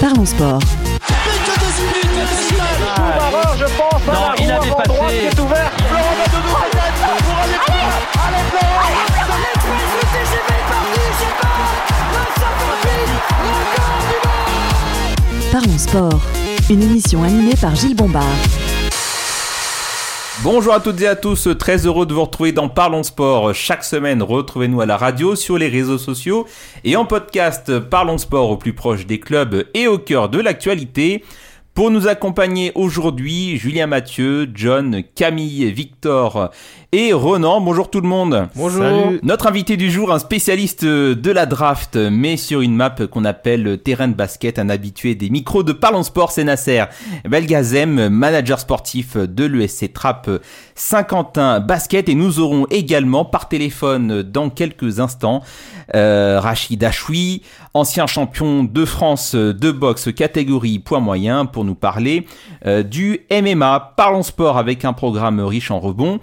[0.00, 0.60] Parlons sport.
[3.58, 4.06] je pense.
[4.06, 4.90] Non, il avait passé.
[5.08, 5.72] Qui est ouvert.
[5.88, 6.48] Florent Badodou.
[6.48, 7.58] pour aller
[8.26, 8.90] Allez, Florent.
[9.94, 11.56] Le TGV est parti, c'est pas
[12.12, 12.86] 928,
[13.42, 16.20] record du monde Parlons sport.
[16.70, 18.22] Une émission animée par Gilles Bombard.
[20.44, 23.52] Bonjour à toutes et à tous, très heureux de vous retrouver dans Parlons Sport.
[23.54, 26.46] Chaque semaine, retrouvez-nous à la radio, sur les réseaux sociaux
[26.84, 31.24] et en podcast Parlons Sport au plus proche des clubs et au cœur de l'actualité.
[31.74, 36.50] Pour nous accompagner aujourd'hui, Julien Mathieu, John, Camille, Victor
[36.92, 37.60] et Renan.
[37.60, 38.48] Bonjour tout le monde.
[38.54, 38.82] Bonjour.
[39.22, 43.78] Notre invité du jour, un spécialiste de la draft, mais sur une map qu'on appelle
[43.82, 46.84] terrain de basket, un habitué des micros de Parlons Sport, c'est Nasser
[47.28, 50.30] Belgazem, manager sportif de l'ESC Trap
[50.74, 52.08] Saint-Quentin Basket.
[52.08, 55.42] Et nous aurons également par téléphone dans quelques instants
[55.94, 57.42] euh, Rachid Achoui,
[57.74, 62.26] ancien champion de France de boxe catégorie poids moyen, pour nous parler
[62.66, 63.94] euh, du MMA.
[63.96, 66.20] Parlons Sport avec un programme riche en rebonds.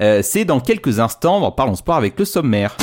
[0.00, 2.76] Euh, c'est dans quelques instants, Parlons Sport avec le sommaire.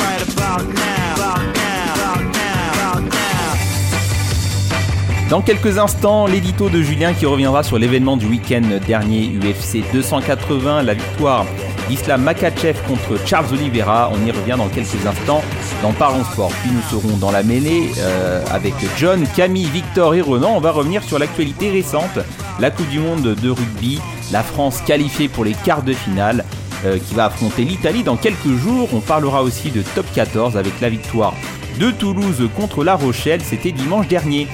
[5.30, 10.84] Dans quelques instants, l'édito de Julien qui reviendra sur l'événement du week-end dernier UFC 280,
[10.84, 11.46] la victoire
[11.88, 14.12] d'Islam Makachev contre Charles Oliveira.
[14.12, 15.42] On y revient dans quelques instants
[15.82, 16.52] dans Parlons Sport.
[16.62, 20.52] Puis nous serons dans la mêlée euh, avec John, Camille, Victor et Renan.
[20.54, 22.18] On va revenir sur l'actualité récente,
[22.60, 26.44] la Coupe du Monde de rugby, la France qualifiée pour les quarts de finale.
[26.84, 28.90] Euh, qui va affronter l'Italie dans quelques jours.
[28.92, 31.34] On parlera aussi de top 14 avec la victoire
[31.80, 33.40] de Toulouse contre La Rochelle.
[33.42, 34.46] C'était dimanche dernier.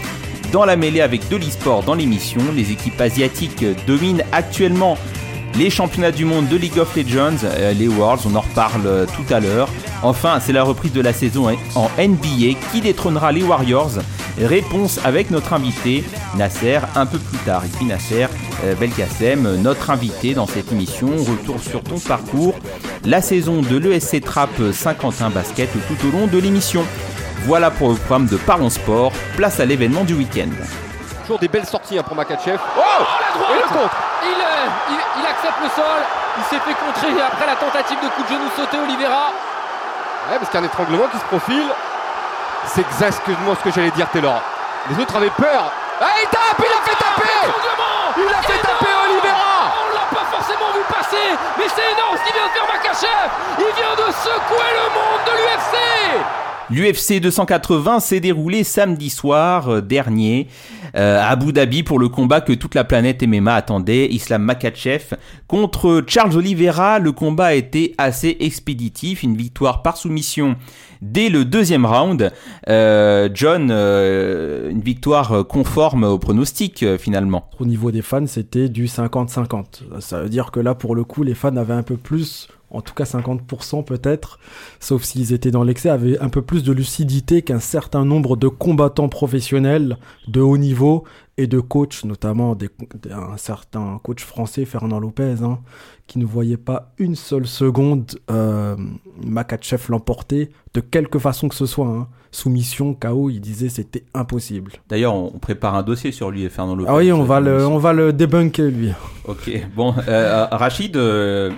[0.53, 4.97] Dans la mêlée avec de l'e-sport dans l'émission, les équipes asiatiques dominent actuellement
[5.57, 9.07] les championnats du monde de League of Legends, euh, les Worlds, on en reparle euh,
[9.07, 9.69] tout à l'heure.
[10.03, 13.93] Enfin, c'est la reprise de la saison en NBA qui détrônera les Warriors?
[14.41, 16.05] Réponse avec notre invité
[16.37, 17.65] Nasser un peu plus tard.
[17.65, 18.27] Et puis Nasser
[18.65, 21.09] euh, Belkacem, notre invité dans cette émission.
[21.09, 22.55] Retour sur ton parcours,
[23.05, 26.85] la saison de l'ESC Trap Saint-Quentin Basket tout au long de l'émission.
[27.45, 29.13] Voilà pour le programme de Parlons Sport.
[29.37, 30.51] Place à l'événement du week-end.
[31.23, 32.59] Toujours des belles sorties hein, pour Makachev.
[32.77, 34.13] Oh, la droite Et le contre
[35.12, 35.12] il,
[35.63, 36.01] le sol.
[36.39, 39.31] Il s'est fait contrer après la tentative de coup de genou sauté Oliveira.
[40.31, 41.69] Ouais, parce qu'il y a un étranglement qui se profile.
[42.67, 44.41] C'est exactement ce que j'allais dire, Taylor.
[44.91, 45.71] Les autres avaient peur.
[46.01, 47.39] Ah, il tape Il a fait taper
[48.17, 52.25] Il a fait taper Oliveira On l'a pas forcément vu passer, mais c'est énorme ce
[52.25, 53.31] qu'il vient de faire Makachev.
[53.59, 56.42] Il vient de secouer le monde de l'UFC.
[56.71, 60.49] L'UFC 280 s'est déroulé samedi soir euh, dernier
[60.95, 65.17] euh, à Abu Dhabi pour le combat que toute la planète MMA attendait, Islam Makachev
[65.49, 66.99] contre Charles Oliveira.
[66.99, 70.57] Le combat a été assez expéditif, une victoire par soumission
[71.01, 72.33] dès le deuxième round.
[72.69, 77.49] Euh, John, une victoire conforme au pronostic finalement.
[77.59, 80.01] Au niveau des fans, c'était du 50-50.
[80.01, 82.81] Ça veut dire que là, pour le coup, les fans avaient un peu plus, en
[82.81, 84.39] tout cas 50% peut-être,
[84.81, 88.49] sauf s'ils étaient dans l'excès, avaient un peu plus de lucidité qu'un certain nombre de
[88.49, 91.05] combattants professionnels de haut niveau
[91.39, 92.69] et de coachs, notamment des-
[93.11, 95.61] un certain coach français, Fernand Lopez, hein,
[96.07, 98.77] qui ne voyait pas une seule seconde euh,
[99.25, 101.87] Makachev l'emporter, de quelque façon que ce soit.
[101.87, 102.09] hein.
[102.35, 104.73] Soumission, KO, il disait c'était impossible.
[104.89, 106.91] D'ailleurs, on prépare un dossier sur lui et Fernand Lopez.
[106.91, 108.91] Ah oui, on va le, on va le débunker lui.
[109.27, 111.51] Ok, bon, euh, Rachid, euh,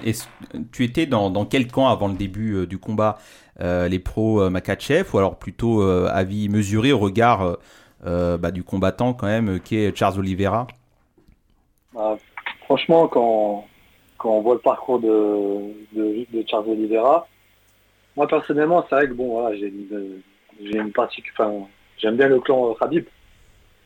[0.72, 3.18] tu étais dans, dans quel camp avant le début euh, du combat
[3.60, 7.54] Euh, Les pros euh, Makachev ou alors plutôt euh, avis mesuré au regard euh, euh,
[8.04, 10.66] bah, du combattant quand même euh, qui est Charles Oliveira
[11.92, 12.16] Bah,
[12.64, 13.66] franchement, quand,
[14.24, 17.26] on voit le parcours de, Charles Oliveira,
[18.16, 20.90] moi personnellement, c'est vrai que bon, voilà, j'aime
[22.16, 23.06] bien le clan euh, Khabib,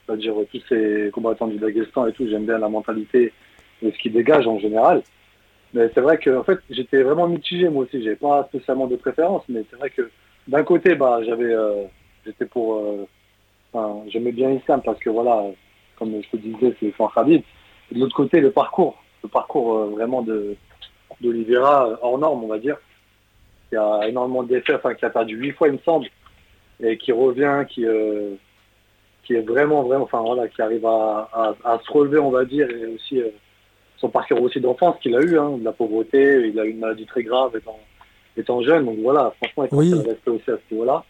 [0.07, 3.33] c'est-à-dire euh, tous ces combattants du Daghestan et tout, j'aime bien la mentalité
[3.83, 5.03] et ce qu'ils dégagent en général.
[5.75, 8.03] Mais c'est vrai que, en fait, j'étais vraiment mitigé moi aussi.
[8.03, 10.11] J'avais pas spécialement de préférence, mais c'est vrai que
[10.47, 11.85] d'un côté, bah, j'avais, euh,
[12.25, 13.07] j'étais pour, euh,
[13.73, 15.45] enfin, j'aimais bien Islam parce que voilà,
[15.99, 17.43] comme je te disais, c'est le clan Khabib.
[17.91, 20.57] Et de l'autre côté, le parcours, le parcours euh, vraiment de
[21.21, 22.77] d'Oliveira euh, hors norme, on va dire.
[23.73, 26.07] Il y a énormément d'effets, enfin, qui a perdu huit fois, il me semble,
[26.81, 28.35] et qui revient, qui, euh,
[29.25, 32.45] qui est vraiment, vraiment, enfin voilà, qui arrive à, à- à se relever, on va
[32.45, 33.29] dire, et aussi euh,
[33.99, 36.79] son parcours aussi d'enfance qu'il a eu, hein, de la pauvreté, il a eu une
[36.79, 37.79] maladie très grave étant,
[38.37, 39.93] étant jeune, donc voilà, franchement, il faut Oui.
[39.93, 41.05] aussi à ce niveau-là.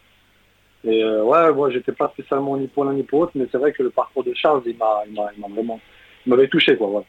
[0.84, 3.58] Et euh, ouais, moi, j'étais pas spécialement ni pour l'un ni pour l'autre, mais c'est
[3.58, 5.02] vrai que le parcours de Charles, il m'a,
[5.48, 5.80] vraiment,
[6.26, 7.04] m'avait touché, quoi.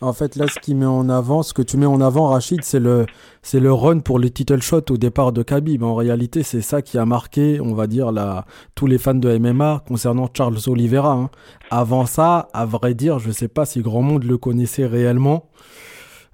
[0.00, 2.62] En fait, là, ce qui met en avant, ce que tu mets en avant, Rachid,
[2.62, 3.06] c'est le,
[3.42, 5.82] c'est le run pour les title shots au départ de Khabib.
[5.82, 8.44] En réalité, c'est ça qui a marqué, on va dire, la,
[8.74, 11.12] tous les fans de MMA concernant Charles Oliveira.
[11.12, 11.30] hein.
[11.70, 15.48] Avant ça, à vrai dire, je sais pas si grand monde le connaissait réellement.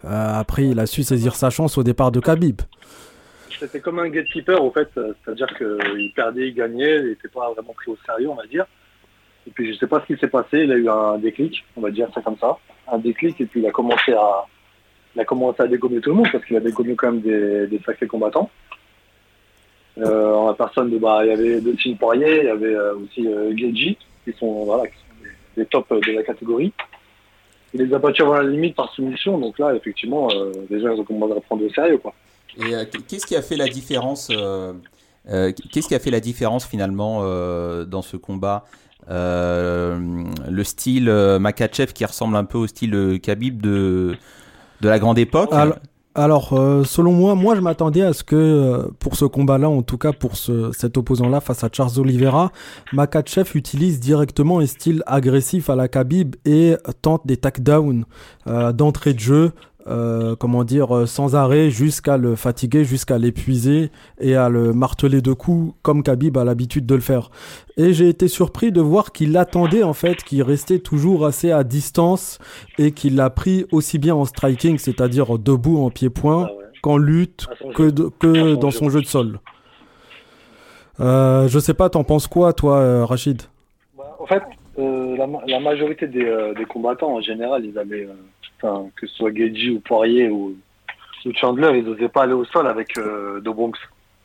[0.04, 2.62] Euh, après, il a su saisir sa chance au départ de Khabib.
[3.60, 7.74] C'était comme un gatekeeper, au fait, c'est-à-dire qu'il perdait, il gagnait, il n'était pas vraiment
[7.74, 8.64] pris au sérieux, on va dire.
[9.46, 11.82] Et puis je sais pas ce qui s'est passé, il a eu un déclic, on
[11.82, 12.56] va dire ça comme ça,
[12.90, 14.46] un déclic, et puis il a commencé à,
[15.14, 17.80] il a commencé à dégommer tout le monde, parce qu'il a dégommé quand même des,
[17.84, 18.50] sacrés combattants.
[19.98, 22.94] Euh, en la personne de, bah, il y avait Delphine Poirier, il y avait euh,
[22.94, 24.84] aussi euh, qui sont, voilà,
[25.56, 26.72] des tops de la catégorie.
[27.72, 30.92] Il les a battus avant la limite par soumission, donc là, effectivement, euh, les gens
[30.92, 32.14] ils ont commencé à prendre au sérieux, quoi.
[32.60, 34.72] Et euh, qu'est-ce qui a fait la différence euh,
[35.28, 37.22] euh, Qu'est-ce qui a fait la différence finalement
[37.84, 38.64] dans ce combat
[39.08, 41.10] Le style
[41.40, 44.16] Makachev qui ressemble un peu au style Khabib de
[44.80, 45.52] de la grande époque?
[46.16, 46.48] Alors,
[46.86, 50.36] selon moi, moi je m'attendais à ce que pour ce combat-là, en tout cas pour
[50.36, 52.50] ce, cet opposant-là face à Charles Oliveira,
[52.92, 58.04] Makachev utilise directement un style agressif à la Khabib et tente des takedowns
[58.48, 59.52] euh, d'entrée de jeu.
[59.87, 63.91] Euh, comment dire, euh, sans arrêt jusqu'à le fatiguer, jusqu'à l'épuiser
[64.21, 67.31] et à le marteler de coups comme Khabib a l'habitude de le faire.
[67.77, 71.65] Et j'ai été surpris de voir qu'il attendait en fait, qu'il restait toujours assez à
[71.65, 72.38] distance
[72.79, 76.65] et qu'il l'a pris aussi bien en striking, c'est-à-dire debout en pied-point, Ah ouais.
[76.82, 78.79] qu'en lutte, que, de- dans jeu.
[78.79, 79.41] son jeu de sol.
[81.00, 83.43] Euh, je sais pas, t'en penses quoi, toi, Rachid?
[83.97, 84.43] Bah, en fait,
[84.79, 88.06] euh, la, ma- la majorité des, des combattants, en général, ils avaient,
[88.62, 90.54] enfin, que ce soit Geji ou Poirier ou,
[91.26, 93.78] ou Chandler, ils n'osaient pas aller au sol avec euh, De Bronx.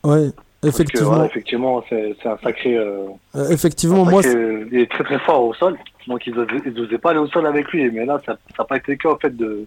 [0.04, 0.30] Ouais,
[0.60, 1.24] Parce que, effectivement.
[1.24, 2.76] effectivement, c'est un sacré.
[2.76, 6.98] euh, Euh, effectivement, un moi, il est très très fort au sol, donc ils n'osaient
[6.98, 7.90] pas aller au sol avec lui.
[7.90, 9.66] Mais là, ça n'a pas été le cas, en fait, de,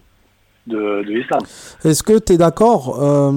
[0.70, 1.40] de, de l'islam.
[1.84, 3.32] Est-ce que tu es d'accord euh,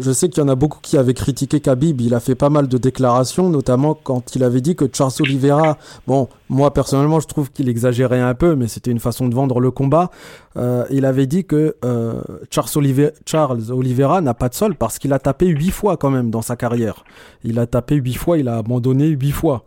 [0.00, 2.00] Je sais qu'il y en a beaucoup qui avaient critiqué Khabib.
[2.00, 5.78] Il a fait pas mal de déclarations, notamment quand il avait dit que Charles Oliveira,
[6.06, 9.60] bon, moi personnellement, je trouve qu'il exagérait un peu, mais c'était une façon de vendre
[9.60, 10.10] le combat.
[10.56, 12.20] Euh, il avait dit que euh,
[12.50, 16.10] Charles, Olive- Charles Oliveira n'a pas de sol parce qu'il a tapé huit fois quand
[16.10, 17.04] même dans sa carrière.
[17.44, 19.64] Il a tapé huit fois, il a abandonné huit fois.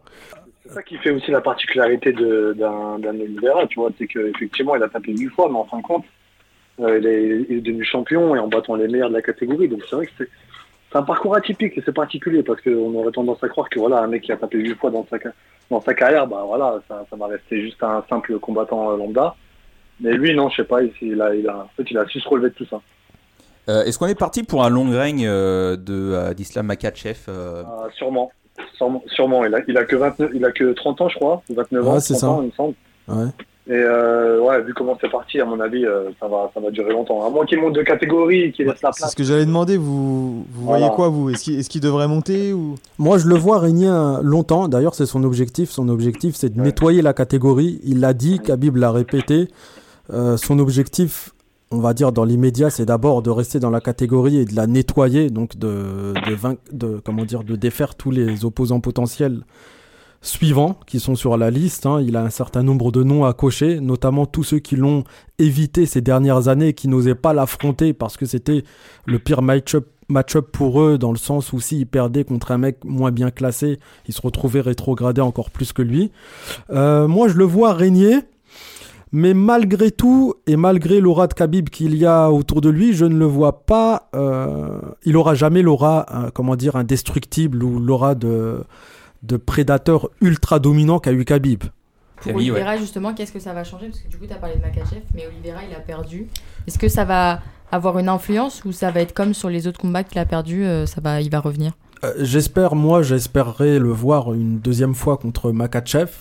[0.68, 4.88] C'est ça qui fait aussi la particularité d'un Oliveira, tu vois, c'est qu'effectivement, il a
[4.88, 6.06] tapé huit fois, mais en fin de compte,
[6.80, 9.68] euh, il, est, il est devenu champion et en battant les meilleurs de la catégorie.
[9.68, 13.44] Donc c'est vrai que c'est un parcours atypique et c'est particulier parce qu'on aurait tendance
[13.44, 15.18] à croire que voilà, un mec qui a tapé huit fois dans sa,
[15.70, 19.36] dans sa carrière, bah voilà, ça, ça va rester juste un simple combattant euh, lambda.
[20.00, 22.06] Mais lui, non, je sais pas, il, il a, il a, en fait, il a
[22.08, 22.82] su se relever de tout ça.
[23.70, 27.64] Euh, Est-ce qu'on est parti pour un long règne euh, de euh, d'Islam Makachev euh,
[27.66, 28.32] Ah, sûrement.
[28.76, 29.46] Sûrement, sûrement.
[29.46, 31.88] Il a, il a que 29, il a que 30 ans, je crois, ou 29
[31.88, 32.30] ans, Ouais, c'est 30 ça.
[32.30, 32.74] ans, il me semble.
[33.08, 33.30] Ouais.
[33.68, 36.72] Et euh, ouais, vu comment c'est parti, à mon avis, euh, ça va, ça va
[36.72, 37.24] durer longtemps.
[37.26, 39.12] À moins qu'il monte de catégorie, et qu'il laisse la C'est place.
[39.12, 39.78] ce que j'allais demander.
[39.78, 40.80] Vous, vous Voilà.
[40.88, 41.30] voyez quoi, vous?
[41.30, 42.76] Est-ce qu'il devrait monter ou?
[42.98, 44.68] Moi, je le vois régner un- longtemps.
[44.68, 45.70] D'ailleurs, c'est son objectif.
[45.70, 46.66] Son objectif, c'est de Ouais.
[46.66, 47.80] nettoyer la catégorie.
[47.84, 49.48] Il l'a dit, Khabib l'a répété.
[50.12, 51.30] Euh, son objectif,
[51.70, 54.66] on va dire dans l'immédiat, c'est d'abord de rester dans la catégorie et de la
[54.66, 59.42] nettoyer, donc de, de, vain- de comment dire, de défaire tous les opposants potentiels
[60.22, 61.86] suivants qui sont sur la liste.
[61.86, 62.02] hein.
[62.02, 65.04] Il a un certain nombre de noms à cocher, notamment tous ceux qui l'ont
[65.40, 68.64] évité ces dernières années qui n'osaient pas l'affronter parce que c'était
[69.06, 69.88] le pire match-up
[70.52, 74.14] pour eux dans le sens où s'ils perdaient contre un mec moins bien classé, ils
[74.14, 76.12] se retrouvaient rétrogradés encore plus que lui.
[76.70, 78.20] Euh, moi, je le vois régner,
[79.12, 83.06] mais malgré tout et malgré l'aura de Khabib qu'il y a autour de lui, je
[83.06, 84.10] ne le vois pas.
[84.14, 88.64] euh, il aura jamais l'aura, euh, comment dire, indestructible ou l'aura de
[89.24, 91.64] de prédateur ultra dominant qu'a eu Khabib.
[92.18, 92.38] Pour ouais.
[92.38, 93.88] Oliveira, justement, qu'est-ce que ça va changer?
[93.88, 96.28] Parce que du coup, tu as parlé de Makachev, mais Oliveira, il a perdu.
[96.68, 99.80] Est-ce que ça va avoir une influence ou ça va être comme sur les autres
[99.80, 101.72] combats qu'il a perdu, euh, ça va, il va revenir?
[102.04, 106.12] Euh, J'espère, moi, j'espérerais le voir une deuxième fois contre Makachev,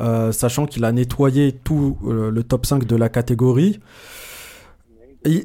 [0.00, 3.80] euh, sachant qu'il a nettoyé tout euh, le top 5 de la catégorie.
[5.26, 5.44] Il,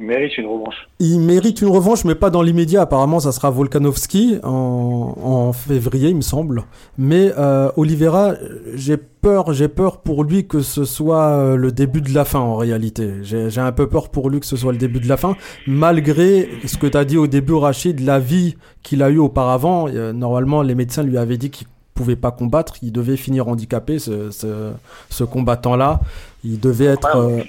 [0.00, 0.74] Il mérite une revanche.
[0.98, 2.82] il mérite une revanche, mais pas dans l'immédiat.
[2.82, 6.64] Apparemment, ça sera Volkanovski en, en février, il me semble.
[6.98, 8.34] Mais euh, Oliveira,
[8.74, 12.40] j'ai peur, j'ai peur pour lui que ce soit euh, le début de la fin
[12.40, 13.12] en réalité.
[13.22, 15.36] J'ai un peu peur pour lui que ce soit le début de la fin,
[15.66, 19.86] malgré ce que tu as dit au début, Rachid, la vie qu'il a eue auparavant.
[19.88, 23.98] Euh, normalement, les médecins lui avaient dit qu'il pouvait pas combattre, il devait finir handicapé,
[23.98, 24.72] ce, ce,
[25.10, 26.00] ce combattant-là.
[26.44, 27.16] Il devait être...
[27.16, 27.42] euh,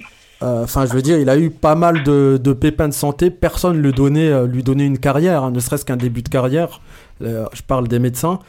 [0.44, 3.30] Enfin, je veux dire, il a eu pas mal de, pépins de santé.
[3.30, 6.82] Personne lui donnait, euh, lui donnait une carrière, hein, ne serait-ce qu'un début de carrière.
[7.22, 8.40] Euh, je parle des médecins.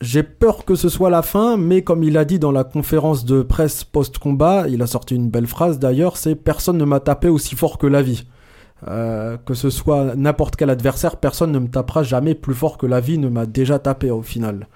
[0.00, 3.24] j'ai peur que ce soit la fin, mais comme il a dit dans la conférence
[3.24, 7.28] de presse post-combat, il a sorti une belle phrase d'ailleurs, c'est personne ne m'a tapé
[7.28, 8.24] aussi fort que la vie.
[8.86, 12.86] Euh, que ce soit n'importe quel adversaire, personne ne me tapera jamais plus fort que
[12.86, 14.68] la vie ne m'a déjà tapé au final.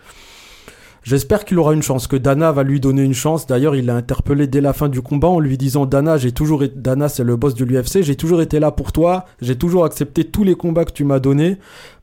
[1.04, 3.47] J'espère qu'il aura une chance, que Dana va lui donner une chance.
[3.49, 6.62] D'ailleurs, il l'a interpellé dès la fin du combat en lui disant Dana, j'ai toujours
[6.62, 6.75] été...
[6.76, 10.23] Dana, c'est le boss de l'UFC, j'ai toujours été là pour toi, j'ai toujours accepté
[10.25, 11.56] tous les combats que tu m'as donnés.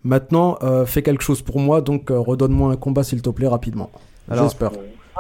[0.04, 3.48] Maintenant, euh, fais quelque chose pour moi, donc euh, redonne-moi un combat s'il te plaît
[3.48, 3.90] rapidement.
[4.32, 4.72] J'espère.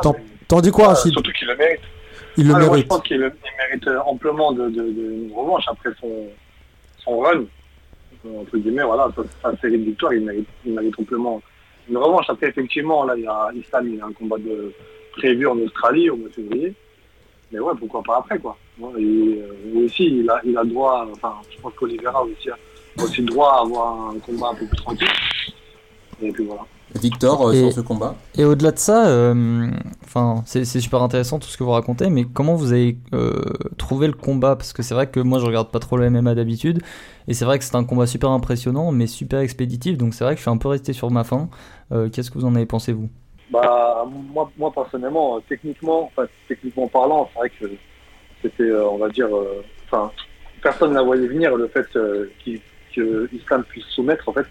[0.02, 0.14] T'en,
[0.50, 1.80] t'en dis quoi, Rachid surtout qu'il le mérite.
[2.38, 2.88] Il le Ah, moi, je mérite.
[2.90, 6.08] pense qu'il mérite euh, amplement de, de, de une revanche après son,
[7.04, 7.44] son run.
[8.26, 9.10] Euh, Entre guillemets, voilà,
[9.42, 11.42] sa série de victoires, il mérite, il mérite amplement
[11.90, 12.30] une revanche.
[12.30, 14.72] Après, effectivement, là, il y a Islam, il y a un combat de,
[15.14, 16.74] prévu en Australie au mois de février.
[17.52, 18.58] Mais ouais, pourquoi pas après, quoi.
[18.80, 22.58] Et, euh, lui aussi, il a, il a droit, enfin, je pense qu'Olivera aussi a
[23.04, 25.08] aussi droit à avoir un combat un peu plus tranquille.
[26.22, 26.62] Et puis voilà.
[26.96, 29.68] Victor, euh, Et- sur ce combat Et au-delà de ça, euh,
[30.04, 33.42] enfin, c'est c'est super intéressant tout ce que vous racontez, mais comment vous avez euh,
[33.78, 34.56] trouvé le combat?
[34.56, 36.82] Parce que c'est vrai que moi je regarde pas trop le MMA d'habitude,
[37.28, 40.34] et c'est vrai que c'est un combat super impressionnant, mais super expéditif, donc c'est vrai
[40.34, 41.50] que je suis un peu resté sur ma faim.
[41.92, 43.10] Euh, Qu'est-ce que vous en avez pensé, vous?
[43.52, 47.66] Bah, moi, moi personnellement, euh, techniquement, enfin, techniquement parlant, c'est vrai que
[48.42, 50.12] c'était, euh, on va dire, euh, enfin,
[50.62, 52.32] personne n'a voyé venir le fait euh,
[52.96, 54.46] que Islam puisse soumettre, en fait,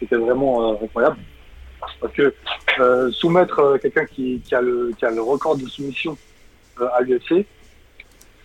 [0.00, 1.18] c'était vraiment euh, incroyable.
[2.00, 2.34] Parce que
[2.80, 6.16] euh, soumettre euh, quelqu'un qui, qui, a le, qui a le record de soumission
[6.80, 7.44] euh, à l'UFC,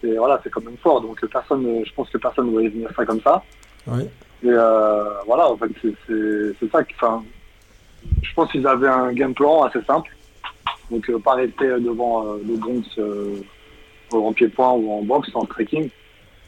[0.01, 1.01] c'est voilà, c'est quand même fort.
[1.01, 3.43] Donc personne, je pense que personne ne voyait venir ça comme ça.
[4.43, 4.49] Et
[5.25, 6.93] voilà, en fait, c'est- ça qui.
[6.95, 7.23] Enfin,
[8.21, 10.09] je pense qu'ils avaient un game plan assez simple.
[10.91, 13.37] Donc, euh, pas rester devant euh, le Bronx euh,
[14.11, 15.89] en pied-point ou en boxe, en trekking.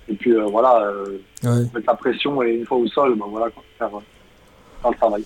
[0.09, 0.91] Et puis, voilà,
[1.43, 1.61] Ouais.
[1.73, 3.89] mettre la pression et une fois au sol, ben voilà, quoi, faire,
[4.81, 5.23] faire le travail.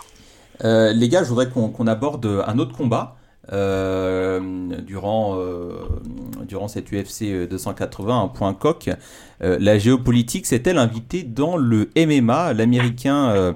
[0.63, 3.15] Euh, les gars, je voudrais qu'on aborde un autre combat.
[3.51, 4.39] euh,
[4.81, 5.73] durant, euh,
[6.47, 8.91] durant cette UFC 280, un point coq.
[9.39, 13.55] La géopolitique s'est-elle invitée dans le MMA L'américain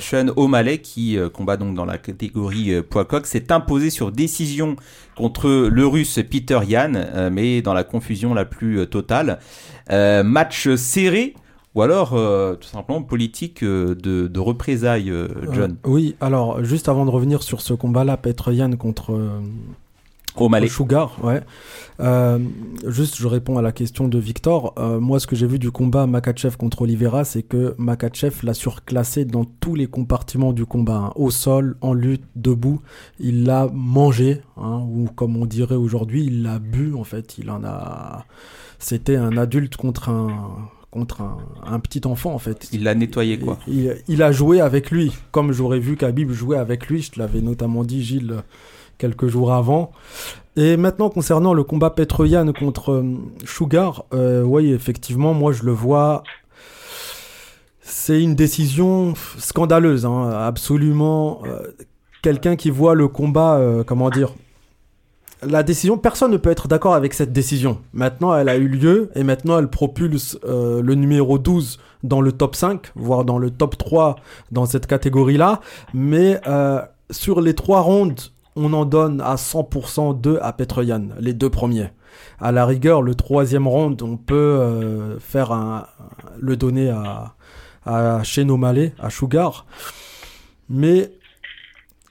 [0.00, 4.74] Sean O'Malley, qui combat donc dans la catégorie poids coq, s'est imposé sur décision
[5.16, 9.38] contre le russe Peter Yan, mais dans la confusion la plus totale.
[9.90, 11.34] Match serré
[11.74, 16.88] ou alors euh, tout simplement politique euh, de, de représailles, euh, John oui, alors juste
[16.88, 19.16] avant de revenir sur ce combat-là, Petroyan contre
[20.36, 20.68] O'Malley.
[20.68, 21.42] Sugar, ouais.
[22.86, 24.74] Juste, je réponds à la question de Victor.
[25.00, 29.24] Moi, ce que j'ai vu du combat Makachev contre Oliveira, c'est que Makachev l'a surclassé
[29.24, 31.12] dans tous les compartiments du combat, hein.
[31.16, 32.80] au sol, en lutte, debout.
[33.18, 37.36] Il l'a mangé, hein, ou comme on dirait aujourd'hui, il l'a bu en fait.
[37.38, 38.24] Il en a.
[38.78, 42.68] C'était un adulte contre un contre un, un petit enfant en fait.
[42.72, 43.58] Il l'a nettoyé quoi.
[43.68, 47.02] Il, il a joué avec lui, comme j'aurais vu Khabib jouer avec lui.
[47.02, 48.42] Je te l'avais notamment dit, Gilles,
[48.98, 49.92] quelques jours avant.
[50.56, 53.14] Et maintenant, concernant le combat Petroyan contre euh,
[53.46, 56.24] Sugar, euh, oui, effectivement, moi je le vois.
[57.80, 61.42] C'est une décision scandaleuse, hein, absolument.
[61.46, 61.62] euh,
[62.22, 64.34] Quelqu'un qui voit le combat, comment dire,
[65.42, 67.78] la décision, personne ne peut être d'accord avec cette décision.
[67.92, 72.32] Maintenant, elle a eu lieu et maintenant, elle propulse euh, le numéro 12 dans le
[72.32, 74.16] top 5, voire dans le top 3
[74.50, 75.60] dans cette catégorie-là.
[75.94, 78.20] Mais euh, sur les trois rondes,
[78.56, 81.90] on en donne à 100% deux à Petroyan, les deux premiers.
[82.40, 85.86] À la rigueur, le troisième round, on peut euh, faire un,
[86.38, 87.34] le donner à,
[87.86, 89.66] à Shane O'Malley, à Sugar.
[90.68, 91.12] Mais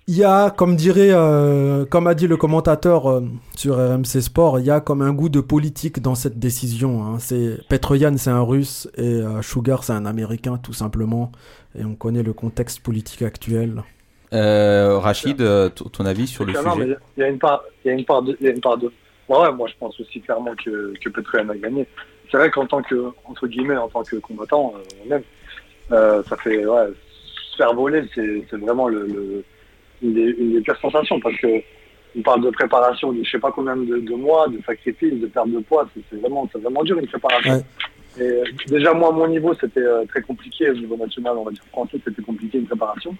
[0.09, 3.21] il y a, comme dirait, euh, comme a dit le commentateur euh,
[3.55, 7.03] sur RMC Sport, il y a comme un goût de politique dans cette décision.
[7.05, 7.19] Hein.
[7.19, 11.31] C'est Petroyan, c'est un Russe et euh, Sugar, c'est un Américain, tout simplement.
[11.77, 13.83] Et on connaît le contexte politique actuel.
[14.33, 17.91] Euh, Rachid, euh, ton avis sur le sujet il y a une part, il y
[17.91, 18.91] a une part de, il y a une part de.
[19.27, 21.87] Ouais, ouais, moi je pense aussi clairement que, que Petroyan a gagné.
[22.31, 25.23] C'est vrai qu'en tant que, entre guillemets, en tant que combattant, euh, même,
[25.91, 26.87] euh, ça fait, ouais,
[27.51, 29.43] se faire voler, c'est, c'est vraiment le, le-
[30.01, 31.61] une, des, une des pires sensations parce que
[32.17, 35.27] on parle de préparation, de je sais pas combien de, de mois, de sacrifices, de
[35.27, 37.53] perte de poids, c'est, vraiment, vraiment dur une préparation.
[37.53, 37.61] Ouais.
[38.19, 41.43] Et euh, déjà moi, à mon niveau, c'était euh, très compliqué au niveau national, on
[41.43, 43.15] va dire français, c'était compliqué une préparation.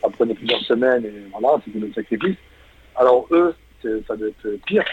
[0.00, 2.38] Ça prenait plusieurs semaines et voilà, c'était des sacrifices.
[2.96, 4.84] Alors eux, ça doit être pire.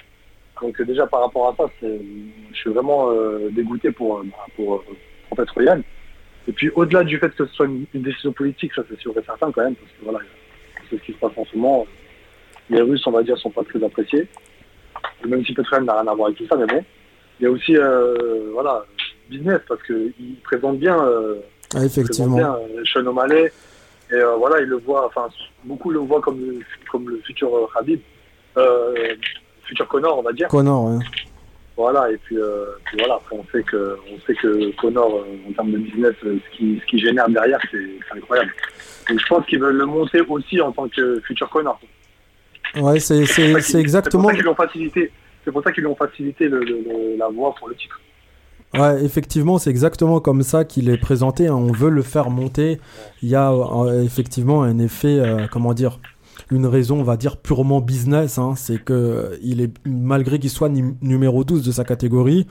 [0.61, 4.83] Donc déjà par rapport à ça, je suis vraiment euh, dégoûté pour, bah, pour,
[5.29, 5.81] pour Petroyan.
[6.49, 9.17] Et puis au-delà du fait que ce soit une, une décision politique, ça c'est sûr
[9.17, 10.19] et certain quand même, parce que voilà,
[10.89, 11.85] ce qui se passe en ce moment.
[12.69, 14.27] Les Russes, on va dire, sont pas très appréciés.
[15.25, 16.83] Même si Petroyan n'a rien à voir avec tout ça, mais bon.
[17.39, 18.83] Il y a aussi, euh, voilà,
[19.29, 20.13] business, parce qu'il
[20.43, 21.35] présente bien, euh,
[21.75, 22.35] Ah, il présente effectivement.
[22.37, 23.51] bien euh, Sean O'Malley.
[24.11, 25.27] Et euh, voilà, il le voit, enfin,
[25.65, 26.59] beaucoup le voient comme, le-
[26.91, 27.53] comme le futur
[28.57, 29.15] euh,
[29.63, 30.47] futur Connor, on va dire.
[30.47, 30.99] Connor, ouais.
[31.77, 35.49] Voilà, et puis, euh, puis voilà, après on sait que, on sait que Connor, euh,
[35.49, 38.51] en termes de business, euh, ce qui, ce qui génère derrière, c'est incroyable.
[39.07, 41.79] Donc je pense qu'ils veulent le monter aussi en tant que futur Connor.
[42.75, 44.29] Ouais, c'est c'est- c'est exactement.
[44.29, 45.11] C'est pour ça qu'ils lui ont facilité,
[45.45, 47.99] c'est pour ça qu'ils lui ont facilité le- le- le- la voie pour le titre.
[48.73, 51.47] Ouais, effectivement, c'est exactement comme ça qu'il est présenté.
[51.47, 51.53] hein.
[51.55, 52.79] On veut le faire monter.
[53.21, 55.99] Il y a euh, effectivement un effet, euh, comment dire,
[56.51, 58.37] une raison, on va dire, purement business.
[58.37, 58.53] hein.
[58.55, 62.47] C'est que il est, malgré qu'il soit num- numéro 12 de sa catégorie,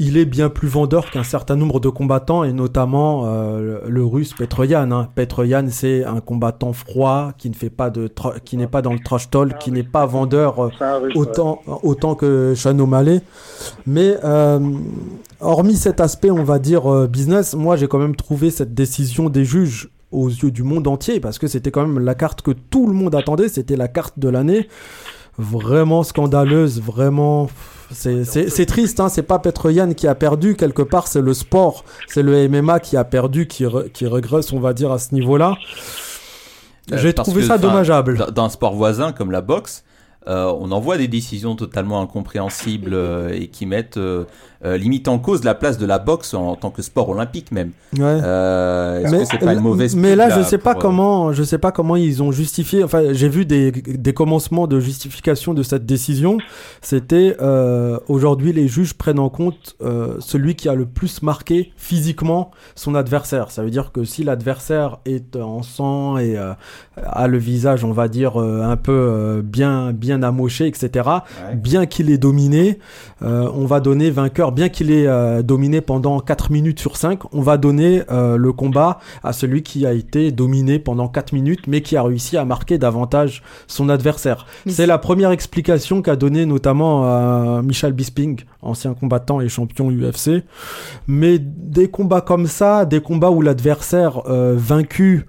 [0.00, 4.04] il est bien plus vendeur qu'un certain nombre de combattants, et notamment euh, le, le
[4.04, 4.92] russe Petroyan.
[4.92, 5.08] Hein.
[5.16, 8.92] Petroyan, c'est un combattant froid qui ne fait pas de, tra- qui n'est pas dans
[8.92, 10.70] le trash talk, qui n'est pas vendeur euh,
[11.16, 13.22] autant, autant que Sean O'Malley.
[13.86, 14.60] Mais euh,
[15.40, 19.44] hormis cet aspect, on va dire business, moi j'ai quand même trouvé cette décision des
[19.44, 22.86] juges aux yeux du monde entier parce que c'était quand même la carte que tout
[22.86, 24.68] le monde attendait, c'était la carte de l'année.
[25.38, 27.48] Vraiment scandaleuse, vraiment.
[27.92, 32.22] C'est triste, hein, c'est pas Petroyan qui a perdu, quelque part c'est le sport, c'est
[32.22, 35.56] le MMA qui a perdu, qui, re- qui régresse, on va dire, à ce niveau-là.
[36.92, 38.18] Euh, J'ai trouvé que, ça dommageable.
[38.34, 39.84] dans- un sport voisin comme la boxe,
[40.26, 43.98] euh, on en voit des décisions totalement incompréhensibles euh, et qui mettent
[44.62, 47.70] limite en cause la place de la boxe en, tant que sport olympique même.
[47.96, 48.02] Ouais.
[48.02, 51.42] Euh, Est-ce que c'est pas une mauvaise mais là, je sais pas euh, comment, je
[51.42, 52.84] sais pas comment ils ont justifié.
[52.84, 56.38] Enfin, j'ai vu des, des commencements de justification de cette décision.
[56.80, 61.72] C'était euh, aujourd'hui les juges prennent en compte euh, celui qui a le plus marqué
[61.76, 63.50] physiquement son adversaire.
[63.50, 66.52] Ça veut dire que si l'adversaire est en sang et euh,
[67.02, 71.08] a le visage, on va dire euh, un peu euh, bien bien amoché, etc.
[71.54, 72.78] Bien qu'il ait dominé,
[73.22, 74.47] euh, on va donner vainqueur.
[74.52, 78.52] Bien qu'il ait euh, dominé pendant 4 minutes sur 5, on va donner euh, le
[78.52, 82.44] combat à celui qui a été dominé pendant 4 minutes, mais qui a réussi à
[82.44, 84.46] marquer davantage son adversaire.
[84.66, 90.44] C'est la première explication qu'a donné notamment euh, Michel Bisping, ancien combattant et champion UFC.
[91.06, 95.26] Mais des combats comme ça, des combats où l'adversaire vaincu,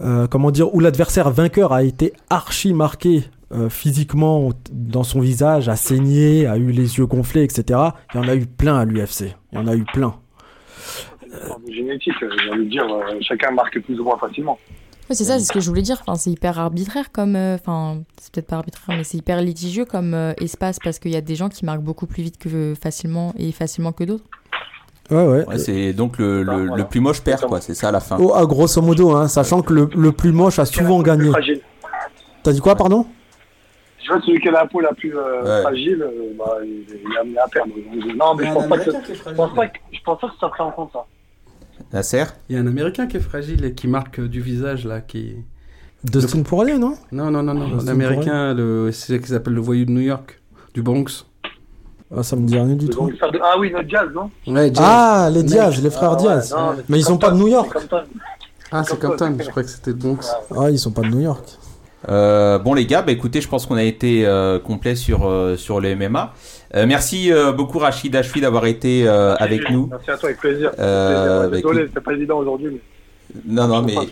[0.00, 5.68] euh, comment dire, où l'adversaire vainqueur a été archi marqué euh, physiquement dans son visage,
[5.68, 7.78] a saigné, a eu les yeux gonflés, etc.
[8.14, 9.34] Il y en a eu plein à l'UFC.
[9.52, 10.14] Il y en a eu plein.
[11.50, 14.58] En génétique, euh, j'ai envie de dire, euh, chacun marque plus ou moins facilement.
[15.08, 15.98] Ouais, c'est ça, c'est ce que je voulais dire.
[16.02, 17.36] Enfin, c'est hyper arbitraire comme.
[17.36, 21.10] euh, Enfin, c'est peut-être pas arbitraire, mais c'est hyper litigieux comme euh, espace parce qu'il
[21.12, 24.24] y a des gens qui marquent beaucoup plus vite que facilement et facilement que d'autres.
[25.10, 25.46] Ouais, ouais.
[25.46, 27.62] Ouais, c'est donc le, le, le plus moche perd, quoi.
[27.62, 28.18] C'est ça à la fin.
[28.20, 31.30] Oh, ah, grosso modo, hein, sachant que le, le plus moche a souvent gagné.
[32.42, 33.06] T'as dit quoi, pardon?
[34.02, 35.62] Je vois celui qui a la peau la plus euh, Ouais.
[35.62, 37.72] fragile, euh, bah, il, il est amené à perdre.
[37.74, 40.34] Donc, Non, mais je pense, pas que, je pense pas que je pense pas que
[40.40, 41.04] ça pris en compte ça.
[41.92, 44.84] Nasser Il y a un Américain qui est fragile et qui marque euh, du visage
[44.86, 45.36] là, qui.
[46.04, 46.94] Dustin Poirier, non?
[47.10, 47.76] Non, non, non, non.
[47.84, 48.90] L'Américain, le...
[48.92, 50.40] c'est ce qu'ils appellent le voyou de New York,
[50.72, 51.26] du Bronx.
[52.16, 53.06] ah, Ça me dit rien du tout.
[53.08, 54.30] De- Ah oui, notre jazz, non?
[54.46, 54.72] Ouais.
[54.78, 55.46] Ah, les Mec.
[55.50, 56.54] Diaz, les frères Ah ouais, Diaz.
[56.56, 57.76] non, mais, c'est ils sont Compton, pas de New York.
[58.70, 60.18] Ah, c'est Compton, je crois que c'était le Bronx.
[60.56, 61.44] Ah, ils sont pas de New York.
[62.08, 65.56] Euh, bon les gars, bah écoutez, je pense qu'on a été euh, complet sur euh,
[65.56, 66.32] sur le MMA.
[66.74, 69.88] Euh, merci euh, beaucoup Rachid Achoui d'avoir été avec nous.
[69.90, 70.70] Merci à toi, avec plaisir.
[70.78, 72.74] Avec Désolé, c'est pas évident aujourd'hui.
[72.74, 72.80] Mais...
[73.46, 74.08] Non non mais ouais.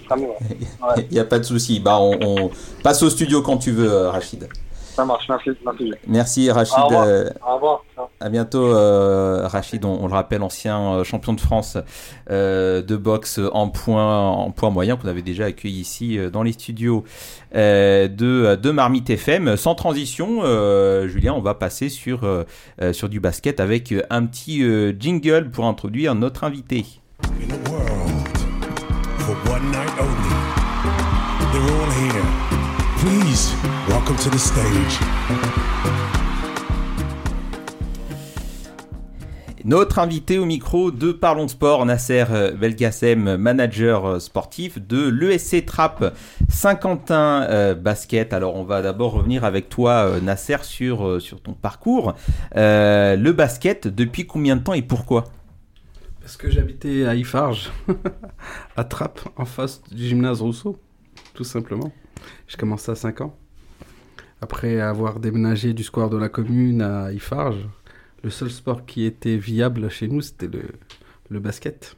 [1.10, 1.80] il y a pas de souci.
[1.80, 2.50] Bah on, on
[2.82, 4.48] passe au studio quand tu veux Rachid.
[4.96, 5.50] Ça marche, merci.
[5.64, 5.92] merci.
[6.06, 6.74] Merci Rachid.
[6.78, 7.04] Au revoir.
[7.06, 7.84] euh, Au revoir.
[7.94, 8.06] Ciao.
[8.18, 9.84] À bientôt, euh, Rachid.
[9.84, 11.76] On, on le rappelle, ancien euh, champion de France
[12.30, 16.52] euh, de boxe en point, en point moyen qu'on avait déjà accueilli ici dans les
[16.52, 17.04] studios
[17.54, 19.56] euh, de, de Marmite FM.
[19.58, 22.20] Sans transition, euh, Julien, on va passer sur,
[22.92, 26.86] sur du basket avec un petit euh, jingle pour introduire notre invité.
[27.22, 28.38] In a world
[29.18, 30.35] for one night only.
[34.06, 35.00] Welcome to the stage.
[39.64, 42.24] Notre invité au micro de Parlons Sport, Nasser
[42.56, 46.14] Belkacem, manager sportif de l'ESC Trap
[46.48, 48.32] Saint-Quentin euh, Basket.
[48.32, 52.14] Alors on va d'abord revenir avec toi euh, Nasser sur, euh, sur ton parcours.
[52.54, 55.24] Euh, le basket, depuis combien de temps et pourquoi?
[56.20, 57.72] Parce que j'habitais à Ifarge,
[58.76, 60.78] à Trappes, en face du gymnase Rousseau,
[61.34, 61.92] tout simplement.
[62.46, 63.36] J'ai commencé à 5 ans.
[64.40, 67.66] Après avoir déménagé du square de la commune à Ifarge,
[68.22, 70.62] le seul sport qui était viable chez nous, c'était le,
[71.30, 71.96] le basket.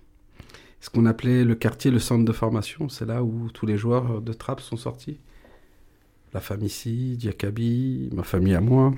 [0.81, 4.20] Ce qu'on appelait le quartier, le centre de formation, c'est là où tous les joueurs
[4.20, 5.18] de Trappes sont sortis.
[6.33, 8.94] La famille ici, Diakabi, ma famille à moi.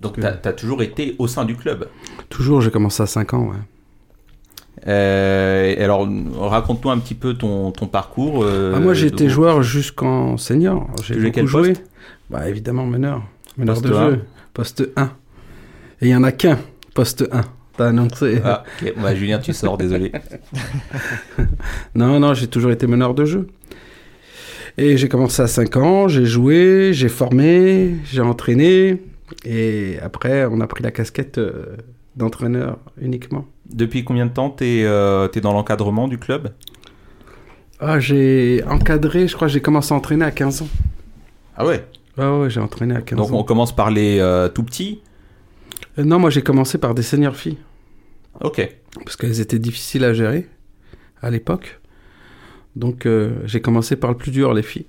[0.00, 1.88] Donc tu as, toujours été au sein du club?
[2.30, 3.56] Toujours, j'ai commencé à 5 ans, ouais.
[4.86, 6.08] Euh, alors,
[6.38, 8.42] raconte-nous un petit peu ton, ton parcours.
[8.42, 10.88] euh, Ah, moi, j'ai été joueur jusqu'en senior.
[11.04, 11.68] J'ai beaucoup quel joué.
[11.74, 11.89] poste?
[12.28, 13.22] Bah, évidemment, meneur.
[13.56, 14.24] Meneur Poste de jeu.
[14.54, 15.04] Poste 1.
[16.02, 16.58] Et il y en a qu'un,
[16.94, 17.40] poste 1.
[17.76, 18.40] T'as annoncé.
[18.44, 18.64] Ah.
[18.96, 20.12] Bah, Julien, tu sors, désolé.
[21.94, 23.48] non, non, j'ai toujours été meneur de jeu.
[24.78, 29.02] Et j'ai commencé à 5 ans, j'ai joué, j'ai formé, j'ai entraîné.
[29.44, 31.76] Et après, on a pris la casquette euh,
[32.16, 33.46] d'entraîneur uniquement.
[33.68, 36.52] Depuis combien de temps t'es euh, t'es dans l'encadrement du club?
[37.78, 40.68] Ah, j'ai encadré, je crois que j'ai commencé à entraîner à 15 ans.
[41.56, 41.84] Ah ouais?
[42.20, 43.38] Ouais, ouais, j'ai entraîné à 15 Donc ans.
[43.38, 45.00] on commence par les euh, tout petits
[45.98, 47.58] Euh, non, moi j'ai commencé par des seniors filles.
[48.40, 48.68] Ok.
[49.04, 50.48] Parce qu'elles étaient difficiles à gérer
[51.22, 51.80] à l'époque.
[52.76, 54.86] Donc euh, j'ai commencé par le plus dur, les filles.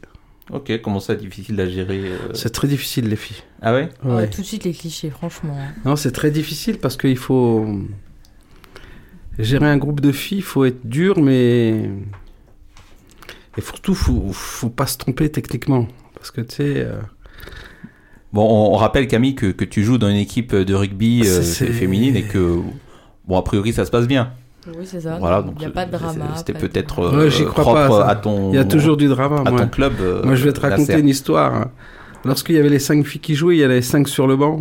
[0.51, 3.41] Ok, comment ça, difficile à gérer euh C'est très difficile, les filles.
[3.61, 3.89] Ah ouais?
[4.03, 4.29] Ouais, Ouais.
[4.29, 5.55] tout de suite les clichés, franchement.
[5.85, 7.65] Non, c'est très difficile parce qu'il faut
[9.39, 11.89] gérer un groupe de filles, il faut être dur, mais
[13.57, 16.73] et surtout, faut, faut pas se tromper techniquement, parce que tu sais.
[16.77, 16.99] euh,
[18.33, 21.41] Bon, on, on rappelle Camille que, que tu joues dans une équipe de rugby euh,
[21.41, 22.59] C'est- c'est- féminine et que,
[23.27, 24.31] bon, a priori ça se passe bien.
[24.67, 25.17] Oui, c'est ça.
[25.19, 26.33] Voilà, Il n'y a pas de drama.
[26.35, 28.05] C'était peut-être euh, Ouais, j'y crois propre pas.
[28.07, 28.51] à ton.
[28.51, 29.41] Il y a toujours du drama.
[29.45, 29.61] à moi.
[29.61, 29.93] ton club.
[30.01, 31.67] euh, moi, je vais te raconter une histoire.
[32.23, 34.35] Lorsqu'il y avait les cinq filles qui jouaient, il y avait les cinq sur le
[34.37, 34.59] banc.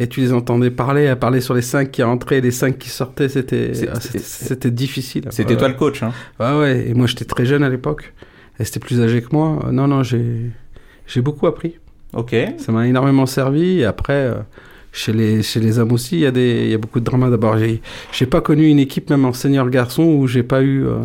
[0.00, 2.78] Et tu les entendais parler, à parler sur les cinq qui rentraient et les cinq
[2.78, 5.26] qui sortaient, c'était ah, c'était- difficile.
[5.30, 6.88] C'était toi le coach, hein Ouais, ouais.
[6.88, 8.14] Et moi, j'étais très jeune à l'époque.
[8.58, 9.58] Et c'était plus âgé que moi.
[9.66, 10.50] Euh, Non, non, j'ai
[11.06, 11.76] j'ai beaucoup appris.
[12.14, 12.34] Ok.
[12.58, 13.78] Ça m'a énormément servi.
[13.80, 14.34] Et après, euh,
[14.92, 17.04] chez, les, chez les hommes aussi, il y, a des- il y a beaucoup de
[17.04, 17.30] drama.
[17.30, 17.80] D'abord, j'ai
[18.12, 20.98] j'ai pas connu une équipe, même en senior garçon, où j'ai pas eu euh,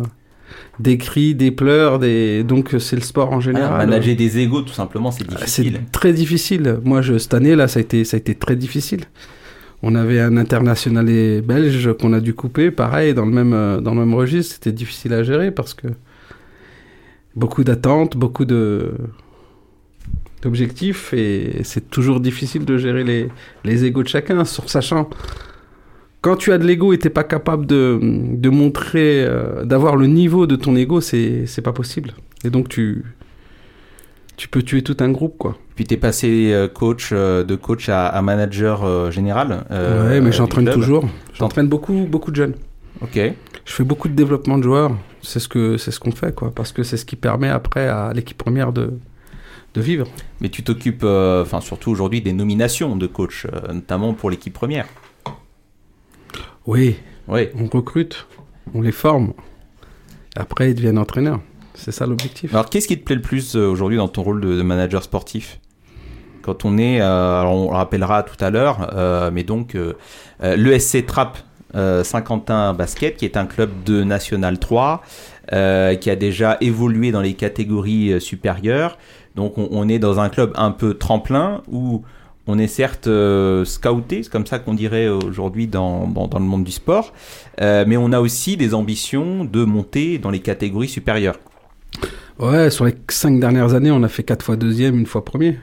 [0.78, 1.98] des cris, des pleurs.
[1.98, 2.44] Des...
[2.44, 3.86] Donc, euh, c'est le sport en Ah, général.
[3.88, 5.80] manager des égos, tout simplement, c'est Ah, C'est difficile.
[5.92, 6.78] très difficile.
[6.84, 9.00] Moi, je, cette année, là, ça a, été, ça a été très difficile.
[9.82, 11.06] On avait un international
[11.40, 14.54] belge qu'on a dû couper, pareil, dans le même, dans le même registre.
[14.54, 15.86] C'était difficile à gérer parce que
[17.36, 18.90] beaucoup d'attentes, beaucoup de
[20.42, 23.28] d'objectifs et c'est toujours difficile de gérer les,
[23.64, 25.08] les égos de chacun, sur sachant
[26.20, 30.06] quand tu as de l'ego et t'es pas capable de, de montrer, euh, d'avoir le
[30.06, 32.12] niveau de ton ego, c'est c'est pas possible.
[32.44, 33.04] Et donc tu
[34.36, 35.56] tu peux tuer tout un groupe, quoi.
[35.74, 39.64] Puis t'es passé euh, coach euh, de coach à, à manager général.
[39.70, 41.04] ouais, mais j'entraîne toujours.
[41.34, 42.54] J'entraîne beaucoup, beaucoup de jeunes.
[43.00, 43.18] Ok.
[43.64, 44.92] Je fais beaucoup de développement de joueurs.
[45.22, 47.86] C'est ce que c'est ce qu'on fait, quoi, parce que c'est ce qui permet après
[47.86, 48.92] à l'équipe première de
[49.78, 50.06] de vivre.
[50.40, 54.52] Mais tu t'occupes, euh, enfin surtout aujourd'hui, des nominations de coach, euh, notamment pour l'équipe
[54.52, 54.86] première.
[56.66, 56.96] Oui.
[57.28, 57.48] Oui.
[57.54, 58.26] On recrute,
[58.74, 59.32] on les forme.
[60.36, 61.40] Après, ils deviennent entraîneurs.
[61.74, 62.52] C'est ça l'objectif.
[62.52, 65.60] Alors, qu'est-ce qui te plaît le plus euh, aujourd'hui dans ton rôle de, manager sportif?
[66.42, 69.94] Quand on est, euh, alors on le rappellera tout à l'heure, euh, mais donc euh,
[70.40, 71.38] l'ESC Trapp
[71.74, 75.02] euh, Saint-Quentin Basket, qui est un club de National 3,
[75.52, 78.96] euh, qui a déjà évolué dans les catégories supérieures.
[79.38, 82.02] Donc, on, est dans un club un peu tremplin où
[82.48, 86.72] on est certes euh, scouté, c'est comme ça qu'on dirait aujourd'hui dans, le monde du
[86.72, 87.12] sport,
[87.60, 91.38] euh, mais on a aussi des ambitions de monter dans les catégories supérieures.
[92.40, 95.60] Ouais, sur les cinq dernières années, on a fait quatre fois deuxième, une fois premier.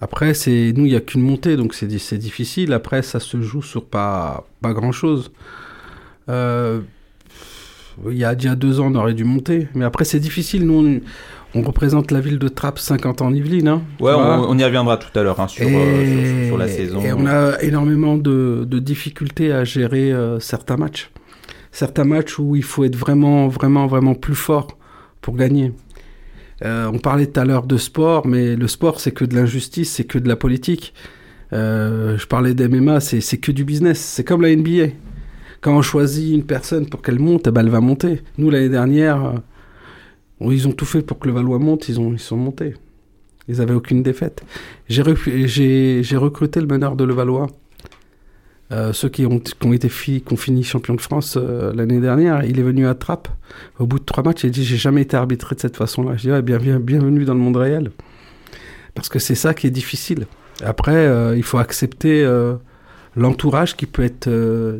[0.00, 2.72] Après, c'est nous, il n'y a qu'une montée, donc c'est di- c'est difficile.
[2.72, 5.30] Après, ça se joue sur pas, grand-chose.
[6.28, 6.80] Euh,
[8.08, 9.68] il y a deux ans, on aurait dû monter.
[9.74, 10.66] Mais après, c'est difficile.
[10.66, 11.02] Nous,
[11.54, 13.68] on représente la ville de Trappes 50 ans en Yvelines.
[13.68, 16.68] Hein, Ouais, on, on y reviendra tout à l'heure hein, sur, euh, sur, sur la
[16.68, 17.00] saison.
[17.02, 21.10] Et on a énormément de, de difficultés à gérer euh, certains matchs.
[21.72, 24.78] Certains matchs où il faut être vraiment, vraiment, vraiment plus fort
[25.20, 25.72] pour gagner.
[26.64, 29.90] Euh, on parlait tout à l'heure de sport, mais le sport, c'est que de l'injustice,
[29.92, 30.94] c'est que de la politique.
[31.52, 33.98] Je parlais d'MMA, c'est que du business.
[33.98, 34.92] C'est comme la NBA.
[35.60, 38.22] Quand on choisit une personne pour qu'elle monte, eh ben, elle va monter.
[38.38, 39.34] Nous, l'année dernière,
[40.40, 42.74] ils ont tout fait pour que le Valois monte, ils, ont, ils sont montés.
[43.48, 44.42] Ils n'avaient aucune défaite.
[44.88, 47.48] J'ai rec- j'ai- j'ai recruté le meneur de Levallois.
[48.72, 51.72] Euh, ceux qui ont, qui ont été fi- qui ont fini champion de France euh,
[51.74, 53.28] l'année dernière, il est venu à Trappes.
[53.80, 56.16] Au bout de trois matchs, il a dit J'ai jamais été arbitré de cette façon-là.
[56.16, 57.90] Je dis ouais, bien, bien- bienvenue dans le monde réel.
[58.94, 60.26] Parce que c'est ça qui est difficile.
[60.62, 62.54] Après, euh, il faut accepter euh,
[63.16, 64.28] l'entourage qui peut être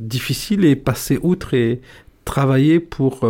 [0.01, 1.81] difficile et passer outre et
[2.25, 3.21] travailler pour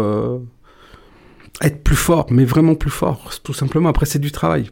[1.61, 3.89] être plus fort, mais vraiment plus fort, tout simplement.
[3.89, 4.71] Après, c'est du travail.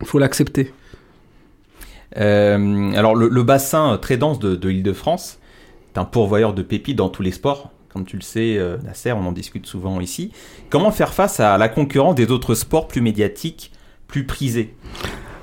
[0.00, 0.72] Il faut l'accepter.
[2.16, 5.38] Euh, alors, le, le bassin euh, très dense de, de l'Île-de-France
[5.94, 7.72] est un pourvoyeur de pépites dans tous les sports.
[7.92, 10.30] Comme tu le sais, euh, Nasser, on en discute souvent ici.
[10.70, 13.72] Comment faire face à la concurrence des autres sports plus médiatiques,
[14.06, 14.74] plus prisés?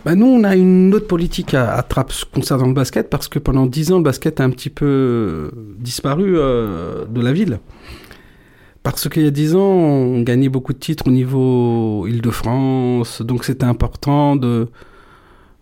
[0.05, 3.39] Bah nous, on a une autre politique à, à Trappes concernant le basket parce que
[3.39, 5.49] pendant 10 ans, le basket a un petit peu
[5.79, 7.59] disparu euh, de la ville.
[8.83, 13.45] Parce qu'il y a 10 ans, on gagnait beaucoup de titres au niveau Île-de-France, donc
[13.45, 14.67] c'était important de,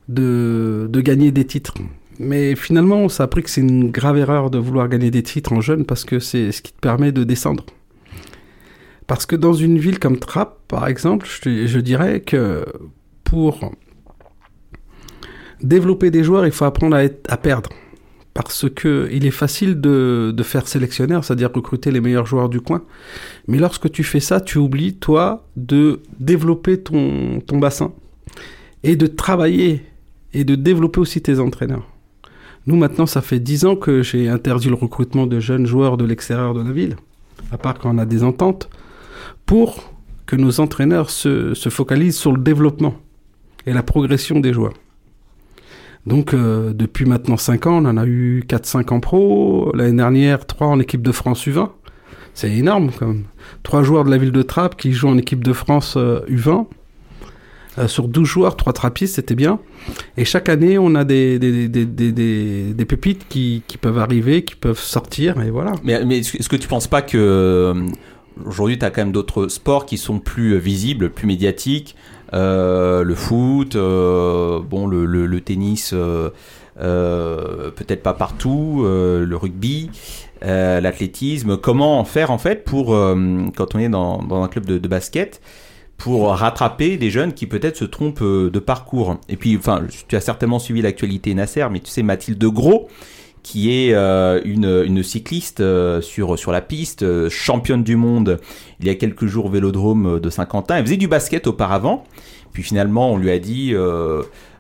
[0.10, 1.76] de, de gagner des titres.
[2.18, 5.54] Mais finalement, on s'est appris que c'est une grave erreur de vouloir gagner des titres
[5.54, 7.66] en jeune parce que c'est ce qui te permet de descendre.
[9.06, 12.66] Parce que dans une ville comme Trappes, par exemple, je, je dirais que
[13.24, 13.72] pour
[15.62, 17.70] développer des joueurs, il faut apprendre à, être, à perdre.
[18.44, 22.60] Parce que il est facile de, de faire sélectionneur, c'est-à-dire recruter les meilleurs joueurs du
[22.60, 22.82] coin.
[23.48, 27.94] Mais lorsque tu fais ça, tu oublies, toi, de développer ton, ton bassin
[28.84, 29.86] et de travailler
[30.34, 31.88] et de développer aussi tes entraîneurs.
[32.66, 36.06] Nous, maintenant, ça fait 10 ans que j'ai interdit le recrutement de jeunes joueurs de
[36.06, 36.96] l'extérieur de la ville,
[37.52, 38.70] à part quand on a des ententes,
[39.46, 39.94] pour
[40.26, 42.96] que nos entraîneurs se, se focalisent sur le développement
[43.68, 44.74] et la progression des joueurs.
[46.06, 49.72] Donc, euh, depuis maintenant 5 ans, on en a eu 4-5 en pro.
[49.76, 51.70] L'année dernière, 3 en équipe de France U20.
[52.34, 53.26] C'est énorme, comme.
[53.64, 56.66] 3 joueurs de la ville de Trappes qui jouent en équipe de France euh, U20.
[57.78, 59.60] Euh, sur 12 joueurs, 3 trappistes, c'était bien.
[60.18, 65.52] Et chaque année, on a des, des, pépites qui, peuvent arriver, qui peuvent sortir, et
[65.52, 65.74] voilà.
[65.84, 67.88] Mais, est-ce que tu penses pas que euh,
[68.46, 72.21] aujourd'hui tu as quand même d'autres sports qui sont plus euh, visibles, plus médiatiques euh,
[72.34, 76.30] Le foot, euh, bon, le, le, le tennis, euh,
[76.80, 79.90] euh, peut-être pas partout, euh, le rugby.
[80.44, 84.66] euh, l'athlétisme, comment faire en fait pour, euh, quand on est dans, dans un club
[84.66, 85.42] de, de basket,
[85.98, 89.18] pour rattraper des jeunes qui peut-être se trompent euh, de parcours?
[89.30, 92.88] Et puis, enfin, tu as certainement suivi l'actualité Nasser, mais tu sais, Mathilde Gros,
[93.44, 98.40] qui est euh, une, cycliste euh, sur, la piste, euh, championne du monde
[98.80, 100.78] il y a quelques jours au Vélodrome de Saint-Quentin.
[100.78, 102.04] Elle faisait du basket auparavant,
[102.54, 103.76] puis finalement on lui a dit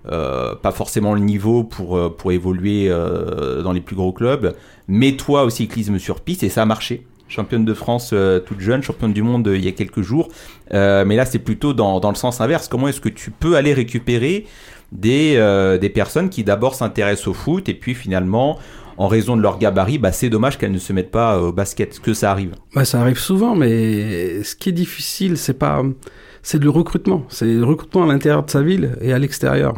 [0.03, 4.55] pas forcément le niveau pour, évoluer dans les plus gros clubs,
[4.87, 7.07] mets-toi au cyclisme sur piste et ça a marché.
[7.29, 8.13] Championne de France
[8.45, 10.27] toute jeune, championne du monde il y a quelques jours.
[10.71, 12.67] Mais là, c'est plutôt dans le sens inverse.
[12.67, 14.45] Comment est-ce que tu peux aller récupérer
[14.91, 18.59] des, euh, des personnes qui d'abord s'intéressent au foot et puis finalement,
[18.97, 21.99] en raison de leur gabarit, bah, c'est dommage qu'elles ne se mettent pas au basket.
[21.99, 22.51] Que ça arrive?
[22.75, 25.81] Bah, ça arrive souvent, mais ce qui est difficile, c'est pas,
[26.43, 27.25] c'est le recrutement.
[27.29, 29.73] C'est le recrutement à l'intérieur de sa ville et à l'extérieur.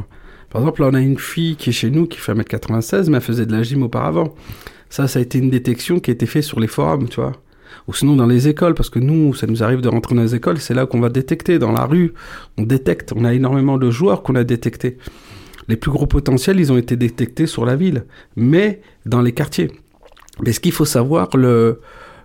[0.49, 3.23] Par exemple, on a une fille qui est chez nous qui fait 1m96, mais elle
[3.23, 4.35] faisait de la gym auparavant.
[4.89, 7.31] Ça, ça a été une détection qui a été faite sur les forums, tu vois.
[7.87, 10.35] Ou sinon dans les écoles, parce que nous, ça nous arrive de rentrer dans les
[10.35, 11.59] écoles, c'est là qu'on va détecter.
[11.59, 12.13] Dans la rue,
[12.57, 13.11] on détecte.
[13.15, 14.97] On a énormément de joueurs qu'on a détectés.
[15.67, 19.71] Les plus gros potentiels, ils ont été détectés sur la ville, mais dans les quartiers.
[20.41, 21.79] Mais ce qu'il faut savoir, le,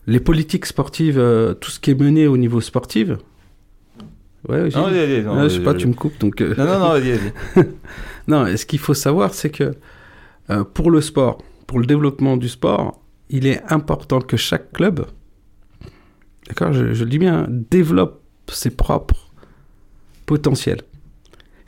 [0.07, 3.11] les politiques sportives, euh, tout ce qui est mené au niveau sportif.
[4.49, 6.41] Ouais, Non, vas-y, non, Ouais, je sais pas, tu me coupes donc.
[6.41, 7.65] euh, Non, non, non, vas-y, vas-y.
[8.29, 9.73] non, et ce qu'il faut savoir, c'est que
[10.51, 15.05] euh, pour le sport, pour le développement du sport, il est important que chaque club,
[16.49, 19.29] d'accord, je, je le dis bien, développe ses propres
[20.27, 20.81] potentiels.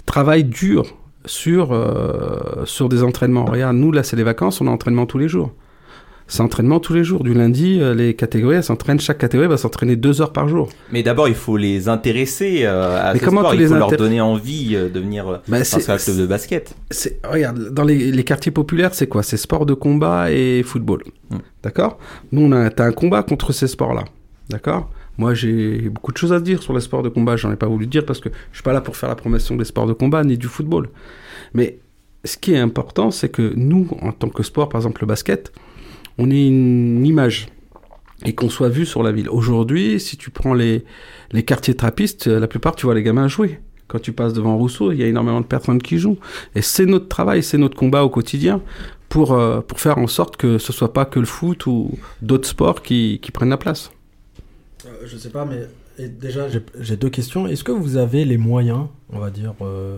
[0.07, 3.45] Travaille dur sur, euh, sur des entraînements.
[3.45, 5.53] Regarde, nous, là, c'est les vacances, on a entraînement tous les jours.
[6.27, 7.25] C'est entraînement tous les jours.
[7.25, 10.69] Du lundi, euh, les catégories, elles s'entraînent, chaque catégorie va s'entraîner deux heures par jour.
[10.93, 13.51] Mais d'abord, il faut les intéresser euh, à Mais ce comment sport.
[13.51, 16.75] tu il les faut leur donner envie de venir Bah, c'est- un club de basket.
[17.25, 19.25] Regarde, dans les, les quartiers populaires, c'est quoi?
[19.25, 21.03] C'est sport de combat et football.
[21.65, 21.99] D'accord?
[22.31, 24.05] Nous, on a, un combat contre ces sports-là.
[24.51, 24.91] D'accord?
[25.17, 27.37] Moi, j'ai beaucoup de choses à dire sur les sports de combat.
[27.37, 29.57] J'en ai pas voulu dire parce que je suis pas là pour faire la promotion
[29.57, 30.89] des sports de combat ni du football.
[31.55, 31.79] Mais
[32.25, 35.53] ce qui est important, c'est que nous, en tant que sport, par exemple le basket,
[36.19, 37.49] on ait une image
[38.27, 39.29] et qu'on soit vu sur la ville.
[39.31, 40.85] Aujourd'hui, si tu prends les,
[41.31, 43.61] les quartiers trappistes, la plupart, tu vois les gamins jouer.
[43.87, 46.19] Quand tu passes devant Rousseau, il y a énormément de personnes qui jouent.
[46.55, 48.61] Et c'est notre travail, c'est notre combat au quotidien
[49.09, 52.49] pour, euh, pour faire en sorte que ce soit pas que le foot ou d'autres
[52.49, 53.91] sports qui prennent la place.
[54.87, 55.67] Euh, je sais pas, mais
[56.09, 57.47] déjà, j'ai- deux questions.
[57.47, 59.97] Est-ce que vous avez les moyens, on va dire, euh,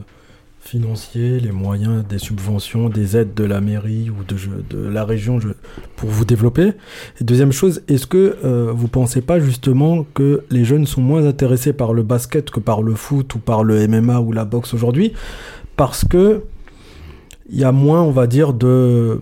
[0.61, 4.37] financiers, les moyens des subventions, des aides de la mairie ou de,
[4.71, 5.39] de la région
[5.97, 6.73] pour vous développer?
[7.21, 11.27] Et deuxième chose, est-ce que euh, vous pensez pas justement que les jeunes sont moins
[11.27, 14.75] intéressés par le basket que par le foot ou par le MMA ou la boxe
[14.75, 15.13] aujourd'hui?
[15.77, 16.43] Parce que
[17.51, 19.21] il y a moins, on va dire, de,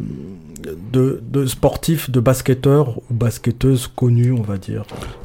[0.93, 4.85] de, sportifs, de basketteurs ou basketteuses connus, on va dire.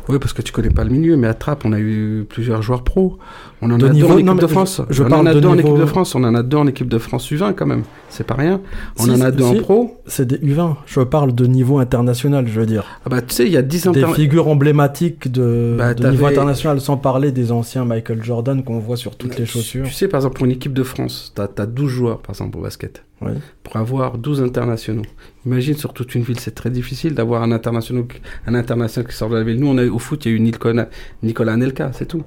[0.10, 2.62] Oui, parce que tu connais pas le milieu, mais à Trappes, on a eu plusieurs
[2.62, 3.18] joueurs pros.
[3.68, 4.82] On en De a niveau- deux en équipe de France.
[4.92, 6.14] je on en a de deux en équipe de France.
[6.14, 7.82] On en a deux en équipe de France U20 quand même.
[8.10, 8.62] C'est pas rien.
[9.00, 9.98] On Si, en a deux en si, pro.
[10.06, 10.76] C'est des U20.
[10.86, 12.84] Je parle de niveau international, je veux dire.
[13.06, 16.08] Ah bah, tu sais, il y a 10 Des inter- figures emblématiques de, Bah, de
[16.10, 19.86] niveau international, sans parler des anciens Michael Jordan qu'on voit sur toutes les chaussures.
[19.88, 22.58] Tu sais, par exemple, pour une équipe de France, tu as, 12 joueurs, par exemple,
[22.60, 23.02] au basket.
[23.64, 25.02] Pour avoir 12 internationaux.
[25.48, 28.04] Imagine, sur toute une ville, c'est très difficile d'avoir un international,
[28.46, 29.60] un international qui sort de la ville.
[29.60, 30.90] Nous, on a, au foot, il y a eu Nicolas,
[31.24, 32.22] Nicolas Anelka, c'est tout.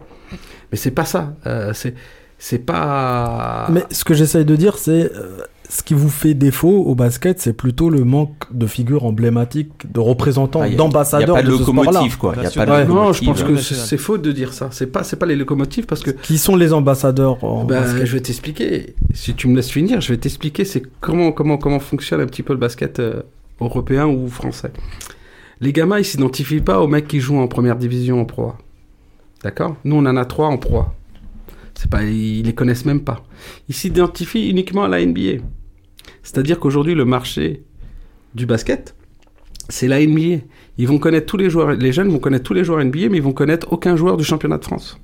[0.72, 1.34] Mais c'est pas ça.
[1.46, 1.94] Euh, c'est
[2.38, 3.66] c'est pas.
[3.72, 7.40] Mais ce que j'essaye de dire, c'est euh, ce qui vous fait défaut au basket,
[7.40, 11.50] c'est plutôt le manque de figures emblématiques, de représentants, Ah, d'ambassadeurs y a pas de
[11.52, 11.82] de ce sport-là.
[11.90, 12.34] locomotive, quoi.
[12.36, 12.88] Y a pas de.
[12.88, 13.68] Non, je pense locomotive.
[13.68, 14.68] que c'est faux de dire ça.
[14.70, 16.12] C'est pas, c'est pas les locomotives parce que.
[16.12, 18.94] Qui sont les ambassadeurs en Bah, basket je vais t'expliquer.
[19.14, 22.44] Si tu me laisses finir, je vais t'expliquer c'est comment, comment, comment fonctionne un petit
[22.44, 23.22] peu le basket euh,
[23.60, 24.70] européen ou français.
[25.60, 28.52] Les gamins, ils s'identifient pas aux mecs qui jouent en première division en pro.
[29.42, 29.76] D'accord?
[29.84, 30.78] Nous, on en a trois en pro.
[30.78, 30.94] A.
[31.74, 33.24] C'est pas, ils les connaissent même pas.
[33.68, 35.42] Ils s'identifient uniquement à la NBA.
[36.22, 37.62] C'est-à-dire qu'aujourd'hui, le marché
[38.34, 38.96] du basket,
[39.68, 40.42] c'est la NBA.
[40.76, 43.18] Ils vont connaître tous les joueurs, les jeunes vont connaître tous les joueurs NBA, mais
[43.18, 44.98] ils vont connaître aucun joueur du championnat de France.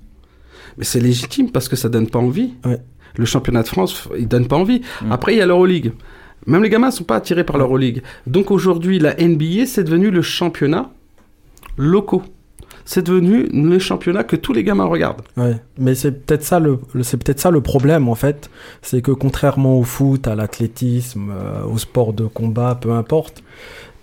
[0.76, 2.54] Mais c'est légitime parce que ça donne pas envie.
[3.16, 4.80] Le championnat de France, il donne pas envie.
[5.10, 5.92] Après, il y a l'Euroleague.
[6.46, 8.02] Même les gamins sont pas attirés par l'Euroleague.
[8.26, 10.90] Donc aujourd'hui, la NBA, c'est devenu le championnat
[11.76, 12.22] locaux.
[12.86, 15.22] C'est devenu le championnat que tous les gamins regardent.
[15.38, 18.50] Ouais, mais c'est peut-être ça le, le- c'est peut-être ça le problème en fait,
[18.82, 23.42] c'est que contrairement au foot, à l'athlétisme, euh, au sport de combat, peu importe,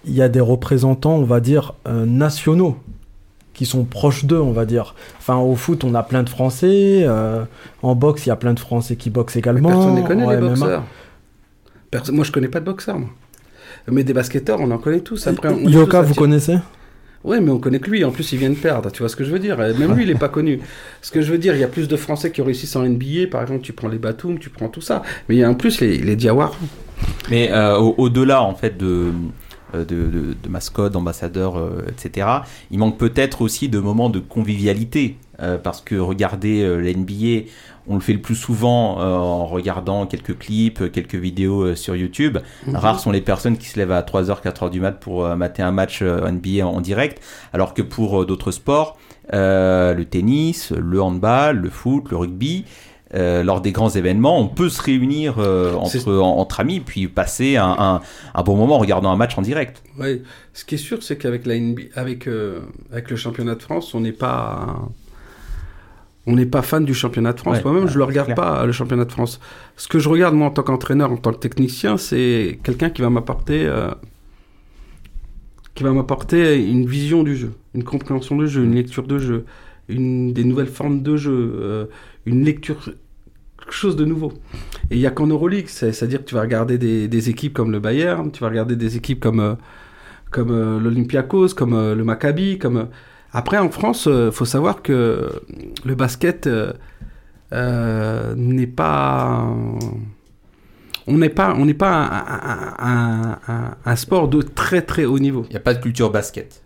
[0.06, 2.76] il y a des représentants, on va dire euh, nationaux
[3.54, 4.96] qui sont proches d'eux, on va dire.
[5.20, 7.04] Enfin, au foot, on a plein de Français.
[7.06, 7.44] euh,
[7.84, 9.70] en boxe, il y a plein de Français qui boxent également.
[9.70, 10.50] Personne ne connaît les MMA.
[10.56, 10.84] boxeurs.
[12.12, 13.10] Moi, je connais pas de boxeurs, moi.
[13.92, 15.28] Mais des basketteurs, on en connaît tous.
[15.28, 16.58] Après, on Yoka, tous vous connaissez?
[17.24, 18.04] Ouais, mais on connaît que lui.
[18.04, 18.92] En plus, il vient de perdre.
[18.92, 19.58] Tu vois ce que je veux dire?
[19.58, 20.60] Même lui, il est pas connu.
[21.02, 23.28] Ce que je veux dire, il y a plus de Français qui réussissent en NBA.
[23.32, 25.04] Par exemple, tu prends les Batum, tu prends tout ça.
[25.30, 26.56] Mais il y a en plus les, les Diawara.
[27.30, 29.12] Mais euh, au- au-delà, en fait, de,
[29.76, 32.28] euh, de, de, de mascottes, d'ambassadeurs, euh, etc.,
[32.72, 35.18] il manque peut-être aussi de moments de convivialité.
[35.42, 37.48] euh, parce que regarder euh, la NBA,
[37.88, 41.76] on le fait le plus souvent euh, en regardant quelques clips, euh, quelques vidéos euh,
[41.76, 42.38] sur YouTube.
[42.68, 42.76] Mhm.
[42.76, 45.62] Rares sont les personnes qui se lèvent à 3h, 4h du mat pour euh, mater
[45.64, 47.22] un match NBA en, en direct.
[47.54, 48.98] Alors que pour d'autres sports,
[49.34, 52.66] le tennis, le handball, le foot, le rugby,
[53.14, 57.08] euh, lors des grands événements, on peut se réunir euh, entre, en- entre amis puis
[57.10, 58.02] passer un, un-
[58.34, 59.84] un bon moment en regardant un match en direct.
[60.00, 60.22] Ouais.
[60.54, 63.94] Ce qui est sûr, c'est qu'avec la NBA, avec, euh, avec le championnat de France,
[63.94, 64.78] on n'est pas.
[66.28, 67.58] On n'est pas fan du championnat de France.
[67.58, 69.40] Ouais, Moi-même, je ouais, le regarde pas, le championnat de France.
[69.76, 73.02] Ce que je regarde, moi, en tant qu'entraîneur, en tant que technicien, c'est quelqu'un qui
[73.02, 73.66] va m'apporter.
[73.66, 73.90] euh,
[75.74, 79.46] qui va m'apporter une vision du jeu, une compréhension du jeu, une lecture de jeu,
[79.88, 81.86] une, des nouvelles formes de jeu, euh,
[82.26, 82.92] une lecture
[83.58, 84.34] quelque chose de nouveau.
[84.90, 87.54] Et il y a qu'en Euroleague, c'est- c'est-à-dire que tu vas regarder des, des équipes
[87.54, 89.56] comme le Bayern, tu vas regarder des équipes comme, euh,
[90.32, 92.88] comme l'Olympiakos, comme le Maccabi, comme...
[93.34, 95.30] euh, Après, en France, il faut savoir que
[95.86, 96.74] le basket euh,
[97.54, 99.48] euh, n'est pas...
[101.08, 102.08] On n'est pas, on pas
[102.80, 103.38] un,
[103.86, 105.44] un- sport de très très haut niveau.
[105.50, 106.62] Il n'y a pas de culture basket.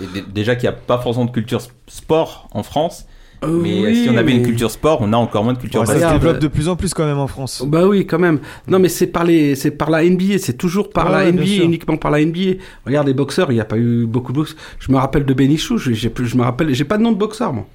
[0.00, 3.06] Et dé- déjà qu'il n'y a pas forcément de culture sport en France.
[3.44, 5.86] Euh, mais oui, si on avait une culture sport, on a encore moins de culture
[5.86, 7.62] ça se développe de plus en plus quand même en France.
[7.66, 8.40] Bah oui, quand même.
[8.66, 11.32] Non, mais c'est par les, c'est par la NBA, c'est toujours par Ouais, la ouais,
[11.32, 12.54] NBA, uniquement par la NBA.
[12.86, 14.58] Regarde les boxeurs, il n'y a pas eu beaucoup de boxeurs.
[14.78, 17.18] Je me rappelle de Benichou, je, plus, je me rappelle, j'ai pas de nom de
[17.18, 17.66] boxeur moi.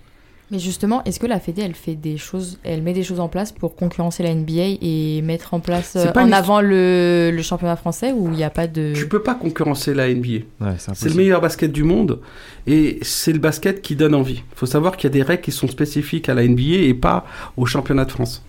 [0.52, 3.30] Mais justement, est-ce que la Fédé, elle fait des choses, elle met des choses en
[3.30, 7.42] place pour concurrencer la NBA et mettre en place euh, en une- avant le, le
[7.42, 8.92] championnat français où il n'y a pas de.
[8.94, 10.40] Tu peux pas concurrencer la NBA.
[10.78, 12.20] c'est c'est le meilleur basket du monde
[12.68, 14.44] et c'est le basket qui donne envie.
[14.52, 16.94] Il faut savoir qu'il y a des règles qui sont spécifiques à la NBA et
[16.94, 18.44] pas au championnat de France.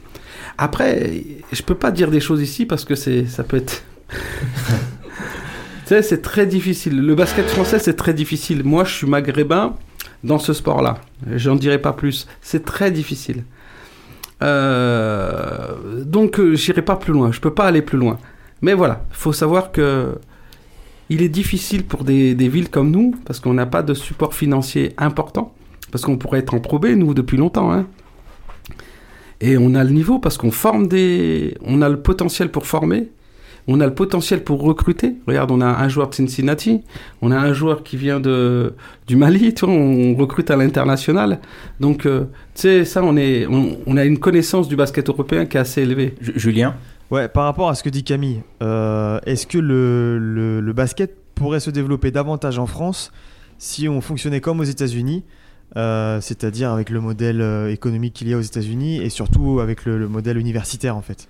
[0.59, 3.85] Après, je peux pas dire des choses ici parce que c'est, ça peut être.
[4.11, 4.17] tu
[5.87, 7.01] sais, c'est très difficile.
[7.01, 8.63] Le basket français, c'est très difficile.
[8.65, 9.77] Moi, je suis maghrébin
[10.25, 10.99] dans ce sport-là.
[11.35, 12.27] J'en dirai pas plus.
[12.41, 13.45] C'est très difficile.
[14.43, 17.33] Euh, donc, euh, j'irai pas plus loin.
[17.33, 18.19] Je peux pas aller plus loin.
[18.61, 20.19] Mais voilà, faut savoir que
[21.09, 24.35] il est difficile pour des, des villes comme nous, parce qu'on n'a pas de support
[24.35, 25.55] financier important,
[25.91, 27.73] parce qu'on pourrait être en probé, nous, depuis longtemps.
[27.73, 27.87] hein.
[29.41, 31.57] Et on a le niveau, parce qu'on forme des...
[31.63, 33.09] On a le potentiel pour former,
[33.69, 35.15] on a le potentiel pour recruter.
[35.27, 36.83] Regarde, on a un joueur de Cincinnati,
[37.21, 38.75] on a un joueur qui vient de,
[39.07, 41.39] du Mali, tu vois, on recrute à l'international.
[41.81, 45.47] Donc, euh, tu sais, ça, on, est, on, on a une connaissance du basket européen
[45.47, 46.15] qui est assez élevée.
[46.21, 46.75] Julien?
[47.11, 51.15] Ouais, par rapport à ce que dit Camille, euh, est-ce que le, le- le basket
[51.35, 53.13] pourrait se développer davantage en France
[53.59, 55.23] si on fonctionnait comme aux États-Unis,
[55.77, 59.99] euh, c'est-à-dire avec le modèle économique qu'il y a aux États-Unis et surtout avec le,
[59.99, 61.29] le modèle universitaire en fait?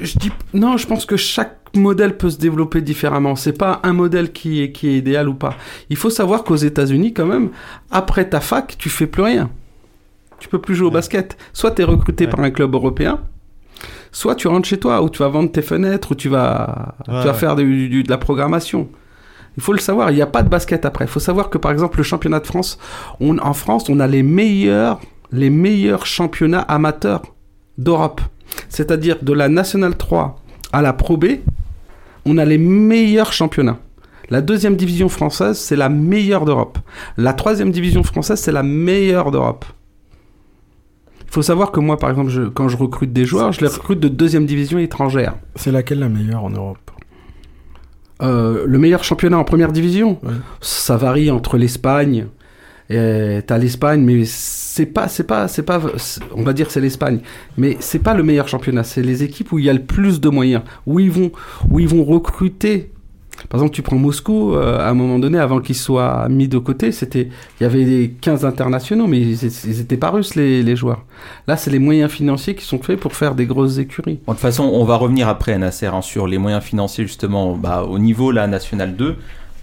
[0.00, 3.36] Je dis non, je pense que chaque modèle peut se développer différemment.
[3.36, 5.54] C'est pas un modèle qui est, qui est idéal ou pas.
[5.90, 7.50] Il faut savoir qu'aux États-Unis, quand même,
[7.90, 9.50] après ta fac, tu fais plus rien.
[10.38, 11.36] Tu peux plus jouer au basket.
[11.52, 13.20] Soit tu es recruté par un club européen,
[14.12, 17.20] soit tu rentres chez toi, ou tu vas vendre tes fenêtres, ou tu vas, Ouais,
[17.22, 18.88] tu vas faire du- du- de la programmation.
[19.56, 21.06] Il faut le savoir, il n'y a pas de basket après.
[21.06, 22.78] Il faut savoir que par exemple le championnat de France,
[23.20, 25.00] on, en France, on a les meilleurs,
[25.32, 27.22] les meilleurs championnats amateurs
[27.78, 28.20] d'Europe.
[28.68, 30.36] C'est-à-dire de la Nationale 3
[30.72, 31.26] à la Pro B,
[32.24, 33.78] on a les meilleurs championnats.
[34.30, 36.78] La deuxième division française, c'est la meilleure d'Europe.
[37.16, 39.64] La troisième division française, c'est la meilleure d'Europe.
[41.24, 43.66] Il faut savoir que moi, par exemple, je- quand je recrute des joueurs, je les
[43.68, 45.34] recrute de deuxième division étrangère.
[45.54, 46.90] C'est laquelle la meilleure en Europe?
[48.22, 50.18] Euh, le meilleur championnat en première division,
[50.60, 52.26] ça varie entre l'Espagne.
[52.90, 55.80] Et T'as l'Espagne, mais c'est pas, c'est pas, c'est pas,
[56.34, 57.20] on va dire c'est l'Espagne,
[57.56, 58.84] mais c'est pas le meilleur championnat.
[58.84, 61.32] C'est les équipes où il y a le plus de moyens, où ils vont,
[61.70, 62.90] où ils vont recruter.
[63.50, 66.56] Par exemple, tu prends Moscou, euh, à un moment donné, avant qu'ils soient mis de
[66.58, 67.28] côté, c'était,
[67.60, 71.04] il y avait des 15 internationaux, mais ils, ils étaient pas russes les, les joueurs.
[71.46, 74.20] Là, c'est les moyens financiers qui sont faits pour faire des grosses écuries.
[74.26, 77.84] De toute façon, on va revenir après, Nasser, hein, sur les moyens financiers, justement, bah,
[77.88, 79.16] au niveau la National 2.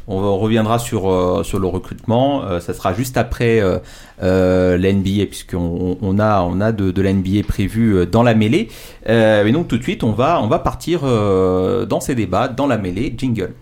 [0.07, 2.43] On reviendra sur, euh, sur le recrutement.
[2.43, 7.01] Euh, ça sera juste après euh, l'NBA, puisqu'on on- on a, on a de, de
[7.01, 8.67] l'NBA prévu dans la mêlée.
[9.07, 12.77] Et donc, tout de suite, on va, on va partir dans ces débats, dans la
[12.77, 13.13] mêlée.
[13.17, 13.53] Jingle.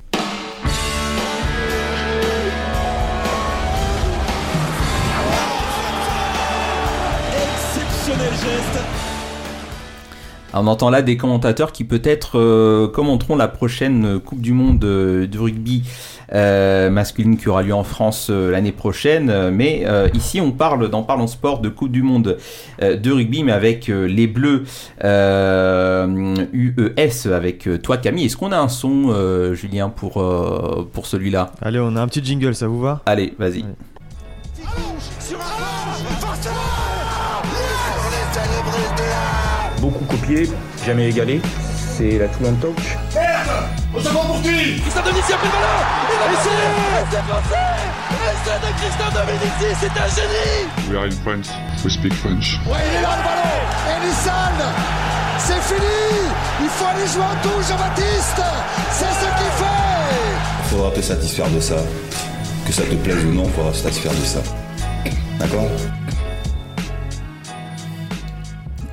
[7.31, 8.79] Exceptionnel geste.
[10.53, 14.83] Alors, on entend là des commentateurs qui peut-être euh, commenteront la prochaine Coupe du Monde
[14.83, 15.83] euh, de rugby
[16.31, 19.29] masculine qui aura lieu en France euh, l'année prochaine.
[19.29, 22.37] Euh, Mais euh, ici, on parle dans Parlons Sport de Coupe du Monde
[22.81, 24.63] euh, de rugby, mais avec euh, les Bleus
[25.03, 28.25] euh, UES, avec euh, toi Camille.
[28.25, 31.51] Est-ce qu'on a un son, euh, Julien, pour, euh, pour celui-là?
[31.61, 33.01] Allez, on a un petit jingle, ça vous va?
[33.05, 33.65] Allez, vas-y.
[39.79, 40.47] Beaucoup copié,
[40.85, 41.41] jamais égalé.
[42.01, 42.97] C'est la Toulon Touch.
[43.13, 46.49] Merde On se prend pour qui Christian Dominici a pris le ballon Il a laissé
[47.11, 47.77] C'est français
[48.25, 51.51] Essai de Christian Dominici, c'est un génie We are in France.
[51.85, 52.57] We speak French.
[52.65, 54.57] Ouais, il est là le ballon Elissan
[55.37, 56.25] C'est fini
[56.63, 58.41] Il faut aller jouer en touche, Jean-Baptiste
[58.89, 61.75] C'est ce qu'il fait Faudra te satisfaire de ça.
[62.65, 64.39] Que ça te plaise ou non, faudra se satisfaire de ça.
[65.37, 65.69] D'accord?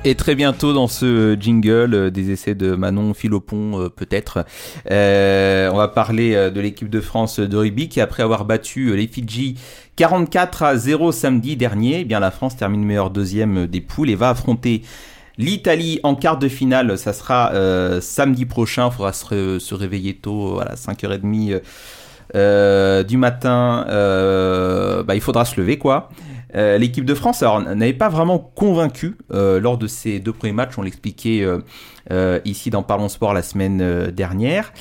[0.05, 4.45] Et très bientôt dans ce jingle, euh, des essais de Manon Philopon euh, peut-être,
[4.89, 8.95] euh, on va parler euh, de l'équipe de France de rugby qui après avoir battu
[8.95, 9.57] les Fidji
[9.97, 14.15] 44 à 0 samedi dernier, eh bien la France termine meilleure deuxième des poules et
[14.15, 14.83] va affronter
[15.37, 17.51] L'Italie en quart de finale, ça sera
[18.01, 18.89] samedi prochain.
[18.91, 21.59] Il faudra se, ré- se réveiller tôt, voilà, 5h30 euh,
[22.35, 23.85] euh, du matin.
[23.87, 26.09] bah, il faudra se lever, quoi.
[26.55, 30.77] Euh, L'équipe de France n'avait pas vraiment convaincu euh, lors de ces deux premiers matchs.
[30.77, 31.45] On l'expliquait
[32.11, 34.73] euh, ici dans Parlons Sport la semaine dernière.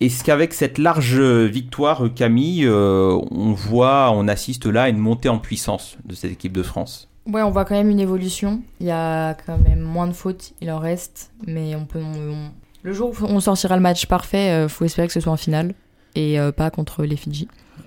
[0.00, 5.38] Est-ce qu'avec cette large victoire, Camille, on voit, on assiste là à une montée en
[5.38, 7.08] puissance de cette équipe de France?
[7.26, 8.62] Ouais, on voit quand même une évolution.
[8.80, 12.00] Il y a quand même moins de fautes, il en reste, mais on peut.
[12.00, 12.50] on-
[12.84, 15.36] Le jour où on sortira le match parfait, euh, faut espérer que ce soit en
[15.36, 15.74] finale
[16.14, 17.46] et pas contre les Fidji.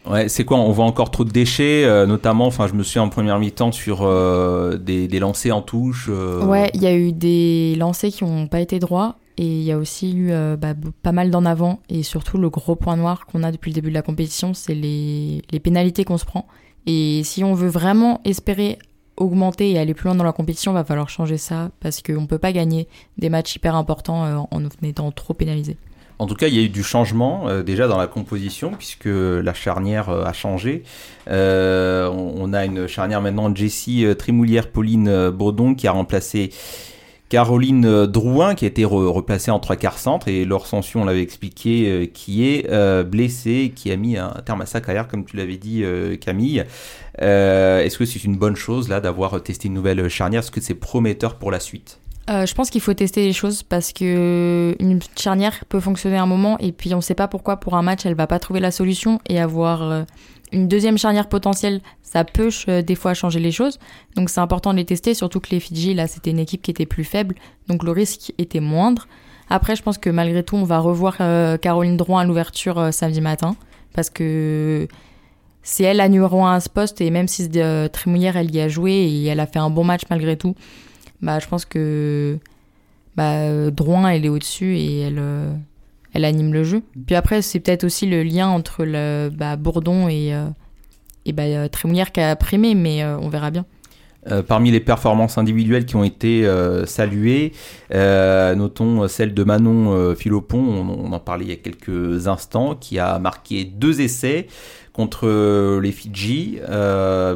[0.09, 2.45] Ouais, c'est quoi On voit encore trop de déchets, euh, notamment.
[2.47, 6.07] Enfin, je me suis en première mi-temps sur euh, des, des lancers en touche.
[6.09, 9.63] euh, Ouais, il y a eu des lancers qui n'ont pas été droits et il
[9.63, 10.73] y a aussi eu bah,
[11.03, 13.89] pas mal d'en avant et surtout le gros point noir qu'on a depuis le début
[13.89, 16.47] de la compétition, c'est les, les pénalités qu'on se prend.
[16.85, 18.77] Et si on veut vraiment espérer
[19.17, 22.39] augmenter et aller plus loin dans la compétition, va falloir changer ça parce qu'on peut
[22.39, 22.87] pas gagner
[23.17, 25.77] des matchs hyper importants en étant trop pénalisé.
[26.21, 29.07] En tout cas, il y a eu du changement euh, déjà dans la composition puisque
[29.07, 30.83] la charnière euh, a changé.
[31.27, 36.51] Euh, on, a une charnière maintenant Jessie Trimoulière-Pauline Baudon qui a remplacé
[37.29, 41.05] Caroline Drouin qui a été re- replacée en trois quarts centre et Laure Sanson, on
[41.05, 45.37] l'avait expliqué, qui est blessée, qui a mis un terme à sa carrière comme tu
[45.37, 45.83] l'avais dit
[46.19, 46.65] Camille.
[47.17, 50.41] Est-ce que c'est une bonne chose là d'avoir testé une nouvelle charnière?
[50.41, 51.97] Est-ce que c'est prometteur pour la suite?
[52.31, 56.25] Euh, je pense qu'il faut tester les choses parce que une charnière peut fonctionner un
[56.25, 58.61] moment et puis on ne sait pas pourquoi pour un match elle va pas trouver
[58.61, 60.03] la solution et avoir euh,
[60.53, 62.49] une deuxième charnière potentielle, ça peut
[62.83, 63.79] des fois changer les choses.
[64.15, 66.71] Donc c'est important de les tester, surtout que les Fidji là c'était une équipe qui
[66.71, 67.35] était plus faible,
[67.67, 69.07] donc le risque était moindre.
[69.49, 73.19] Après je pense que malgré tout on va revoir euh, Caroline Drouin à l'ouverture samedi
[73.19, 73.57] matin
[73.93, 74.87] parce que
[75.63, 77.49] c'est elle la numéro 1 à ce poste et même si
[77.91, 80.55] Trémouillère elle y a joué et elle a fait un bon match malgré tout,
[81.21, 82.37] bah je pense que
[83.15, 85.53] bah, Drouin elle est au-dessus et elle, euh,
[86.13, 86.83] elle anime le jeu.
[87.05, 90.47] Puis après c'est peut-être aussi le lien entre le, bah, Bourdon et, euh,
[91.25, 93.65] et bah, Trémouillère qui a primé mais on verra bien.
[94.29, 97.53] Euh, parmi les performances individuelles qui ont été euh, saluées,
[97.91, 102.75] euh, notons celle de Manon Philopon, on, on, en parlait il y a quelques instants,
[102.75, 104.47] qui a marqué deux essais
[104.93, 106.59] contre les Fidji.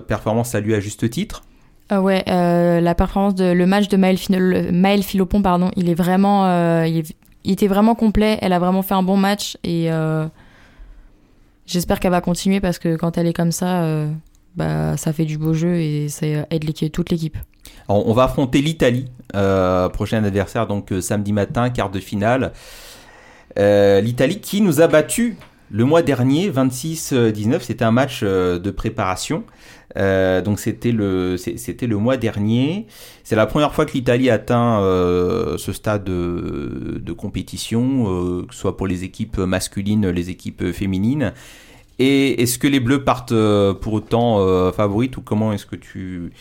[0.08, 1.44] performance saluée à juste titre.
[1.92, 7.04] Ouais, la performance de le match de Maël, Philopon, pardon, il est vraiment, il,
[7.44, 8.38] il, était vraiment complet.
[8.42, 9.90] Elle a vraiment fait un bon match et
[11.66, 13.86] j'espère qu'elle va continuer parce que quand elle est comme ça
[14.56, 17.38] bah, ça fait du beau jeu et ça aide toute l'équipe.
[17.88, 22.52] On va affronter l'Italie, euh, prochain adversaire donc euh, samedi matin, quart de finale.
[23.60, 25.38] Euh, L'Italie qui nous a battu
[25.72, 29.44] le mois dernier, 26-19, c'était un match de préparation.
[29.96, 32.88] Donc c'était le, c'était le mois dernier.
[33.24, 34.80] C'est la première fois que l'Italie atteint
[35.58, 41.34] ce stade de, compétition, que ce soit pour les équipes masculines, les équipes féminines.
[42.00, 45.76] Et est-ce que les Bleus partent euh, pour autant euh, favorites ou comment est-ce que
[45.76, 46.32] tu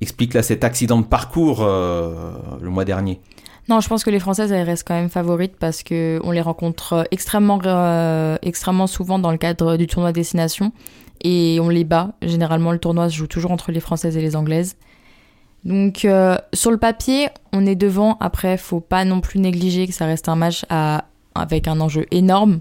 [0.00, 3.20] expliques là cet accident de parcours euh, le mois dernier?
[3.68, 6.40] Non, je pense que les Françaises elles restent quand même favorites parce que on les
[6.40, 7.60] rencontre extrêmement
[8.40, 10.72] extrêmement souvent dans le cadre du tournoi destination
[11.22, 12.12] et on les bat.
[12.22, 14.76] Généralement, le tournoi se joue toujours entre les Françaises et les Anglaises.
[15.64, 16.06] Donc
[16.54, 18.16] sur le papier, on est devant.
[18.20, 22.06] Après, faut pas non plus négliger que ça reste un match à, avec un enjeu
[22.10, 22.60] énorme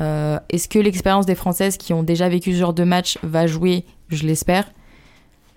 [0.00, 3.46] euh, est-ce que l'expérience des Françaises qui ont déjà vécu ce genre de match va
[3.46, 3.84] jouer?
[4.08, 4.70] Je l'espère.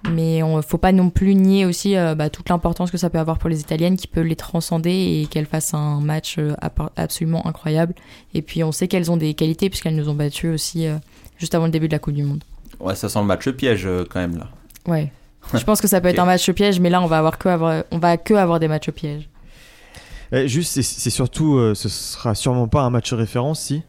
[0.06, 3.10] Mais il ne faut pas non plus nier aussi euh, bah, toute l'importance que ça
[3.10, 6.56] peut avoir pour les Italiennes qui peuvent les transcender et qu'elles fassent un match euh,
[6.96, 7.94] absolument incroyable.
[8.34, 10.88] Et puis on sait qu'elles ont des qualités puisqu'elles nous ont battues aussi
[11.38, 12.44] juste avant le début de la Coupe du Monde.
[12.80, 14.48] Ouais, ça sent le match piège quand même là.
[14.88, 15.12] Ouais.
[15.54, 17.50] Je pense que ça peut être un match piège, mais là on va avoir que
[17.50, 19.28] avoir, on va que avoir des matchs pièges.
[20.46, 23.84] juste, c'est surtout, ce sera sûrement pas un match référence si?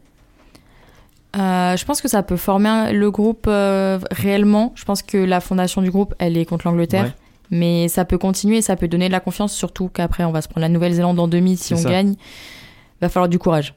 [1.37, 4.73] Euh, je pense que ça peut former le groupe euh, réellement.
[4.75, 7.13] Je pense que la fondation du groupe, elle est contre l'Angleterre.
[7.53, 10.41] Mais ça peut continuer et ça peut donner de la confiance, surtout qu'après, on va
[10.41, 12.15] se prendre la Nouvelle-Zélande en demi si on gagne.
[13.01, 13.75] Va falloir du courage.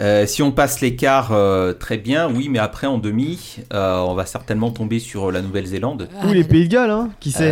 [0.00, 1.32] Euh, si on passe l'écart,
[1.80, 6.08] très bien, oui, mais après en demi, on va certainement tomber sur la Nouvelle-Zélande.
[6.26, 7.50] Ou les Pays de Galles, hein, qui sait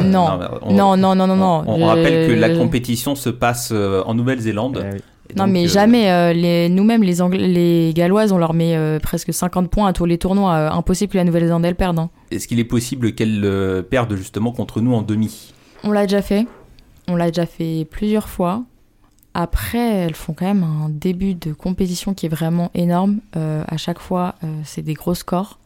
[0.00, 0.38] non.
[0.68, 0.96] non.
[0.96, 4.84] non, non, non, non, On, rappelle que la compétition se passe en Nouvelle-Zélande.
[4.96, 5.00] Eh
[5.36, 6.10] non, mais euh, jamais.
[6.10, 10.04] Euh, les, nous-mêmes, les, les Galloises, on leur met euh, presque 50 points à tous
[10.04, 10.72] les tournois.
[10.72, 11.98] impossible que la Nouvelle-Zélande elle perde.
[11.98, 12.10] Hein.
[12.30, 15.52] Est-ce qu'il est possible qu'elle perde justement contre nous en demi?
[15.84, 16.46] On l'a déjà fait.
[17.08, 18.62] On l'a déjà fait plusieurs fois.
[19.34, 23.20] Après, elles font quand même un début de compétition qui est vraiment énorme.
[23.34, 25.58] à chaque fois, c'est des gros scores.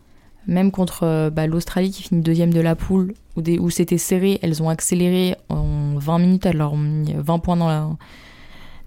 [0.46, 4.62] Même contre bah, l'Australie qui finit deuxième de la poule, où, où c'était serré, elles
[4.62, 7.88] ont accéléré en 20 minutes, elles leur ont mis 20 points dans la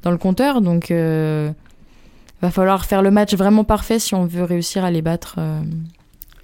[0.03, 0.61] dans le compteur.
[0.61, 1.51] Donc, euh,
[2.41, 5.61] va falloir faire le match vraiment parfait si on veut réussir à les battre euh,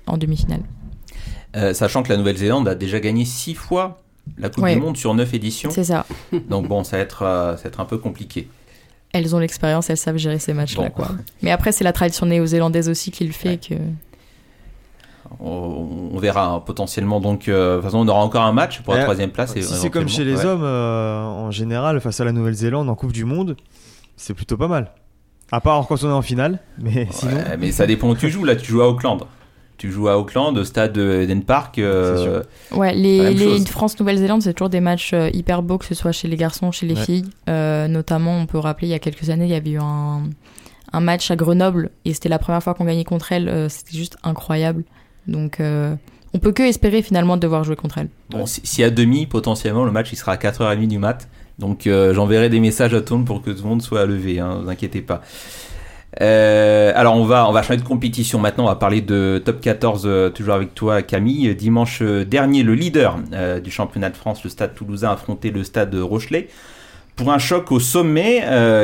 [0.07, 0.61] en demi-finale.
[1.55, 4.01] Euh, sachant que la Nouvelle-Zélande a déjà gagné six fois
[4.37, 5.69] la Coupe du Monde sur neuf éditions.
[5.71, 6.05] C'est ça.
[6.49, 8.49] Donc bon, ça va être, ça va être un peu compliqué.
[9.13, 10.89] Elles ont l'expérience, elles savent gérer ces matchs-là.
[10.89, 11.11] Quoi.
[11.41, 13.75] Mais après, c'est la tradition néo-zélandaise aussi qui le fait que
[15.39, 18.93] on, verra hein, potentiellement donc euh, de toute façon on aura encore un match pour
[18.93, 22.31] la troisième place si c'est comme chez les hommes euh, en général face à la
[22.31, 23.57] Nouvelle-Zélande en Coupe du Monde
[24.15, 24.91] c'est plutôt pas mal
[25.51, 28.45] à part quand on est en finale mais sinon mais ça dépend où tu joues
[28.45, 29.25] là tu joues à Auckland
[29.77, 31.79] tu joues à Auckland, au stade Eden Park.
[31.79, 36.29] Euh, ouais, les, les France-Nouvelle-Zélande, c'est toujours des matchs hyper beaux, que ce soit chez
[36.29, 37.25] les garçons, chez les filles.
[37.45, 40.29] notamment, on peut rappeler, il y a quelques années, il y avait eu un,
[40.93, 43.69] un match à Grenoble et c'était la première fois qu'on gagnait contre elle.
[43.69, 44.85] c'était juste incroyable.
[45.27, 45.95] Donc euh,
[46.33, 48.09] on peut que espérer finalement de devoir jouer contre elle.
[48.29, 51.27] Bon, si, à demi, potentiellement, le match il sera à 4h30 du mat.
[51.59, 54.59] Donc euh, j'enverrai des messages à Tone pour que tout le monde soit levé, hein,
[54.63, 55.21] vous inquiétez pas.
[56.21, 58.65] Euh, alors on va on va changer de compétition maintenant.
[58.65, 61.53] On va parler de top 14 toujours avec toi Camille.
[61.55, 63.17] Dimanche dernier, le leader
[63.63, 66.47] du championnat de France, le Stade Toulousain, a affronté le Stade Rochelet.
[67.15, 68.43] Pour un choc au sommet,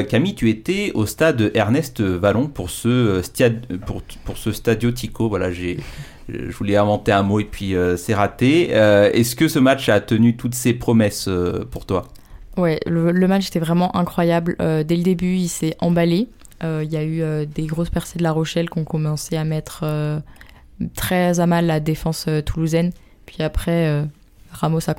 [0.10, 5.28] Camille, tu étais au stade Ernest Vallon pour ce, stade, pour, pour ce Stadio Tico.
[5.28, 5.78] Voilà, j'ai
[6.50, 8.70] je voulais inventer un mot et puis euh, c'est raté.
[8.72, 12.08] Euh, est-ce que ce match a tenu toutes ses promesses euh, pour toi?
[12.58, 14.58] Ouais, le, match était vraiment incroyable.
[14.60, 16.28] dès le début, il s'est emballé.
[16.62, 19.86] Il y a eu des grosses percées de La Rochelle qui ont commencé à mettre
[20.94, 22.92] très à mal la défense toulousaine.
[23.26, 24.06] Puis après,
[24.52, 24.96] Ramos a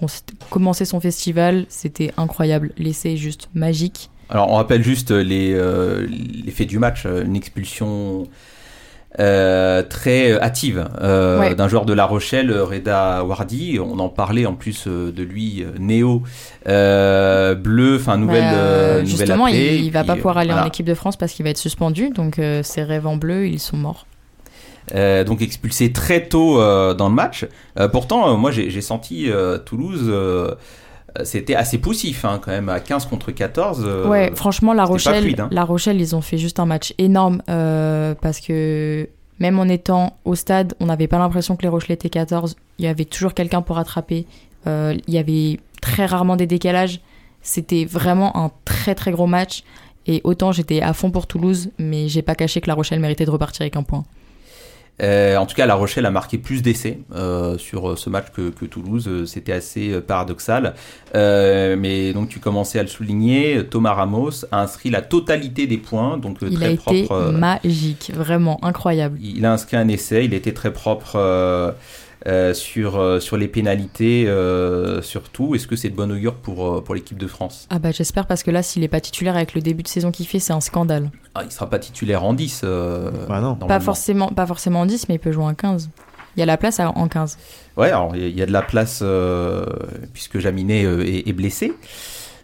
[0.49, 1.67] commencé son festival.
[1.69, 2.73] C'était incroyable.
[2.79, 4.09] L'essai est juste magique.
[4.31, 5.53] Alors, on rappelle juste les,
[6.09, 7.05] les faits du match.
[7.05, 8.27] Une expulsion
[9.21, 11.55] euh, très hâtive euh, Ouais.
[11.55, 13.79] d'un joueur de La Rochelle, Reda Wardi.
[13.79, 16.23] On en parlait en plus euh, de lui, euh, Néo,
[16.69, 20.65] euh, bleu, enfin nouvelle, Bah, nouvelle justement, il, il va pas pouvoir aller voilà.
[20.65, 22.11] en équipe de France parce qu'il va être suspendu.
[22.11, 24.07] Donc ses rêves en bleu, ils sont morts.
[24.95, 27.47] Euh, donc expulsé très tôt euh, dans le match.
[27.79, 29.29] Euh, pourtant, moi j'ai senti
[29.65, 30.13] Toulouse,
[31.25, 33.85] c'était assez poussif hein, quand même, à 15 contre 14.
[33.85, 35.49] euh, ouais, franchement, La Rochelle, fluide, hein.
[35.51, 39.09] La Rochelle, ils ont fait juste un match énorme euh, parce que
[39.39, 42.57] même en étant au stade, on n'avait pas l'impression que les Rochelais étaient 14.
[42.79, 44.27] Il y avait toujours quelqu'un pour rattraper.
[44.67, 47.01] Euh, il y avait très rarement des décalages.
[47.43, 49.65] C'était vraiment un très très gros match.
[50.07, 53.25] Et autant j'étais à fond pour Toulouse, mais j'ai pas caché que La Rochelle méritait
[53.25, 54.05] de repartir avec un point.
[55.03, 58.27] Euh, en tout cas, La Rochelle a marqué plus d'essais euh, sur euh, ce match
[58.35, 59.25] que, que Toulouse.
[59.27, 60.75] C'était assez paradoxal.
[61.15, 63.65] Euh, mais donc, tu commençais à le souligner.
[63.69, 66.19] Thomas Ramos a inscrit la totalité des points.
[66.19, 67.13] Donc, Il très a été propre.
[67.13, 69.19] euh, magique, vraiment incroyable.
[69.23, 70.25] il a inscrit un essai.
[70.25, 71.75] Il était très propre
[72.27, 75.55] euh, sur, euh, sur les pénalités, euh, surtout.
[75.55, 77.67] Est-ce que c'est de bon augure pour, pour l'équipe de France?
[77.71, 80.11] Ah bah j'espère parce que là, s'il est pas titulaire avec le début de saison
[80.13, 81.11] qu'il fait, c'est un scandale.
[81.35, 82.63] ah, Il sera pas titulaire en 10.
[82.65, 83.81] euh, Pas normalement.
[83.81, 85.91] forcément, pas forcément en 10, mais il peut jouer en 15.
[86.37, 87.37] Il y a la place à- en 15.
[87.77, 89.67] Ouais, alors il y, a- il y a de la place euh,
[90.15, 91.75] puisque Jaminet euh, est, est blessé.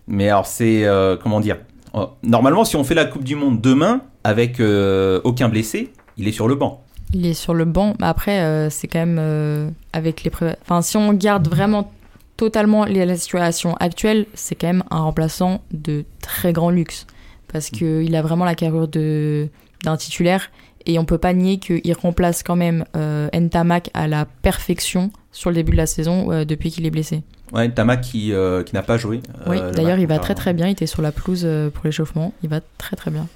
[0.07, 1.59] Mais alors c'est euh, comment dire?
[1.95, 6.29] Euh, Normalement, si on fait la Coupe du Monde demain avec euh, aucun blessé, il
[6.29, 6.85] est sur le banc.
[7.15, 7.95] Il est sur le banc.
[8.01, 10.31] Mais après, euh, c'est quand même euh, avec les.
[10.31, 11.91] pré- Enfin, si on garde vraiment
[12.37, 17.07] totalement les- la situation actuelle, c'est quand même un remplaçant de très grand luxe
[17.53, 19.49] parce que il a vraiment la carrure de
[19.85, 20.51] d'un titulaire
[20.87, 25.51] et on peut pas nier qu'il remplace quand même euh, Ntamak à la perfection sur
[25.51, 27.23] le début de la saison euh, depuis qu'il est blessé.
[27.53, 29.21] Ouais, Tama qui, euh, qui n'a pas joué.
[29.47, 30.67] oui, le d'ailleurs, il va très très bien.
[30.67, 32.35] Il était sur la pelouse pour l'échauffement.
[32.43, 33.27] Il va très très bien.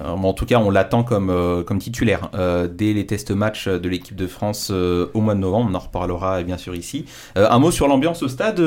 [0.00, 3.68] Euh, en tout cas, on l'attend comme, euh, comme titulaire euh, dès les tests matchs
[3.68, 5.70] de l'équipe de France au mois de novembre.
[5.70, 7.04] On en reparlera bien sûr ici.
[7.36, 8.60] Un mot sur l'ambiance au stade,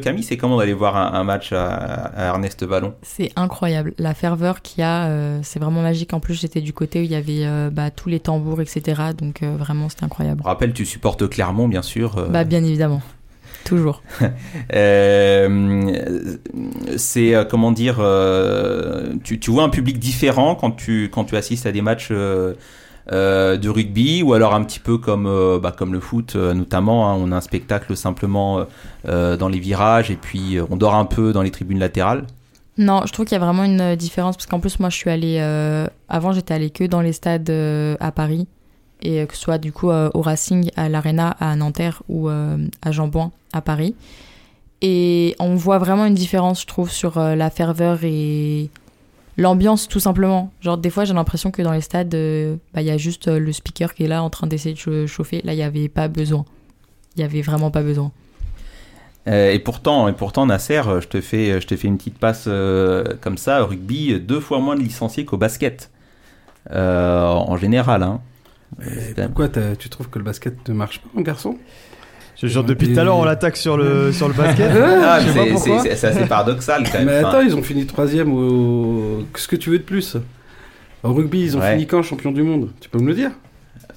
[0.00, 2.94] Camille, c'est comment d'aller voir un, un match à, à Ernest Vallon?
[3.02, 3.94] C'est incroyable.
[3.98, 6.12] La ferveur qu'il y a, c'est vraiment magique.
[6.14, 9.02] En plus, j'étais du côté où il y avait bah, tous les tambours, etc.
[9.16, 10.42] Donc vraiment, c'était incroyable.
[10.44, 12.28] Rappelle, tu supportes Clermont, bien sûr.
[12.28, 13.02] Bah, bien évidemment.
[13.64, 14.02] Toujours.
[14.74, 15.92] Euh,
[16.96, 21.36] c'est euh, comment dire, euh, tu, tu vois un public différent quand tu quand tu
[21.36, 25.24] assistes à des matchs de rugby ou alors un petit peu comme
[25.62, 27.10] bah, comme le foot notamment.
[27.10, 28.66] hein, on a un spectacle simplement
[29.04, 32.26] dans les virages et puis on dort un peu dans les tribunes latérales?
[32.78, 35.10] Non, je trouve qu'il y a vraiment une différence parce qu'en plus, moi, je suis
[35.10, 35.38] allée.
[36.08, 37.50] avant, j'étais allée que dans les stades
[38.00, 38.46] à Paris
[39.02, 42.28] et euh, que ce soit du coup euh, au Racing, à l'Arena, à Nanterre ou
[42.28, 43.94] euh, à Jambouin à Paris.
[44.80, 48.68] Et on voit vraiment une différence, je trouve, sur la ferveur et
[49.36, 50.50] l'ambiance, tout simplement.
[50.60, 52.16] Genre, des fois, j'ai l'impression que dans les stades,
[52.74, 55.06] bah, il y a juste le speaker qui est là en train d'essayer de cha-
[55.06, 55.40] chauffer.
[55.44, 56.44] Là, il n'y avait pas besoin.
[57.14, 58.10] Il n'y avait vraiment pas besoin.
[59.26, 62.48] Et pourtant, et pourtant, Nasser, je te fais, je te fais une petite passe
[63.20, 63.62] comme ça.
[63.62, 65.92] au Rugby, deux fois moins de licenciés qu'au basket.
[66.72, 68.20] En général, hein.
[68.80, 69.48] Et pourquoi
[69.78, 71.56] tu trouves que le basket ne marche pas, mon garçon?
[72.40, 74.70] Je- genre, depuis tout à l'heure, on l'attaque sur le, sur le basket.
[74.74, 75.18] Ah,
[75.58, 77.06] c'est- assez paradoxal quand même.
[77.06, 79.24] Mais Enfin, attends, ils ont fini troisième au.
[79.34, 80.16] Qu'est-ce que tu veux de plus?
[81.04, 81.72] Au rugby, ils ont Ouais.
[81.72, 82.70] fini quand champion du monde?
[82.80, 83.30] Tu peux me le dire?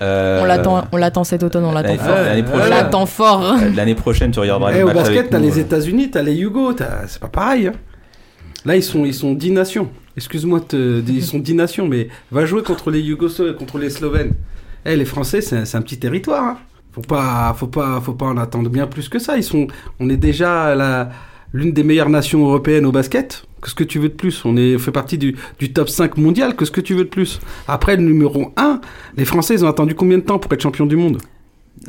[0.02, 2.16] Euh, On l'attend, on l'attend cet automne, on l'attend fort.
[2.16, 2.70] l'année On prochaine.
[2.70, 3.54] l'attend fort.
[3.54, 5.62] Euh, L'année prochaine, tu regarderas Eh, les Au basket, t'as les euh.
[5.62, 6.74] États-Unis, t'as les Hugo,
[7.08, 7.68] c'est pas pareil.
[7.68, 7.74] hein.
[8.66, 9.90] Là, ils sont, ils sont 10 nations.
[10.18, 13.90] Excuse-moi, de te- ils sont 10 nations, mais va jouer contre les Yougoslavs, contre les
[13.90, 14.34] Slovènes.
[14.86, 16.44] Eh, les Français, c'est un, petit territoire.
[16.44, 16.58] hein.
[16.94, 19.36] Faut pas, faut pas, faut pas en attendre bien plus que ça.
[20.00, 21.10] On est déjà
[21.54, 23.46] l'une des meilleures nations européennes au basket.
[23.62, 24.46] Qu'est-ce que tu veux de plus?
[24.46, 26.56] On est, fait partie du, du top 5 mondial.
[26.56, 27.40] Qu'est-ce que tu veux de plus?
[27.68, 28.80] Après, le numéro 1,
[29.18, 31.18] les Français, ils ont attendu combien de temps pour être champions du monde?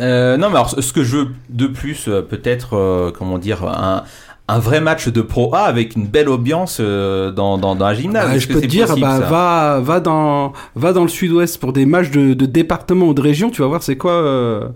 [0.01, 3.65] Euh, non, mais alors, ce que je veux de plus, euh, peut-être, euh, comment dire,
[3.65, 4.05] un,
[4.49, 7.95] un vrai match de Pro A avec une belle ambiance euh, dans, dans, dans un
[7.95, 8.31] gymnase.
[8.31, 11.73] Est-ce je peux te dire, possible, bah, va, va, dans, va dans le sud-ouest pour
[11.73, 14.69] des matchs de, de département ou de région, tu vas voir c'est quoi, euh,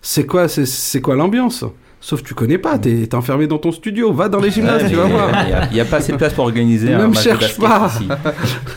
[0.00, 1.64] c'est quoi, c'est, quoi l'ambiance?
[2.00, 4.82] Sauf que tu connais pas, t'es, t'es enfermé dans ton studio, va dans les gymnases,
[4.82, 5.28] Ouais, tu vas voir.
[5.42, 7.22] Il n'y a, il y a pas assez de place pour organiser un match de
[7.22, 7.90] cherche basket pas.
[7.94, 8.08] ici.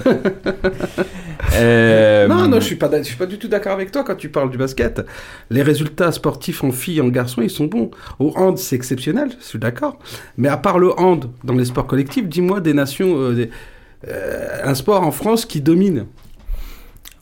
[1.56, 4.16] Euh, Non, non, je suis pas, je suis pas du tout d'accord avec toi quand
[4.16, 5.02] tu parles du basket.
[5.50, 7.92] Les résultats sportifs en filles en garçons, ils sont bons.
[8.20, 10.00] Au hand, c'est exceptionnel, je suis d'accord.
[10.38, 13.50] Mais à part le hand, dans les sports collectifs, dis-moi des nations, euh,
[14.08, 16.06] euh, un sport en France qui domine.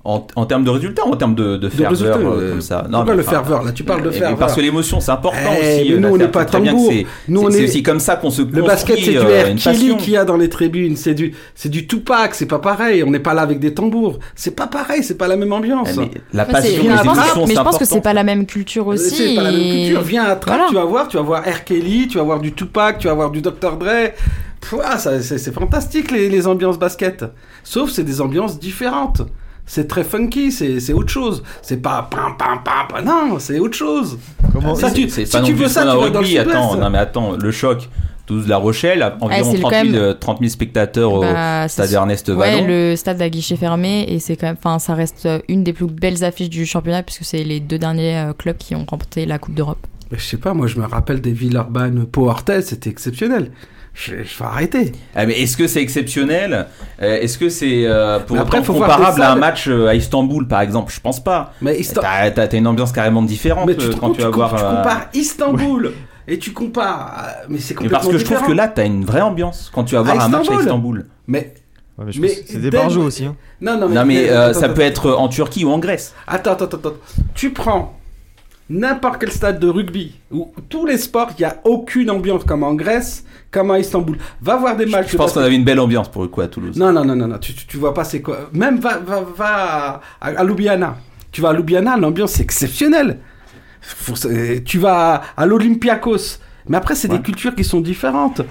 [0.05, 2.85] En, en termes de résultats, en termes de, de ferveur, résultats, euh, euh, comme ça.
[2.91, 4.37] pourquoi le enfin, ferveur, là Tu parles de eh, mais ferveur.
[4.37, 5.89] Parce que l'émotion, c'est important Eh, aussi.
[5.91, 6.91] mais euh, nous, on n'est pas tambour.
[6.91, 9.47] c'est- Nous, c'est- on est- aussi comme ça qu'on se Le basket, c'est du euh,
[9.51, 9.61] une R.
[9.61, 9.95] Kelly passion.
[9.97, 10.97] qu'il y a dans les tribunes.
[10.97, 12.35] C'est du, c'est du Tupac.
[12.35, 13.01] C'est pas pareil.
[13.03, 14.19] On n'est pas là avec des tambours.
[14.35, 15.03] C'est pas pareil.
[15.05, 15.91] C'est pas la même ambiance.
[15.93, 18.45] Eh, mais la passion, mais les émotions, mais je pense que c'est pas la même
[18.45, 19.09] culture aussi.
[19.15, 20.01] C'est pas la même culture.
[20.01, 20.65] Viens à Trappes, Voilà.
[20.67, 21.63] tu vas voir, tu vas voir R.
[21.63, 23.77] Kelly, tu vas voir du Tupac, tu vas voir du Dr.
[23.79, 24.11] Dre.
[24.83, 27.23] Ah, ça, c'est, c'est fantastique les, les ambiances basket.
[27.63, 29.21] Sauf c'est des ambiances différentes.
[29.65, 31.41] C'est très funky, c'est, c'est autre chose.
[31.61, 33.05] C'est pas pam pam pam pam.
[33.05, 34.17] Non, c'est autre chose.
[34.75, 36.37] Ça, tu, si tu veux ça, tu vas dans le rugby.
[36.37, 37.89] Attends, non mais attends, le choc.
[38.25, 41.67] Toulouse La Rochelle, environ le 30 quand 000, même- euh, 30 000 spectateurs au Bah,
[41.67, 41.91] stade.
[41.91, 42.65] Ernest Ouais, Vallon.
[42.67, 45.73] le stade à guichet fermé et c'est quand même, enfin, ça reste euh, une des
[45.73, 49.25] plus belles affiches du championnat puisque c'est les deux derniers euh, clubs qui ont remporté
[49.25, 49.85] la Coupe d'Europe.
[50.13, 53.51] Je sais pas, moi je me rappelle des Villeurbanne Orthez, c'était exceptionnel.
[53.93, 54.91] Je, je vais arrêter.
[55.15, 56.65] Ah, mais est-ce que c'est exceptionnel
[57.01, 59.67] Euh, Est-ce que c'est euh, pour Mais après, autant faut voir comparable à un match
[59.67, 61.53] euh, à Istanbul par exemple Je pense pas.
[61.61, 64.29] Mais Ista- t'as, t'as- t'as une ambiance carrément différente Mais tu, quand comptes, tu vas
[64.29, 64.55] tu, voir.
[64.55, 65.93] tu euh, compares Istanbul
[66.27, 67.13] et tu compares.
[67.19, 69.69] euh, Mais c'est Mais complètement parce que je trouve que là, t'as une vraie ambiance
[69.73, 71.05] quand tu vas voir À un match à Istanbul.
[71.27, 71.53] Mais.
[71.99, 73.35] Ouais, mais je pense que c'est des barjots aussi, hein.
[73.61, 75.69] Non, non, mais, Non, mais mais- euh, attends, ça attends, peut être en Turquie ou
[75.71, 76.15] en Grèce.
[76.25, 76.93] Attends, attends, attends.
[77.35, 77.95] Tu prends
[78.69, 82.63] n'importe quel stade de rugby ou tous les sports, il n'y a aucune ambiance comme
[82.63, 84.17] en Grèce, comme à Istanbul.
[84.41, 85.11] Va voir des matchs.
[85.11, 86.77] Je pense qu'on avait une belle ambiance pour le coup à Toulouse.
[86.77, 87.37] Non, non, non, non, non.
[87.37, 88.49] Tu, tu, vois pas c'est quoi.
[88.53, 90.97] Même va, va, va à, à Ljubljana.
[91.31, 93.19] Tu vas à Ljubljana, l'ambiance est exceptionnelle.
[93.81, 94.29] Faut-
[94.65, 96.39] tu vas à, à l'Olympiakos.
[96.67, 98.41] Mais après, c'est des cultures qui sont différentes.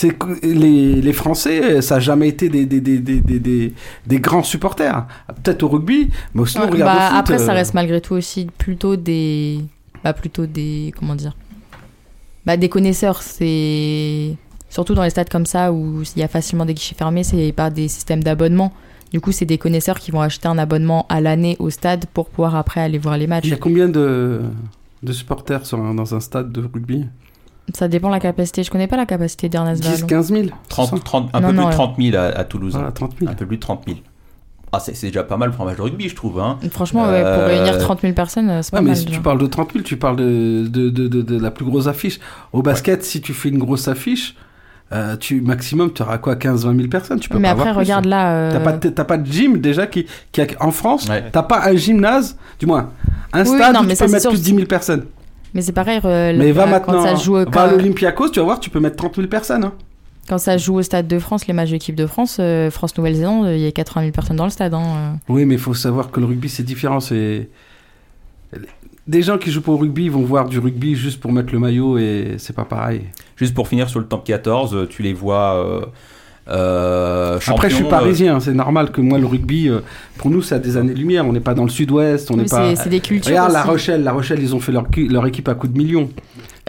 [0.00, 3.74] C'est que les, les Français, ça n'a jamais été des, des, des, des, des, des-
[4.06, 5.06] des grands supporters.
[5.42, 8.14] Peut-être au rugby, mais sinon, Ouais, regarde bah, foot, après, ça euh, reste malgré tout
[8.14, 9.58] aussi plutôt des,
[10.04, 11.34] bah, plutôt des, comment dire,
[12.46, 13.22] bah, des connaisseurs.
[13.22, 14.36] C'est
[14.70, 17.50] surtout dans les stades comme ça où il y a facilement des guichets fermés, c'est
[17.52, 18.72] pas des systèmes d'abonnement.
[19.12, 22.28] Du coup, c'est des connaisseurs qui vont acheter un abonnement à l'année au stade pour
[22.28, 23.46] pouvoir après aller voir les matchs.
[23.46, 24.42] Il y a combien de,
[25.02, 27.06] de supporters sur un- dans un stade de rugby?
[27.74, 28.62] Ça dépend de la capacité.
[28.62, 30.06] Je connais pas la capacité d'Ernest 10, Vallon.
[30.06, 31.86] 15 000 30, 30, un Non, peu non, plus de ouais.
[31.86, 32.72] 30 000 à, à Toulouse.
[32.74, 33.30] Voilà, 30 000.
[33.30, 33.98] Un peu plus de 30 000.
[34.72, 36.40] Ah, c'est, c'est déjà pas mal pour un match de rugby, je trouve.
[36.40, 36.58] Hein.
[36.70, 38.96] Franchement, ouais, pour Euh, réunir 30 000 personnes, euh, c'est Ouais, pas mais mal.
[38.96, 39.16] si déjà.
[39.16, 41.86] tu parles de 30 000, tu parles de, de, de, de, de la plus grosse
[41.86, 42.18] affiche.
[42.52, 44.34] Au basket, si tu fais une grosse affiche,
[44.92, 47.76] euh, tu, maximum, tu auras quoi 15-20 000 personnes tu peux Mais pas après, avoir
[47.76, 48.10] plus, regarde hein.
[48.10, 51.24] là, euh, T'as pas, pas de gym déjà qui, qui a- en France, Ouais.
[51.32, 52.90] t'as pas un gymnase, du moins,
[53.32, 55.04] un Oui, stade non, où mais tu peux mettre sûr, plus de 10 000 personnes.
[55.54, 58.38] Mais c'est pareil, euh, mais va quand maintenant, ça joue, va à quand, l'Olympiakos, tu
[58.40, 59.64] vas voir, tu peux mettre 30 000 personnes.
[59.64, 59.72] hein.
[60.28, 63.60] quand ça joue au Stade de France, les matchs d'équipe de France, euh, France-Nouvelle-Zélande, il
[63.60, 64.74] y a 80 000 personnes dans le stade.
[64.74, 65.10] hein, euh.
[65.32, 67.00] Oui, mais il faut savoir que le rugby, c'est différent.
[67.00, 67.48] C'est
[69.06, 71.52] des gens qui jouent pas au rugby, ils vont voir du rugby juste pour mettre
[71.52, 73.04] le maillot et c'est pas pareil.
[73.36, 75.90] Juste pour finir sur le top 14, euh, tu les vois.
[76.50, 79.80] Euh, euh, Après, je suis parisien, c'est normal que moi, le rugby, euh,
[80.16, 81.26] pour nous, c'est à des années-lumière.
[81.26, 82.70] On n'est pas dans le sud-ouest, on n'est pas.
[82.74, 83.68] c'est- c'est des cultures Regarde La aussi.
[83.70, 86.08] Rochelle, La Rochelle, ils ont fait leur, leur équipe à coups de millions.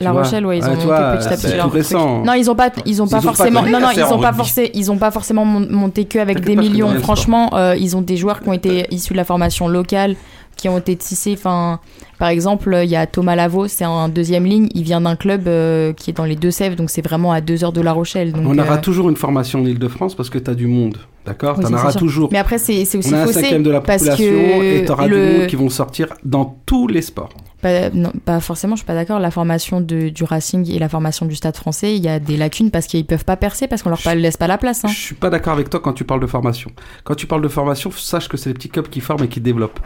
[0.02, 1.74] La Rochelle, ouais, ils ont vois, petit à petit leur truc.
[1.74, 2.24] récent.
[2.24, 4.04] Non, ils ont pas, ils ont Ils pas ont pas forcément, non, la non, ils
[4.14, 6.94] ont pas forcé, ils ont pas forcément mon- monté que avec des millions.
[7.02, 10.16] Franchement, euh, ils ont des joueurs qui ont été issus de la formation locale,
[10.60, 11.34] qui ont été tissés.
[11.38, 11.80] Enfin,
[12.18, 14.68] par exemple, il y a Thomas Lavaux, c'est un deuxième ligne.
[14.76, 17.64] Il vient d'un club euh, qui est dans les Deux-Sèvres, donc c'est vraiment à deux
[17.64, 18.34] heures de La Rochelle.
[18.34, 20.98] Donc, on aura euh, toujours une formation en Ile-de-France parce que tu as du monde.
[21.26, 22.30] D'accord oui, T'en auras toujours.
[22.32, 25.08] Mais après, c'est aussi on a un faussé cinquième de la population et tu auras
[25.08, 27.30] le- du monde qui vont sortir dans tous les sports.
[27.62, 29.20] Pas, non, pas forcément, je suis pas d'accord.
[29.20, 32.38] La formation de, du Racing et la formation du Stade français, il y a des
[32.38, 34.86] lacunes parce qu'ils peuvent pas percer, parce qu'on leur laisse pas la place.
[34.86, 34.90] Hein.
[34.90, 36.72] Je suis pas d'accord avec toi quand tu parles de formation.
[37.04, 39.42] Quand tu parles de formation, sache que c'est les petits clubs qui forment et qui
[39.42, 39.80] développent.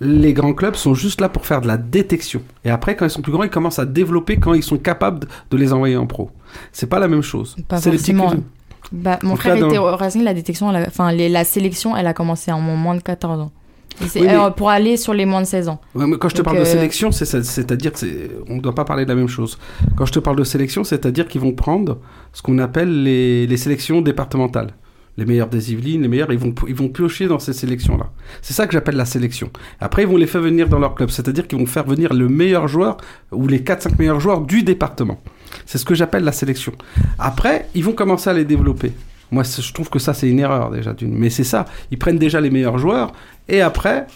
[0.00, 2.40] Les grands clubs sont juste là pour faire de la détection.
[2.64, 5.26] Et après, quand ils sont plus grands, ils commencent à développer quand ils sont capables
[5.50, 6.30] de- les envoyer en pro.
[6.72, 7.54] C'est pas la même chose.
[7.80, 8.44] C'est les petits clubs.
[8.92, 12.06] Bah, mon frère était au Racing, la détection, elle a- enfin les- la sélection, elle
[12.06, 13.52] a commencé en moins de 14 ans.
[14.00, 15.80] Oui, mais- alors, pour aller sur les moins de 16 ans.
[15.94, 18.30] Ouais, mais quand je te Donc, parle de euh, sélection, c'est- c'est- c'est-à-dire que c'est-
[18.48, 19.58] on ne doit pas parler de la même chose.
[19.96, 21.98] Quand je te parle de sélection, c'est-à-dire qu'ils vont prendre
[22.32, 24.70] ce qu'on appelle les, les sélections départementales.
[25.18, 28.06] Les meilleurs des Yvelines, les meilleurs, ils vont, ils vont piocher dans ces sélections-là.
[28.40, 29.50] C'est ça que j'appelle la sélection.
[29.80, 32.28] Après, ils vont les faire venir dans leur club, c'est-à-dire qu'ils vont faire venir le
[32.28, 32.96] meilleur joueur
[33.32, 35.18] ou les 4-5 meilleurs joueurs du département.
[35.66, 36.72] C'est ce que j'appelle la sélection.
[37.18, 38.92] Après, ils vont commencer à les développer.
[39.30, 40.92] Moi, je trouve que ça, c'est une erreur déjà.
[40.92, 41.64] d'une- Mais c'est ça.
[41.90, 43.12] Ils prennent déjà les meilleurs joueurs
[43.48, 44.06] et après,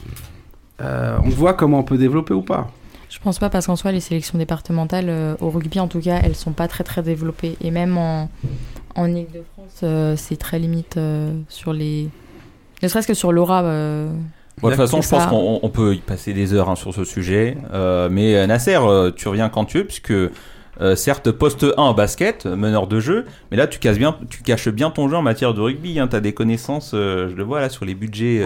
[0.80, 2.68] euh, on voit comment on peut développer ou pas.
[3.10, 6.18] Je pense pas parce qu'en soi, les sélections départementales, euh, au rugby en tout cas,
[6.24, 7.56] elles sont pas très très développées.
[7.60, 8.28] Et même en,
[8.96, 12.08] en Ile-de-France, euh, c'est très limite euh, sur les.
[12.82, 13.62] Ne serait-ce que sur l'aura.
[13.62, 14.10] euh,
[14.60, 16.92] Bon, de toute façon, je pense qu'on on peut y passer des heures hein, sur
[16.94, 17.56] ce sujet.
[17.72, 20.12] Euh, mais Nasser, euh, tu reviens quand tu veux, puisque
[20.80, 24.42] euh, certes, poste 1 en basket, meneur de jeu, mais là, tu, casses bien, tu
[24.42, 25.94] caches bien ton jeu en matière de rugby.
[25.94, 28.42] Tu as des connaissances, euh, je le vois là, sur les budgets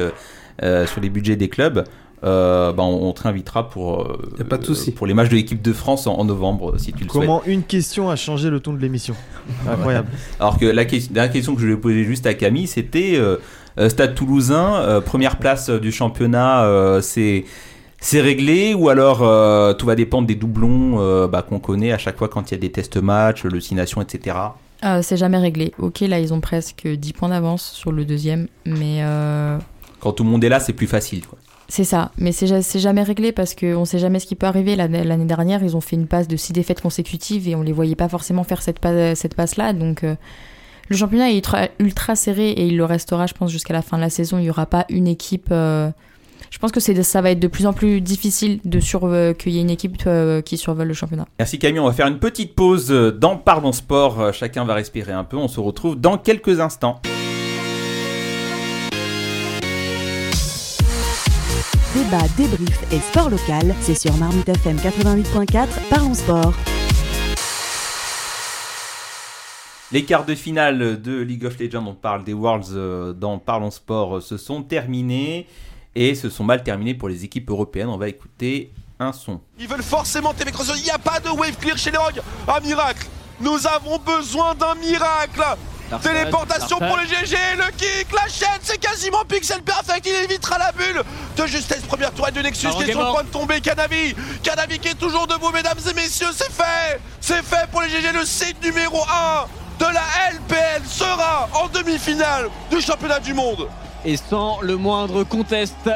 [0.62, 1.84] euh, sur les budgets des clubs,
[2.22, 4.04] bah, on, on te réinvitera pour,
[4.48, 7.10] pas de pour les matchs de l'équipe de France en, en novembre, si tu le
[7.10, 7.26] souhaites.
[7.26, 9.14] Comment une question a changé le ton de l'émission
[9.68, 10.08] Incroyable.
[10.40, 13.20] Alors que la question, dernière question que je lui ai posée juste à Camille, c'était
[13.88, 17.44] Stade Toulousain, première place du championnat, c'est
[18.01, 21.99] c'est réglé ou alors euh, tout va dépendre des doublons euh, bah, qu'on connaît à
[21.99, 24.36] chaque fois quand il y a des tests matchs, le Six Nations, etc.
[24.84, 25.72] Euh, c'est jamais réglé.
[25.78, 29.03] Ok, là, ils ont presque 10 points d'avance sur le deuxième, mais
[30.01, 31.26] Quand tout le monde est là, c'est plus facile.
[31.26, 31.38] Quoi.
[31.68, 32.12] c'est ça.
[32.16, 34.76] Mais c'est ja- c'est jamais réglé parce qu'on sait jamais ce qui peut arriver.
[34.76, 37.96] L'année dernière, ils ont fait une passe de 6 défaites consécutives et on les voyait
[37.96, 39.72] pas forcément faire cette, pa- cette passe-là.
[39.72, 43.82] Donc, le championnat est ultra, ultra serré et il le restera, je pense, jusqu'à la
[43.82, 44.38] fin de la saison.
[44.38, 45.53] Il y aura pas une équipe.
[46.51, 48.80] Je pense que c'est ça va être de plus en plus difficile de
[49.34, 51.26] qu'il y ait une équipe euh, qui survole le championnat.
[51.38, 54.20] Merci Camille, on va faire une petite pause euh, dans Parlons Sport.
[54.20, 55.36] Euh, Chacun va respirer un peu.
[55.36, 57.01] On se retrouve dans quelques instants.
[61.94, 66.55] Débat, débrief et sport local, c'est sur Marmite FM 88.4, Parlons Sport.
[69.90, 74.22] Les quarts de finale de League of Legends, on parle des Worlds dans Parlons Sport,
[74.22, 75.46] se sont terminés
[75.99, 77.88] et se sont mal terminés pour les équipes européennes.
[77.88, 79.40] On va écouter un son.
[79.59, 80.72] Ils veulent forcément TV Cross.
[80.76, 82.22] Il n'y a pas de wave clear chez les Rogues.
[82.46, 83.05] Un miracle.
[83.40, 85.42] Nous avons besoin d'un miracle.
[86.03, 90.70] Téléportation pour les GG, le kick, la chaîne, c'est quasiment pixel perfect, il évitera la
[90.72, 91.03] bulle
[91.34, 94.80] de justesse, première tourelle de Nexus qui est sur le point de tomber, Canavi, Canavi
[94.80, 98.26] qui est toujours debout, mesdames et messieurs, c'est fait, c'est fait pour les GG, le
[98.26, 99.46] site numéro 1
[99.82, 103.66] de la LPL sera en demi-finale du championnat du monde.
[104.05, 105.90] Et sans le moindre contest,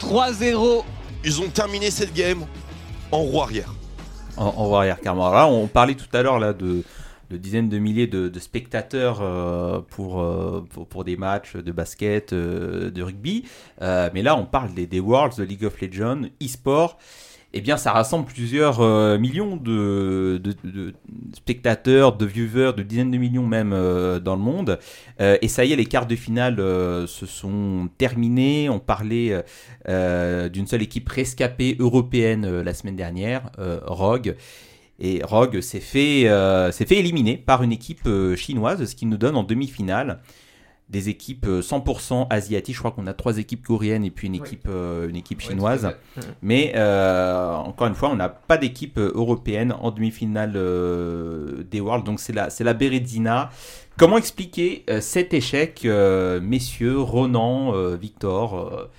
[0.00, 0.84] 3-0.
[1.24, 2.44] Ils ont terminé cette game
[3.12, 3.72] en roue arrière.
[4.36, 5.26] En, en roue arrière, carrément.
[5.28, 6.82] Alors là, on parlait tout à l'heure là de,
[7.30, 11.72] de dizaines de milliers de, de spectateurs euh, pour, euh, pour, pour des matchs de
[11.72, 13.44] basket, euh, de rugby.
[13.82, 16.98] Euh, mais là, on parle des, des Worlds de League of Legends, e-sport.
[17.58, 20.42] Eh bien, ça rassemble plusieurs euh, millions de,
[21.32, 24.78] spectateurs, de viewers, de dizaines de millions même euh, dans le monde.
[25.22, 28.68] Euh, et ça y est, les quarts de finale se sont terminés.
[28.68, 29.42] On parlait
[29.88, 33.50] d'une seule équipe rescapée européenne la semaine dernière,
[33.86, 34.36] Rogue.
[35.00, 36.24] Et Rogue s'est fait,
[36.72, 40.20] fait éliminer par une équipe chinoise, ce qui nous donne en demi-finale
[40.88, 42.74] des équipes euh, 100% asiatiques.
[42.74, 45.88] Je crois qu'on a trois équipes coréennes et puis une équipe, euh, une équipe chinoise.
[46.42, 51.80] Mais euh, encore une fois, on n'a pas d'équipe euh, européenne en demi-finale euh, des
[51.80, 52.04] Worlds.
[52.04, 53.50] Donc c'est la, c'est la Berezina.
[53.96, 58.90] Comment expliquer euh, cet échec, euh, messieurs, Ronan, euh, Victor euh,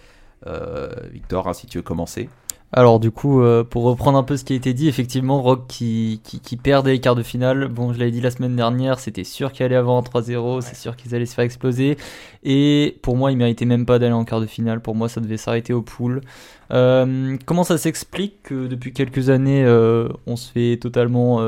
[0.47, 2.29] euh, Victor, hein, si tu veux commencer?
[2.73, 5.67] Alors du coup, euh, pour reprendre un peu ce qui a été dit, effectivement, Rock
[5.69, 8.99] qui, qui, qui perdait les quarts de finale, bon je l'avais dit la semaine dernière,
[8.99, 11.97] c'était sûr qu'il allait avoir un 3-0, c'est sûr qu'ils allaient se faire exploser,
[12.43, 15.21] et pour moi ils méritaient même pas d'aller en quart de finale, pour moi ça
[15.21, 16.19] devait s'arrêter au pool.
[16.73, 21.39] Euh, comment ça s'explique que depuis quelques années euh, on se fait totalement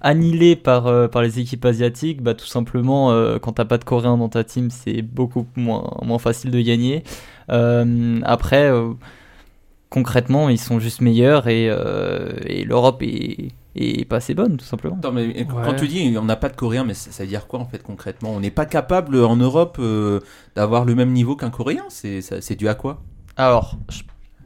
[0.00, 2.22] annihiler par, par les équipes asiatiques?
[2.22, 3.10] Bah tout simplement,
[3.40, 7.04] quand t'as pas de coréens dans ta team, c'est beaucoup moins, moins facile de gagner.
[7.48, 8.72] Après...
[9.94, 14.64] concrètement, ils sont juste meilleurs et, euh, et l'Europe est, est pas assez bonne, tout
[14.64, 14.96] simplement.
[14.96, 17.46] Attends, mais quand tu dis on n'a pas de Coréens, mais ça, ça veut dire
[17.46, 18.30] quoi en fait concrètement?
[18.30, 20.18] On n'est pas capable en Europe euh,
[20.56, 21.84] d'avoir le même niveau qu'un Coréen?
[21.90, 23.02] C'est dû à quoi?
[23.36, 23.76] Alors,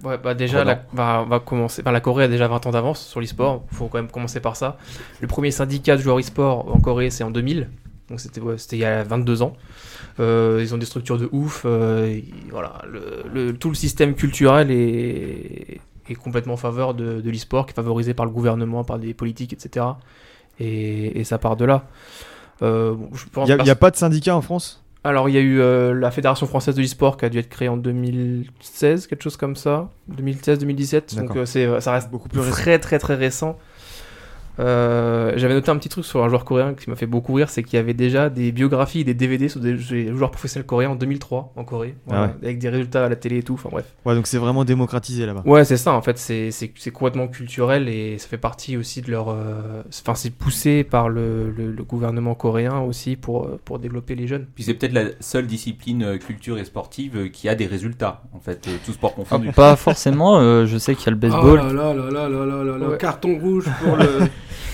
[0.04, 1.82] Ouais, bah déjà, la, bah, on va commencer.
[1.82, 3.64] Enfin, la Corée a déjà 20 ans d'avance sur l'e-sport.
[3.72, 4.76] Faut quand même commencer par ça.
[5.20, 7.68] Le premier syndicat de joueurs e-sport en Corée, c'est en 2000.
[8.08, 9.54] Donc c'était ouais, c'était il y a 22 ans.
[10.20, 11.62] Euh, ils ont des structures de ouf.
[11.64, 12.18] euh,
[12.50, 17.66] voilà, le, le- tout le système culturel est, est complètement en faveur de, de l'e-sport,
[17.66, 19.86] qui est favorisé par le gouvernement, par des politiques, etc.
[20.60, 21.84] Et, et ça part de là.
[22.62, 24.82] Euh, bon, Il n'y a, pas de syndicat en France?
[25.04, 27.48] Alors, il y a eu euh, la Fédération française de l'e-sport qui a dû être
[27.48, 29.88] créée en 2016, quelque chose comme ça.
[30.12, 31.16] 2016-2017.
[31.16, 32.50] Donc, euh, c'est, ça reste Beaucoup plus récent.
[32.52, 33.56] très, très, très récent.
[34.60, 37.48] Euh, J'avais noté un petit truc sur un joueur coréen qui m'a fait beaucoup rire
[37.48, 40.94] c'est qu'il y avait déjà des biographies des DVD sur des joueurs professionnels coréens en
[40.96, 41.94] 2003 en Corée.
[42.06, 42.34] Voilà, Ah ouais.
[42.42, 43.54] Avec des résultats à la télé et tout.
[43.54, 43.84] Enfin, bref.
[44.04, 45.42] Ouais, donc c'est vraiment démocratisé là-bas.
[45.44, 49.28] Ouais, c'est ça, en fait, c'est complètement culturel et ça fait partie aussi de leur.
[49.28, 54.14] euh, Enfin, c'est poussé par le, le- le gouvernement coréen aussi pour, euh, pour développer
[54.14, 54.46] les jeunes.
[54.54, 58.22] Puis c'est peut-être la seule discipline euh, culture et sportive euh, qui a des résultats
[58.34, 59.52] en fait, euh, tout sport confondu.
[59.52, 61.44] pas forcément, euh, je sais qu'il y a le baseball.
[61.44, 62.98] Oh là là là là là là là, Ouais.
[62.98, 64.06] carton rouge pour le.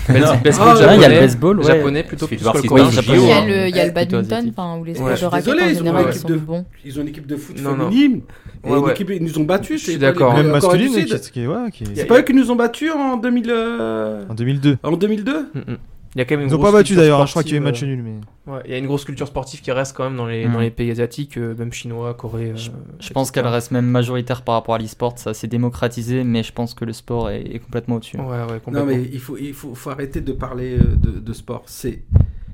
[0.07, 1.65] Ah, il y a le baseball, ouais.
[1.65, 2.89] japonais plutôt que le coréen.
[2.89, 4.53] Il y a le, il y a le plutôt badminton, asiatique.
[4.57, 6.21] enfin, où les sports de suis raquettes désolé, en ils ont général une ils équipe
[6.21, 6.65] sont de- bons.
[6.85, 7.59] Ils ont une équipe de foot
[7.89, 8.21] féminine.
[8.63, 8.91] Et Ouais, une ouais.
[8.91, 9.79] équipe, ils nous ont battus.
[9.79, 10.33] Je suis c'est pas d'accord.
[10.35, 13.45] Même masculine, C'est eux qui nous ont battus en 2000.
[13.49, 14.77] euh, en 2002.
[14.83, 15.77] En 2002 Mm, mm.
[16.15, 17.43] Il y a quand même une Ils ont grosse pas battu d'ailleurs, hein, je crois
[17.43, 18.01] qu'il y a eu match euh, nul.
[18.01, 18.51] Mais...
[18.53, 20.53] Ouais, il y a une grosse culture sportive qui reste quand même dans les, Mm.
[20.53, 22.51] dans les pays asiatiques, euh, même chinois, Corée.
[22.51, 22.55] euh,
[22.99, 26.53] Je pense qu'elle reste même majoritaire par rapport à l'e-sport, ça s'est démocratisé, mais je
[26.53, 28.15] pense que le sport est, est complètement au-dessus.
[28.17, 31.63] Non mais il faut, il faut, faut arrêter de parler euh, de, de sport.
[31.65, 32.03] C'est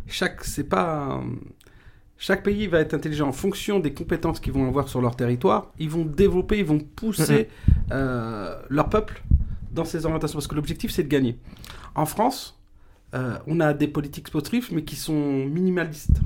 [0.08, 1.36] chaque, c'est pas euh,
[2.18, 5.72] chaque pays va être intelligent en fonction des compétences qu'ils vont avoir sur leur territoire.
[5.78, 7.48] Ils vont développer, ils vont pousser
[7.92, 9.22] euh, leur peuple
[9.72, 11.38] dans ces orientations parce que l'objectif c'est de gagner.
[11.96, 12.58] En France,
[13.14, 16.22] euh, on a des politiques sportives mais qui sont minimalistes.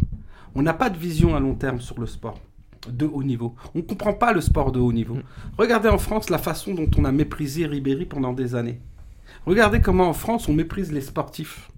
[0.54, 2.40] On n'a pas de vision à long terme sur le sport
[2.88, 3.56] de haut niveau.
[3.74, 5.18] On ne comprend pas le sport de haut niveau.
[5.58, 8.80] Regardez en France la façon dont on a méprisé Ribéry pendant des années.
[9.46, 11.72] Regardez comment en France on méprise les sportifs.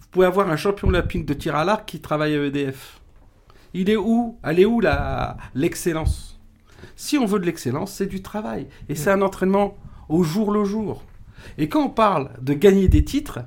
[0.00, 3.00] Vous pouvez avoir un champion olympique de tir à l'arc qui travaille à EDF.
[3.74, 4.38] Il est où?
[4.42, 4.80] Elle est où
[5.54, 6.40] l'excellence?
[6.96, 8.66] Si on veut de l'excellence, c'est du travail.
[8.88, 9.76] Et c'est un entraînement
[10.08, 11.04] au jour le jour.
[11.58, 13.40] Et quand on parle de gagner des titres,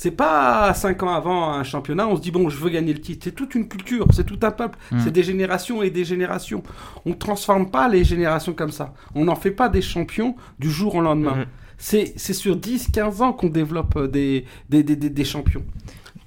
[0.00, 3.00] c'est pas cinq ans avant un championnat, on se dit bon, je veux gagner le
[3.00, 3.22] titre.
[3.24, 5.00] C'est toute une culture, c'est tout un peuple, Mm.
[5.02, 6.62] c'est des générations et des générations.
[7.04, 8.94] On ne transforme pas les générations comme ça.
[9.16, 11.36] On n'en fait pas des champions du jour au lendemain.
[11.38, 11.46] Mhm.
[11.78, 15.62] C'est sur 10-15 ans qu'on développe euh, des, des, des, des- des champions.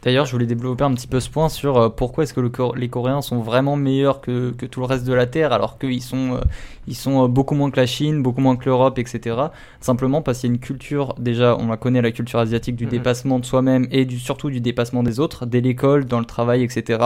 [0.04, 2.50] D'ailleurs, je voulais développer un petit peu ce point sur euh, pourquoi est-ce que le
[2.50, 5.78] Cor- les Coréens sont vraiment meilleurs que, que tout le reste de la Terre, alors
[5.78, 6.42] qu'ils sont, euh,
[6.88, 9.36] ils sont euh, beaucoup moins que la Chine, beaucoup moins que l'Europe, etc.
[9.80, 12.86] Simplement parce qu'il y a une culture, déjà, on la connaît, la culture asiatique du
[12.86, 12.92] Mhm.
[12.92, 16.64] dépassement de soi-même et du, surtout du dépassement des autres, dès l'école, dans le travail,
[16.64, 17.00] etc.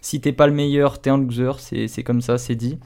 [0.00, 2.78] Si t'es pas le meilleur, t'es un loser, c'est c'est comme ça, c'est dit.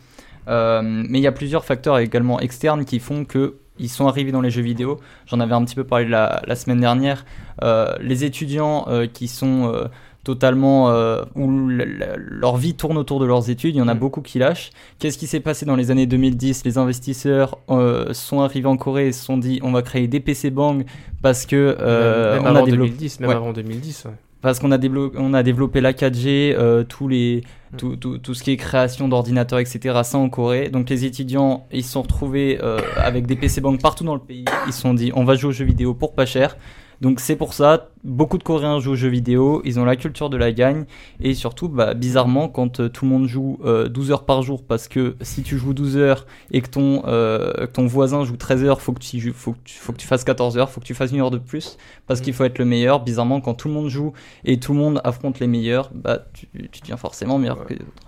[0.49, 4.33] Euh, mais il y a plusieurs facteurs également externes qui font que ils sont arrivés
[4.33, 4.99] dans les jeux vidéo.
[5.27, 7.25] J'en avais un petit peu parlé la, la semaine dernière.
[7.63, 9.85] Euh, les étudiants euh, qui sont euh,
[10.25, 14.21] totalement euh, où leur vie tourne autour de leurs études, il y en a beaucoup
[14.23, 14.71] qui lâchent.
[14.99, 19.09] Qu'est-ce qui s'est passé dans les années 2010 Les investisseurs euh, sont arrivés en Corée
[19.09, 20.85] et se sont dit on va créer des PC Bang
[21.23, 23.35] parce que euh, même, on même a avant développé 2010, même Ouais.
[23.37, 24.05] avant 2010.
[24.07, 24.13] ouais.
[24.41, 24.79] Parce qu'on a,
[25.17, 27.62] on a développé la 4G, euh, tous les, Mm.
[27.77, 30.01] Tout, tout, tout ce qui est création d'ordinateurs, etc.
[30.05, 30.69] Ça en Corée.
[30.69, 34.21] Donc les étudiants, ils se sont retrouvés euh, avec des PC banques partout dans le
[34.21, 34.45] pays.
[34.67, 36.57] Ils se sont dit, on va jouer aux jeux vidéo pour pas cher.
[37.03, 40.31] Donc c'est pour ça, beaucoup de Coréens jouent aux jeux vidéo, ils ont la culture
[40.31, 40.85] de la gagne,
[41.21, 44.63] et surtout, bah, bizarrement, quand euh, tout le monde joue euh, 12 heures par jour,
[44.63, 48.37] parce que si tu joues 12 heures et que ton, euh, que ton voisin joue
[48.37, 50.71] 13 heures, faut que, tu, joues- faut, que tu, faut que tu fasses 14 heures,
[50.71, 51.77] faut que tu fasses une heure de plus,
[52.07, 53.01] parce qu'il faut être le meilleur.
[53.03, 54.13] Bizarrement, quand tout le monde joue
[54.45, 57.81] et tout le monde affronte les meilleurs, bah, tu, tu deviens forcément meilleur que les
[57.81, 58.03] autres.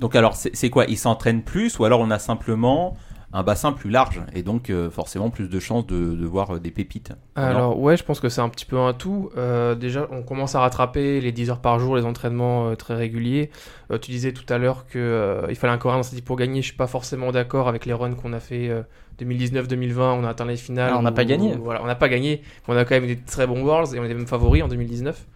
[0.00, 0.84] Donc alors, c'est quoi?
[0.88, 2.96] Ils s'entraînent plus ou alors on a simplement
[3.36, 6.58] un bassin plus large et donc euh, forcément plus de chances de, de voir euh,
[6.58, 9.30] des pépites Alors ouais, je pense que c'est un petit peu un tout.
[9.36, 12.94] Euh, déjà, on commence à rattraper les 10 heures par jour, les entraînements euh, très
[12.94, 13.50] réguliers.
[13.90, 16.36] Euh, tu disais tout à l'heure que euh, il fallait un Coréen dans cette pour
[16.36, 16.62] gagner.
[16.62, 18.82] Je suis pas forcément d'accord avec les runs qu'on a fait euh,
[19.20, 19.98] 2019-2020.
[20.00, 20.92] On a atteint les finales.
[20.94, 21.54] Ah, on n'a pas où- gagné.
[21.56, 22.42] Voilà, on n'a pas gagné.
[22.68, 24.68] mais On a quand même des très bons Worlds et on était même favoris en
[24.68, 25.26] 2019.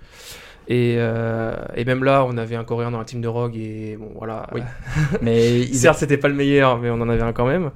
[0.68, 3.96] Et, euh, et même là, on avait un Coréen dans la team de Rogue et
[3.98, 4.46] bon voilà.
[4.54, 4.60] Oui.
[5.22, 7.70] Mais il- certes, c'était pas le meilleur, mais on en avait un quand même.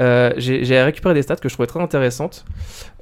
[0.00, 2.44] Euh, J'ai récupéré des stats que je trouvais très intéressantes.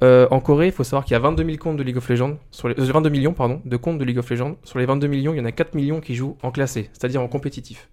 [0.03, 2.07] Euh, en Corée, il faut savoir qu'il y a 22 000 comptes de League of
[2.07, 4.57] Legends, sur les, euh, 22 millions pardon, de comptes de League of Legends.
[4.63, 7.21] Sur les 22 millions, il y en a 4 millions qui jouent en classé, c'est-à-dire
[7.21, 7.89] en compétitif.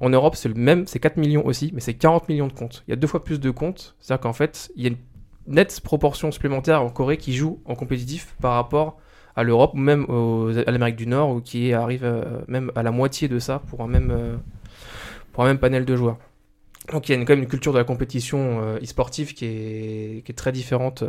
[0.00, 2.84] En Europe, c'est le même, c'est 4 millions aussi, mais c'est 40 millions de comptes.
[2.86, 4.96] Il y a deux fois plus de comptes, c'est-à-dire qu'en fait, il y a une
[5.52, 8.98] nette proportion supplémentaire en Corée qui joue en compétitif par rapport
[9.38, 12.82] à l'Europe ou même aux- à l'Amérique du Nord, ou qui arrive euh, même à
[12.82, 14.36] la moitié de ça pour un même, euh,
[15.32, 16.18] pour un même panel de joueurs.
[16.92, 19.44] Donc il y a une- quand même une culture de la compétition euh, e-sportive qui
[19.46, 21.04] est, qui est très différente.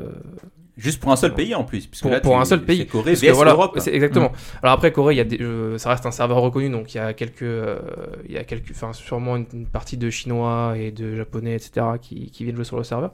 [0.78, 2.86] Juste pour un seul pays en plus, puisque pour, là, pour tu- un seul pays.
[2.88, 3.76] Corée vs voilà, Europe.
[3.80, 4.30] c'est exactement.
[4.30, 4.64] Mm.
[4.64, 6.98] Alors après Corée, il y a des, euh, ça reste un serveur reconnu, donc il
[6.98, 7.80] y a quelques, euh,
[8.26, 11.86] il y a quelques, enfin sûrement une, une partie de chinois et de japonais, etc.
[12.02, 13.12] qui, qui viennent jouer sur le serveur.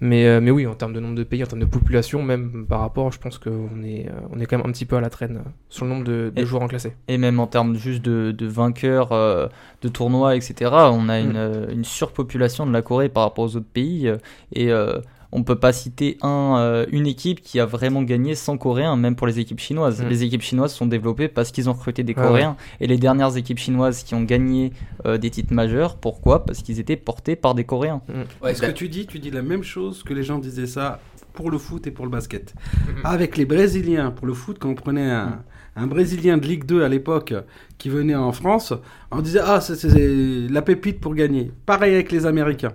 [0.00, 2.66] Mais, euh, mais oui, en termes de nombre de pays, en termes de population, même
[2.68, 5.00] par rapport, je pense qu'on est, euh, on est quand même un petit peu à
[5.00, 6.92] la traîne euh, sur le nombre de, de Et- joueurs en classé.
[7.08, 9.48] Et même en termes juste de, de vainqueurs euh,
[9.82, 11.36] de tournois, etc., on a une, Mm.
[11.36, 14.12] euh, une surpopulation de la Corée par rapport aux autres pays.
[14.52, 14.98] et euh,
[15.30, 19.14] on peut pas citer un, euh, une équipe qui a vraiment gagné sans Coréens, même
[19.14, 20.02] pour les équipes chinoises.
[20.02, 20.08] Mm.
[20.08, 22.56] Les équipes chinoises sont développées parce qu'ils ont recruté des Ouais, Coréens.
[22.80, 24.72] Et les dernières équipes chinoises qui ont gagné
[25.04, 26.46] euh, des titres majeurs, pourquoi?
[26.46, 28.00] Parce qu'ils étaient portés par des Coréens.
[28.42, 30.98] Ouais, ce que tu dis, tu dis la même chose que les gens disaient ça
[31.34, 32.54] pour le foot et pour le basket.
[32.54, 33.00] Mm-hmm.
[33.04, 35.42] Avec les Brésiliens, pour le foot, quand on prenait un,
[35.76, 37.34] un Brésilien de Ligue 2 à l'époque
[37.76, 38.72] qui venait en France,
[39.10, 41.52] on disait Ah, c'est- c'est la pépite pour gagner.
[41.66, 42.72] Pareil avec les Américains.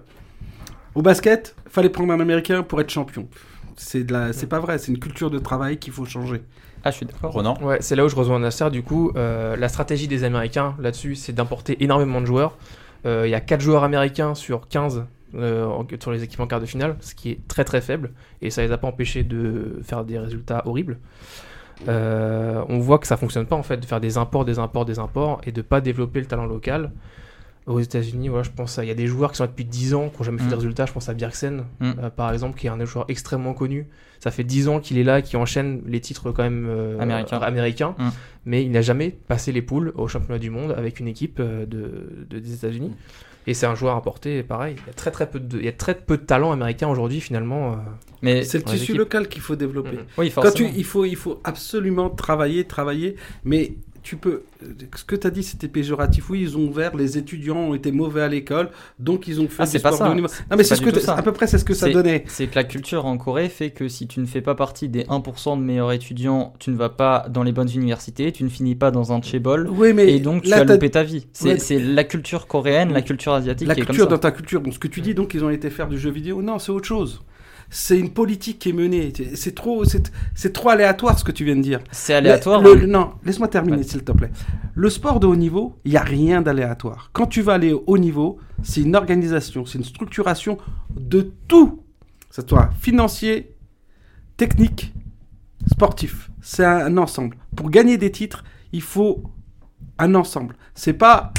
[0.95, 3.27] Au basket, fallait prendre un Américain pour être champion.
[3.75, 6.41] C'est de la- c'est pas vrai, c'est une culture de travail qu'il faut changer.
[6.83, 7.31] Ah, je suis d'accord.
[7.31, 8.69] Ronan Ouais, c'est là où je rejoins Nasser.
[8.69, 12.57] Du coup, euh, la stratégie des Américains là-dessus, c'est d'importer énormément de joueurs.
[13.05, 15.05] Euh, Il y a 4 joueurs américains sur 15
[15.35, 15.67] euh,
[15.99, 18.11] sur les équipes en quart de finale, ce qui est très très faible.
[18.43, 20.99] Et ça les a pas empêchés de faire des résultats horribles.
[21.87, 24.85] euh, on voit que ça fonctionne pas en fait de faire des imports, des imports,
[24.85, 26.91] des imports et de pas développer le talent local.
[27.65, 29.93] Aux États-Unis, voilà, je pense il y a des joueurs qui sont là depuis 10
[29.93, 30.49] ans, qui n'ont jamais fait Mm.
[30.49, 30.85] de résultats.
[30.85, 31.91] Je pense à Bjergsen, Mm.
[32.03, 33.87] euh, par exemple, qui est un joueur extrêmement connu.
[34.19, 37.37] Ça fait 10 ans qu'il est là, qui enchaîne les titres quand même euh, Américains.
[37.39, 37.95] américains.
[37.97, 38.09] Mm.
[38.45, 41.65] mais il n'a jamais passé les poules au championnat du monde avec une équipe euh,
[41.65, 42.91] de, de- des États-Unis.
[43.47, 44.75] Et c'est un joueur importé, pareil.
[44.77, 46.87] Il y a très très peu de, il y a très peu de talent américain
[46.89, 47.73] aujourd'hui finalement.
[47.73, 47.75] euh,
[48.21, 48.97] Mais c'est le tissu équipes.
[48.97, 49.99] local qu'il faut développer.
[50.17, 50.69] Oui, Quand tu, forcément.
[50.75, 53.73] il, faut, il faut absolument travailler, travailler, mais
[54.03, 54.43] tu peux.
[54.95, 56.29] Ce que tu as dit, c'était péjoratif.
[56.29, 59.63] Oui, ils ont ouvert, les étudiants ont été mauvais à l'école, donc ils ont fait
[59.63, 60.13] Ah, c'est pas de ça.
[60.13, 60.27] niveau.
[60.51, 61.15] Non, mais c'est ce que ça.
[61.15, 62.25] à peu près c'est ce que ça donnait.
[62.27, 65.03] C'est que la culture en Corée fait que si tu ne fais pas partie des
[65.05, 68.75] 1% de meilleurs étudiants, tu ne vas pas dans les bonnes universités, tu ne finis
[68.75, 71.27] pas dans un chaebol, Oui, mais et donc tu là, louper ta vie.
[71.33, 71.79] C'est Ouais.
[71.79, 74.61] la culture coréenne, la culture asiatique La qui est culture comme dans ta culture.
[74.61, 76.41] Donc ce que tu dis, donc ils ont été faire du jeu vidéo.
[76.41, 77.21] Non, c'est autre chose.
[77.69, 79.11] C'est une politique qui est menée.
[79.15, 81.79] C'est- C'est trop, c'est c'est trop aléatoire ce que tu viens de dire.
[81.91, 82.75] C'est aléatoire, Le- hein.
[82.81, 84.31] le- non, laisse-moi terminer s'il te plaît.
[84.75, 87.09] Le sport de haut niveau, il n'y a rien d'aléatoire.
[87.13, 90.57] Quand tu vas aller au haut niveau, c'est une organisation, c'est une structuration
[90.95, 91.83] de tout.
[92.29, 93.55] Que ce soit financier,
[94.37, 94.93] technique,
[95.67, 96.29] sportif.
[96.41, 97.37] C'est un, un ensemble.
[97.55, 99.23] Pour gagner des titres, il faut
[99.99, 100.55] un ensemble.
[100.75, 101.31] C'est pas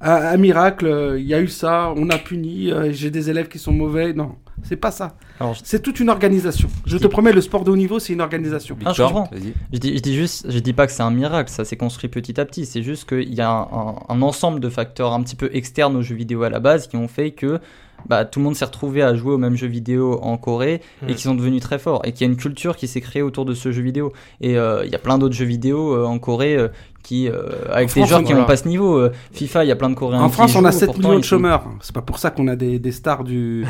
[0.00, 3.30] un, un miracle, euh, il y a eu ça, on a puni, euh, j'ai des
[3.30, 4.12] élèves qui sont mauvais.
[4.12, 5.16] Non, c'est pas ça.
[5.62, 6.68] C'est toute une organisation.
[6.86, 8.76] Je te promets, le sport de haut niveau, c'est une organisation.
[8.84, 9.30] Ah, je comprends.
[9.72, 12.08] Je dis, je dis juste, je dis pas que c'est un miracle, ça s'est construit
[12.10, 12.66] petit à petit.
[12.66, 15.96] C'est juste qu'il y a un, un- un ensemble de facteurs un petit peu externes
[15.96, 17.60] aux jeux vidéo à la base qui ont fait que
[18.08, 21.12] bah, tout le monde s'est retrouvé à jouer au même jeu vidéo en Corée et
[21.12, 21.14] Mm.
[21.16, 23.44] qui sont devenus très forts et qu'il y a une culture qui s'est créée autour
[23.44, 24.12] de ce jeu vidéo.
[24.40, 26.68] Et euh, il y a plein d'autres jeux vidéo euh, en Corée euh,
[27.08, 28.98] qui, euh, avec des France, joueurs on- qui n'ont pas ce niveau.
[28.98, 30.20] Euh, FIFA, il y a plein de Coréens.
[30.20, 31.64] En France, on a jouent, 7 pourtant, millions de ils sont- chômeurs.
[31.80, 33.64] C'est pas pour ça qu'on a des, des stars du.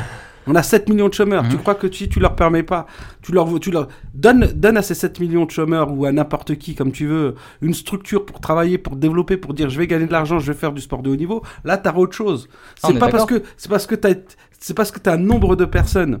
[0.47, 1.47] On a 7 millions de chômeurs.
[1.47, 2.85] Tu crois que si tu leur permets pas,
[3.21, 6.55] tu leur, tu leur donne, donne à ces 7 millions de chômeurs ou à n'importe
[6.57, 10.07] qui, comme tu veux, une structure pour travailler, pour développer, pour dire je vais gagner
[10.07, 11.43] de l'argent, je vais faire du sport de haut niveau.
[11.63, 12.49] Là, tu as autre chose.
[12.83, 14.15] Ah, C'est est pas parce que c'est parce que t'as
[14.59, 16.19] c'est parce que tu as un nombre de personnes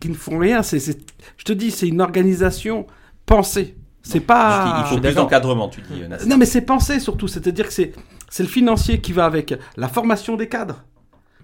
[0.00, 0.62] qui ne font rien.
[0.64, 0.98] C'est-
[1.36, 2.86] je te dis, c'est une organisation
[3.26, 3.76] pensée.
[4.08, 4.84] C'est pas.
[4.86, 6.02] Il faut plus d'encadrement, tu dis.
[6.28, 7.26] Non, mais c'est pensé surtout.
[7.28, 7.92] C'est-à-dire que c'est,
[8.30, 10.84] c'est le financier qui va avec la formation des cadres.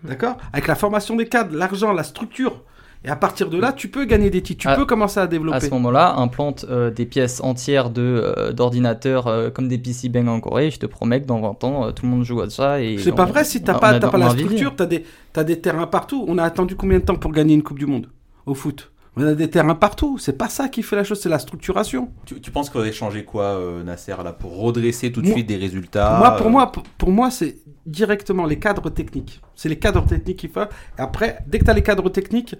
[0.04, 0.36] D'accord?
[0.52, 2.62] Avec la formation des cadres, l'argent, la structure.
[3.04, 4.62] Et à partir de là, tu peux gagner des titres.
[4.62, 5.56] Tu À- peux commencer à développer.
[5.56, 10.08] À ce moment-là, implante euh, des pièces entières de, euh, d'ordinateurs euh, comme des PC
[10.08, 10.70] Bang en Corée.
[10.70, 12.80] Je te promets que dans 20 ans, euh, tout le monde joue à ça.
[12.80, 15.88] Et C'est pas vrai si t'as pas, pas la structure, t'as des, t'as des terrains
[15.88, 16.24] partout.
[16.28, 18.06] On a attendu combien de temps pour gagner une Coupe du Monde?
[18.46, 20.16] Au foot On a des terrains partout.
[20.18, 22.10] C'est pas ça qui fait la chose, c'est la structuration.
[22.24, 25.34] Tu, tu penses qu'il faudrait changer quoi, euh, Nasser, là, pour redresser tout de Moi-
[25.36, 29.40] suite des résultats moi, pour euh, moi, pour, pour moi, c'est directement les cadres techniques.
[29.54, 30.60] C'est les cadres techniques qu'il faut.
[30.62, 30.66] Et
[31.00, 32.54] après, dès que tu as les cadres techniques,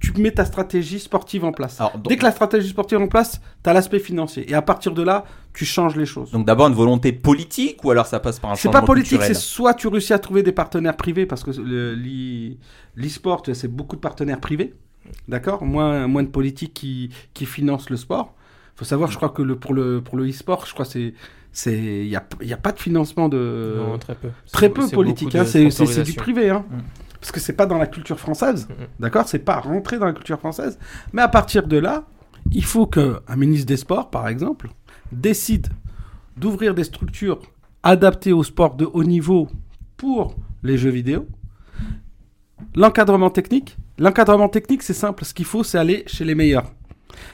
[0.00, 1.78] tu mets ta stratégie sportive en place.
[2.06, 4.50] Dès que la stratégie sportive est en place, tu as l'aspect financier.
[4.50, 5.24] Et à partir de là,
[5.54, 6.30] tu changes les choses.
[6.32, 9.22] Donc d'abord une volonté politique ou alors ça passe par un C'est changement pas politique,
[9.22, 12.58] c'est soit tu réussis à trouver des partenaires privés, parce que le- l'e-
[12.96, 14.74] l'e-sport, c'est beaucoup de partenaires privés,
[15.28, 18.34] d'accord moins, moins de politiques qui, qui financent le sport.
[18.76, 21.14] faut savoir, je crois que le, pour le, pour le e-sport, je crois que c'est.
[21.66, 23.76] Il n'y a, y a pas de financement de.
[23.78, 24.28] Non, très peu.
[24.52, 26.50] Très C'est- peu c'est politique, hein, de c'est c'est- c'est du privé.
[26.50, 26.64] Hein.
[26.70, 26.78] Mm.
[27.20, 28.68] Parce que c'est pas dans la culture française,
[29.00, 30.78] d'accord C'est pas rentré dans la culture française.
[31.12, 32.04] Mais à partir de là,
[32.52, 34.68] il faut qu'un ministre des Sports, par exemple,
[35.12, 35.68] décide
[36.36, 37.40] d'ouvrir des structures
[37.82, 39.48] adaptées au sport de haut niveau
[39.96, 41.26] pour les jeux vidéo.
[42.74, 45.24] L'encadrement technique, l'encadrement technique, c'est simple.
[45.24, 46.70] Ce qu'il faut, c'est aller chez les meilleurs,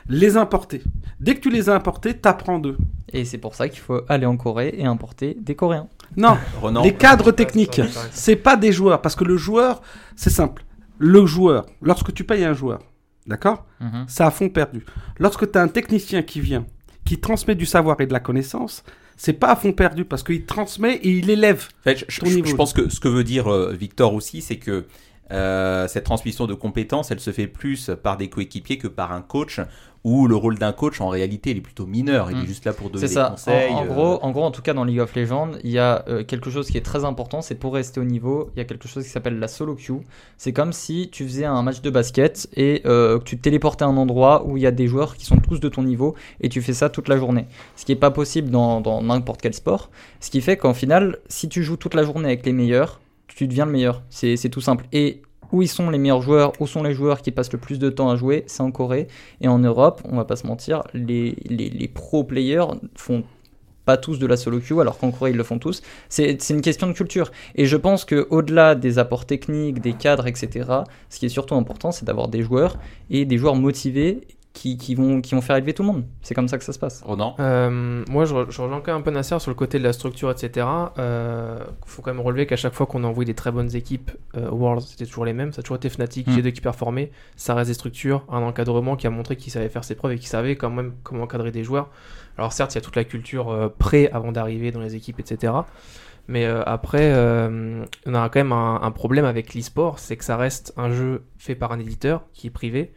[0.08, 0.82] les importer.
[1.20, 2.76] Dès que tu les as importés, t'apprends d'eux.
[3.12, 5.88] Et c'est pour ça qu'il faut aller en Corée et importer des Coréens.
[6.16, 6.82] Non, Renan.
[6.82, 7.80] les cadres techniques,
[8.12, 9.82] c'est pas des joueurs, parce que le joueur,
[10.16, 10.64] c'est simple.
[10.98, 12.80] Le joueur, lorsque tu payes un joueur,
[13.26, 14.04] d'accord Mhm.
[14.08, 14.84] C'est à fond perdu.
[15.18, 16.66] Lorsque tu as un technicien qui vient,
[17.06, 18.84] qui transmet du savoir et de la connaissance,
[19.16, 22.26] c'est pas à fond perdu, parce qu'il transmet et il élève En fait, je, ton
[22.26, 22.48] je- niveau.
[22.48, 24.86] je pense que ce que veut dire euh, Victor aussi, c'est que
[25.32, 29.22] euh, cette transmission de compétences, elle se fait plus par des coéquipiers que par un
[29.22, 29.60] coach,
[30.02, 32.30] où le rôle d'un coach, en réalité, il est plutôt mineur.
[32.30, 32.46] Il est Mm.
[32.46, 33.28] juste là pour donner des ça.
[33.32, 33.70] conseils.
[33.70, 35.78] En, en euh, gros, en gros, en tout cas, dans League of Legends, il y
[35.78, 37.42] a euh, quelque chose qui est très important.
[37.42, 40.00] C'est pour rester au niveau, il y a quelque chose qui s'appelle la solo queue.
[40.38, 43.84] C'est comme si tu faisais un match de basket et euh, que tu te téléportais
[43.84, 46.14] à un endroit où il y a des joueurs qui sont tous de ton niveau
[46.40, 47.44] et tu fais ça toute la journée.
[47.76, 49.90] Ce qui n'est pas possible dans dans n'importe quel sport.
[50.20, 53.00] Ce qui fait qu'en final, si tu joues toute la journée avec les meilleurs,
[53.34, 54.02] tu deviens le meilleur.
[54.10, 54.86] C'est tout simple.
[54.92, 57.78] Et où ils sont les meilleurs joueurs, où sont les joueurs qui passent le plus
[57.78, 59.08] de temps à jouer, c'est en Corée.
[59.40, 63.24] Et en Europe, on va pas se mentir, les, les, les pro players font
[63.84, 65.82] pas tous de la solo queue, alors qu'en Corée ils le font tous.
[66.08, 67.32] C'est une question de culture.
[67.56, 70.68] Et je pense que au-delà des apports techniques, des cadres, etc.,
[71.08, 72.78] ce qui est surtout important, c'est d'avoir des joueurs
[73.08, 74.20] et des joueurs motivés
[74.52, 76.04] qui, qui vont, qui vont faire élever tout le monde.
[76.22, 77.02] C'est comme ça que ça se passe.
[77.02, 79.78] Ronan Euh, moi, je, re- je rejoins quand même un peu Nasser sur le côté
[79.78, 80.66] de la structure, etc.
[80.98, 84.10] Il faut quand même relever qu'à chaque fois qu'on a envoyé des très bonnes équipes
[84.36, 85.52] euh, Worlds, c'était toujours les mêmes.
[85.52, 86.32] Ça a toujours été Fnatic, Mm.
[86.38, 87.10] G2 qui performait.
[87.36, 90.18] Ça reste des structures, un encadrement qui a montré qu'il savait faire ses preuves et
[90.18, 91.88] qu'il savait quand même comment encadrer des joueurs.
[92.36, 95.20] Alors certes, il y a toute la culture euh, pré avant d'arriver dans les équipes,
[95.20, 95.52] etc.
[96.28, 100.24] Mais euh, après, euh, on a quand même un, un problème avec l'e-sport, c'est que
[100.24, 102.92] ça reste un jeu fait par un éditeur qui est privé.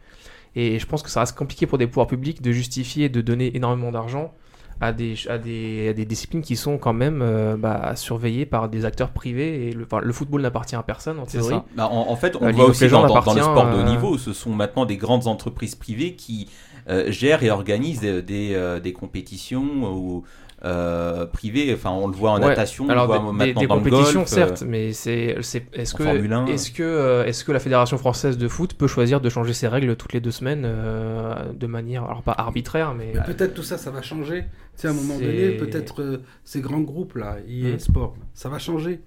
[0.56, 3.56] Et je pense que ça reste compliqué pour des pouvoirs publics de justifier de donner
[3.56, 4.32] énormément d'argent
[4.80, 8.68] à des, à, des, à des disciplines qui sont quand même euh, bah, surveillées par
[8.68, 9.68] des acteurs privés.
[9.68, 11.56] Et le, enfin, le football n'appartient à personne en théorie.
[11.76, 13.80] Bah, en, en fait, on Euh, voit aussi dans, dans- dans le sport de haut
[13.80, 14.18] euh, niveau.
[14.18, 16.48] Ce sont maintenant des grandes entreprises privées qui
[16.88, 19.64] euh, gèrent et organisent des, euh, des compétitions
[19.94, 20.24] ou,
[20.64, 21.72] euh, privées.
[21.74, 23.76] Enfin, on le voit en Ouais, natation, alors on le voit des, maintenant des dans
[23.76, 27.44] le golf, euh, certes, mais c'est, c'est, est-ce que, Formule 1, est-ce que, euh, est-ce
[27.44, 30.30] que la fédération française de foot peut choisir de changer ses règles toutes les deux
[30.30, 34.42] semaines euh, de manière, alors pas arbitraire, mais Mais peut-être tout ça, ça va changer.
[34.42, 34.48] Tu
[34.82, 37.78] sais, à un moment C'est- donné, peut-être euh, ces grands groupes là, EA Mm.
[37.78, 39.00] Sport, ça va changer.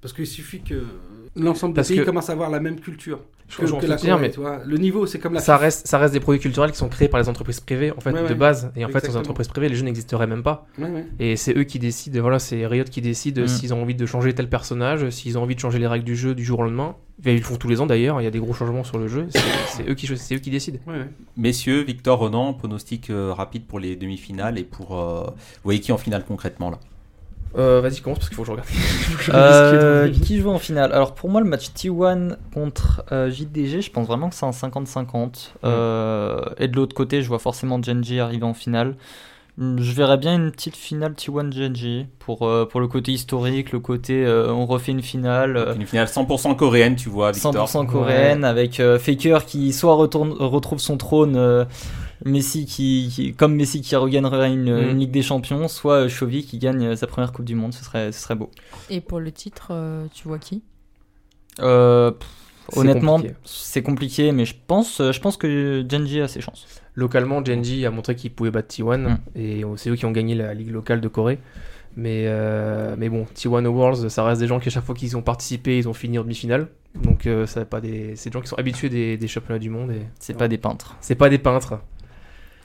[0.00, 0.82] Parce qu'il suffit que
[1.36, 3.20] l'ensemble des Parce pays que- commencent à avoir la même culture.
[3.48, 4.32] Je que, que la que veux dire, mais.
[4.64, 7.08] Le niveau, c'est comme la ça reste, ça reste des produits culturels qui sont créés
[7.08, 8.34] par les entreprises privées en fait Ouais, de ouais.
[8.34, 11.04] base et en fait sans entreprises privées les jeux n'existeraient même pas Ouais, ouais.
[11.18, 13.48] et c'est eux qui décident voilà c'est Riot qui décide Mm.
[13.48, 16.16] s'ils ont envie de changer tel personnage s'ils ont envie de changer les règles du
[16.16, 16.96] jeu du jour au lendemain
[17.26, 18.98] Et ils le font tous les ans d'ailleurs il y a des gros changements sur
[18.98, 19.26] le jeu
[19.68, 20.78] c'est eux qui choisissent, c'est eux qui décident
[21.36, 24.98] Messieurs, Victor Ronan, pronostic euh, rapide pour les demi-finales et pour.
[24.98, 25.32] euh, vous
[25.64, 26.78] voyez qui en finale concrètement là?
[27.58, 30.50] Euh, vas-y commence parce qu'il faut que je regarde Faut que je Euh, qui joue
[30.50, 30.92] en finale?
[30.92, 34.50] Alors pour moi, le match T1 contre euh, JDG, je pense vraiment que c'est un
[34.50, 35.50] 50-50.
[35.64, 38.94] Euh, et de l'autre côté, je vois forcément Genji arriver en finale.
[39.58, 43.80] Je verrais bien une petite finale T1 Genji pour, euh, pour le côté historique, le
[43.80, 45.58] côté euh, on refait une finale.
[45.58, 49.94] euh, Une finale 100% coréenne, tu vois, Victor 100% coréenne avec euh, Faker qui soit
[49.94, 51.66] retourne, retrouve son trône, euh,
[52.24, 54.90] Messi qui, qui- comme Messi qui regagnerait une, Mm.
[54.90, 57.72] une Ligue des Champions, soit Chovy qui gagne euh, sa première Coupe du Monde.
[57.74, 58.50] Ce serait, ce serait beau.
[58.90, 60.62] Et pour le titre, euh, tu vois qui?
[61.60, 62.28] Euh, pff,
[62.70, 66.66] C'est honnêtement, c'est compliqué, mais je pense, euh, je pense que Genji a ses chances.
[66.94, 69.18] Localement, Genji a montré qu'il pouvait battre T1 Mm.
[69.36, 71.38] et c'est eux qui ont gagné la ligue locale de Corée.
[71.94, 75.14] Mais, euh, mais bon, T1 Awards, ça reste des gens qui, à chaque fois qu'ils
[75.14, 76.68] ont participé, ils ont fini en demi-finale.
[76.94, 78.16] Donc, euh, pas des...
[78.16, 79.90] c'est des gens qui sont habitués des, des championnats du monde.
[79.90, 80.00] Et...
[80.18, 80.96] C'est pas des peintres.
[81.02, 81.80] C'est pas des peintres.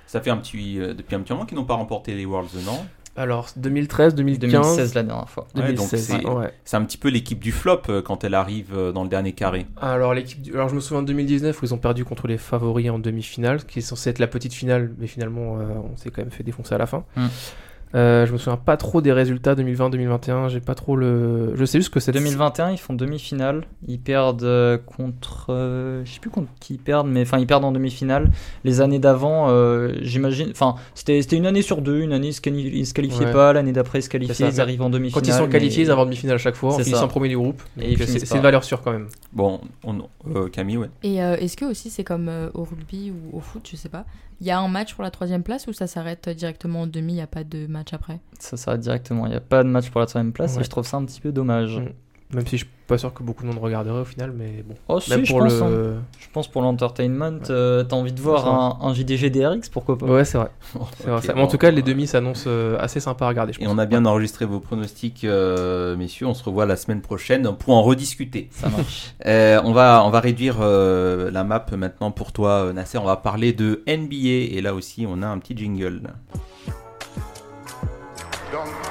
[0.08, 2.50] Ça fait un petit, euh, depuis un petit moment qu'ils n'ont pas remporté les Worlds,
[2.66, 2.86] non?
[3.20, 4.52] Alors, 2013, 2015.
[4.52, 5.48] 2016 la dernière fois.
[5.56, 6.54] Ouais, donc 2016, c'est ouais.
[6.64, 9.34] c'est un petit peu l'équipe du flop euh, quand elle arrive euh, dans le dernier
[9.34, 9.66] carré.
[9.82, 12.38] Alors, l'équipe du- Alors, je me souviens de 2019 où ils ont perdu contre les
[12.38, 16.12] favoris en demi-finale, qui est censé être la petite finale, mais finalement, euh, on s'est
[16.12, 17.06] quand même fait défoncer à la fin.
[17.16, 17.26] Mm.
[17.96, 21.54] Euh, je me souviens pas trop des résultats 2020-2021, j'ai pas trop le.
[21.56, 23.66] Je sais juste que c'est 2021, ils font demi-finale.
[23.88, 25.48] Ils perdent euh, contre.
[25.50, 28.30] euh, je sais plus contre qui ils perdent, mais enfin, ils perdent en demi-finale.
[28.66, 30.50] Les années d'avant, euh, j'imagine.
[30.52, 32.00] Enfin, c'était une année sur deux.
[32.02, 33.32] Une année, ils se, quali- ils se qualifiaient Ouais.
[33.34, 33.54] pas.
[33.54, 34.50] L'année d'après, ils se qualifiaient.
[34.50, 35.24] Ils arrivent en demi-finale.
[35.24, 37.02] Quand ils sont qualifiés, mais- ils arrivent en demi-finale à chaque fois, en C'est finissant
[37.04, 37.08] ça.
[37.08, 37.62] premier du groupe.
[37.82, 39.08] Et ils c'est une valeur sûre quand même.
[39.34, 39.98] Bon, on-
[40.36, 40.90] euh, Camille, ouais.
[41.04, 43.90] Et euh, est-ce que aussi c'est comme euh, au rugby ou au foot, je sais
[43.90, 44.06] pas,
[44.40, 47.14] il y a un match pour la troisième place ou ça s'arrête directement en demi,
[47.14, 48.20] il n'y a pas de match après?
[48.40, 49.26] Ça s'arrête directement.
[49.26, 50.62] Il n'y a pas de match pour la troisième place Ouais.
[50.62, 51.78] et je trouve ça un petit peu dommage.
[51.80, 52.36] Mm.
[52.36, 54.76] Même si je pas sûr que beaucoup de monde regarderait au final, mais bon.
[54.88, 55.54] Oh, si, je pour pense.
[55.60, 55.64] le.
[55.64, 56.04] hein.
[56.20, 60.06] Je pense pour l'entertainment, euh, t'as envie de voir un, un JDG DRX, pourquoi pas
[60.06, 60.50] Ouais, c'est vrai.
[61.04, 63.68] C'est vrai, en tout cas, les demi s'annoncent euh, assez sympa à regarder, je Et
[63.68, 66.28] on a bien enregistré vos pronostics, euh, messieurs.
[66.28, 68.48] On se revoit la semaine prochaine pour en rediscuter.
[68.52, 69.14] Ça marche.
[69.26, 72.98] Euh, on, va, on va réduire euh, la map maintenant pour toi, Nasser.
[72.98, 74.56] On va parler de NBA.
[74.56, 76.02] Et là aussi, on a un petit jingle.
[78.52, 78.87] Don't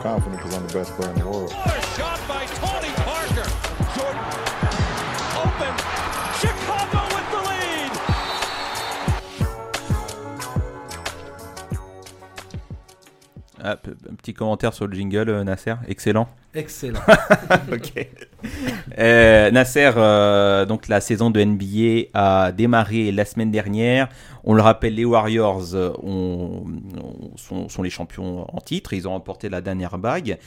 [0.00, 1.52] confident because I'm the best player in the world.
[13.62, 13.76] Ah,
[14.10, 15.74] un petit commentaire sur le jingle, euh, Nasser.
[15.86, 16.28] Excellent.
[16.54, 17.00] Excellent.
[17.72, 18.08] ok.
[18.98, 24.08] Euh, Nasser, euh, donc la saison de NBA a démarré la semaine dernière.
[24.44, 28.94] On le rappelle, les Warriors ont- ont- sont, sont les champions en titre.
[28.94, 30.38] Ils ont remporté la dernière bague.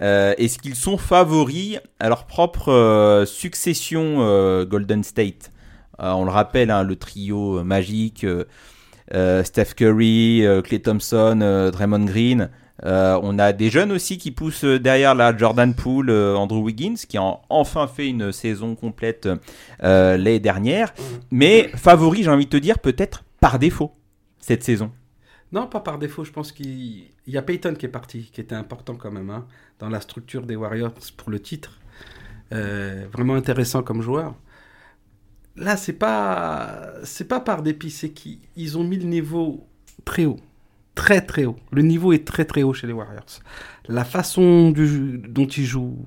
[0.00, 5.50] Est-ce qu'ils sont favoris à leur propre succession Golden State?
[5.98, 8.26] On le rappelle, hein, le trio magique.
[9.12, 12.50] Euh, euh, Steph Curry, euh, Klay Thompson, euh, Draymond Green.
[12.84, 16.62] Euh, on a des jeunes aussi qui poussent euh, derrière la Jordan Poole, euh, Andrew
[16.62, 19.28] Wiggins, qui a enfin fait une saison complète
[19.82, 20.92] euh, l'année dernière.
[21.30, 23.92] Mais favori, j'ai envie de te dire, peut-être par défaut,
[24.40, 24.90] cette saison.
[25.52, 26.24] Non, pas par défaut.
[26.24, 29.30] Je pense qu'il il y a Peyton qui est parti, qui était important quand même
[29.30, 29.46] hein,
[29.78, 31.78] dans la structure des Warriors pour le titre.
[32.52, 34.34] Euh, vraiment intéressant comme joueur.
[35.56, 39.66] Là, c'est pas c'est pas par dépit, c'est qu'ils ils ont mis le niveau
[40.04, 40.38] très haut,
[40.94, 41.56] très très haut.
[41.72, 43.26] Le niveau est très très haut chez les Warriors.
[43.88, 45.98] La façon du- dont ils jouent,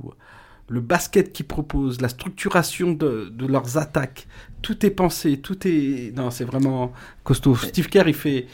[0.68, 4.28] le basket qu'ils proposent, la structuration de, de leurs attaques,
[4.64, 6.92] tout est pensé, tout est non, c'est vraiment
[7.24, 7.56] costaud.
[7.56, 8.48] Steve Kerr, il fait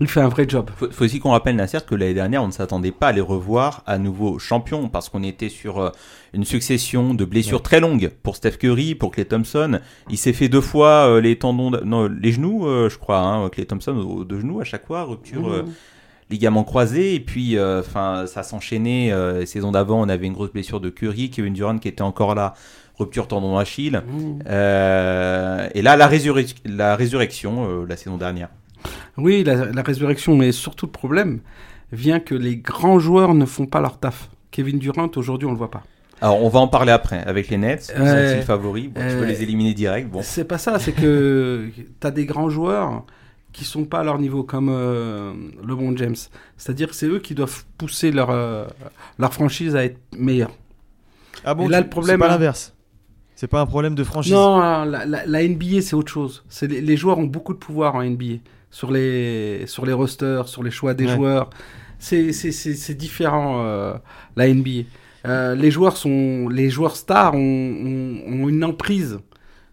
[0.00, 0.70] il fait un vrai job.
[0.76, 3.20] Faut, faut aussi qu'on rappelle Nasser que l'année dernière on ne s'attendait pas à les
[3.20, 5.90] revoir à nouveau champions parce qu'on était sur euh,
[6.32, 7.62] une succession de blessures Ouais.
[7.62, 9.78] très longues pour Steph Curry, pour Clay Thompson.
[10.10, 13.20] Il s'est fait deux fois euh, les tendons, de- non les genoux, euh, je crois,
[13.20, 15.48] hein, Clay Thompson aux deux genoux à chaque fois rupture.
[15.48, 15.62] euh,
[16.32, 16.38] Mhm.
[16.38, 20.32] ligament croisé et puis euh, enfin ça s'enchaînait euh, la saison d'avant on avait une
[20.32, 22.54] grosse blessure de Curry Kevin Durant qui était encore là
[22.98, 24.42] rupture tendon d'Achille Mhm.
[24.48, 26.08] Euh, et là la,
[26.64, 28.48] la résurrection euh, la saison dernière
[29.16, 31.40] Oui, la, la résurrection, mais surtout le problème
[31.92, 34.30] vient que les grands joueurs ne font pas leur taf.
[34.50, 35.82] Kevin Durant, aujourd'hui, on le voit pas.
[36.20, 38.30] alors on va en parler après avec les Nets Ouais.
[38.32, 38.88] sont-ils favoris?
[38.88, 41.68] Bon, tu peux Euh, les éliminer direct bon C'est pas ça, c'est que
[42.00, 43.04] tu as des grands joueurs
[43.52, 45.32] qui sont pas à leur niveau, comme euh,
[45.66, 46.16] LeBron James.
[46.56, 48.64] C'est-à-dire que c'est eux qui doivent pousser leur, euh,
[49.18, 50.50] leur franchise à être meilleure.
[51.44, 52.16] Ah bon, Et là, tu- le problème.
[52.16, 52.74] c'est pas hein, l'inverse.
[53.34, 54.32] C'est pas un problème de franchise.
[54.32, 56.44] Non, la, la- la NBA, c'est autre chose.
[56.48, 58.36] C'est les, les joueurs ont beaucoup de pouvoir en NBA.
[58.70, 61.14] Sur les, sur les rosters, sur les choix des Ouais.
[61.14, 61.50] joueurs.
[61.98, 63.94] C'est c'est- différent, euh,
[64.36, 64.84] la NBA.
[65.26, 69.18] Euh, les, joueurs sont, les joueurs stars ont, ont- ont une emprise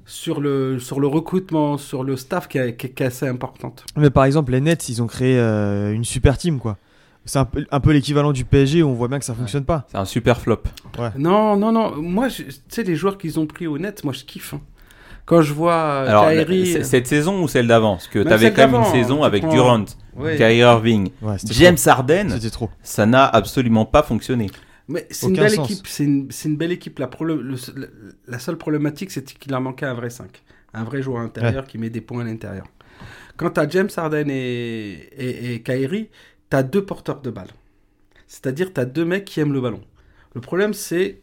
[0.10, 3.86] sur le, sur le recrutement, sur le staff qui est, qui assez importante.
[3.96, 6.78] Mais par exemple, les Nets, ils ont créé euh, une super team, quoi.
[7.26, 9.66] C'est un peu, un peu l'équivalent du PSG où on voit bien que ça fonctionne
[9.66, 9.86] pas.
[9.92, 10.64] c'est un super flop
[10.98, 11.10] Ouais.
[11.18, 11.96] Non, non, non.
[11.98, 14.56] Moi, tu sais, les joueurs qu'ils ont pris au net, moi, je kiffe.
[14.56, 14.62] hein.
[15.26, 17.98] Quand je vois euh, Alors, Kyrie- c- cette saison ou celle d'avant?
[17.98, 20.38] Parce que tu avais quand même une saison avec prends- Durant, Ouais.
[20.38, 21.10] Kyrie Irving,
[21.46, 21.90] James trop.
[21.92, 22.30] Harden.
[22.32, 22.70] C'était trop.
[22.82, 24.48] Ça n'a absolument pas fonctionné.
[24.90, 25.72] Mais c'est une belle sens.
[25.72, 25.88] équipe.
[25.88, 27.00] C'est une, c'est une belle équipe.
[27.00, 30.44] La, prolo- le- le- la seule problématique, c'était qu'il leur manquait un vrai 5.
[30.74, 32.66] Un vrai joueur intérieur qui met des points à l'intérieur.
[33.38, 36.10] Quand tu as James Harden et, et, et Kyrie,
[36.50, 37.54] tu as deux porteurs de balles.
[38.28, 39.82] C'est-à-dire, tu as deux mecs qui aiment le ballon.
[40.36, 41.22] Le problème, c'est.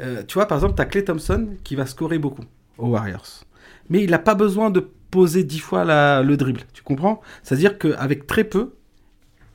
[0.00, 2.44] euh, tu vois, par exemple, tu as Clay Thompson qui va scorer beaucoup
[2.78, 3.44] aux Warriors.
[3.88, 4.80] Mais il n'a pas besoin de
[5.10, 6.62] poser dix fois la- le dribble.
[6.72, 7.20] Tu comprends?
[7.42, 8.74] C'est-à-dire qu'avec très peu,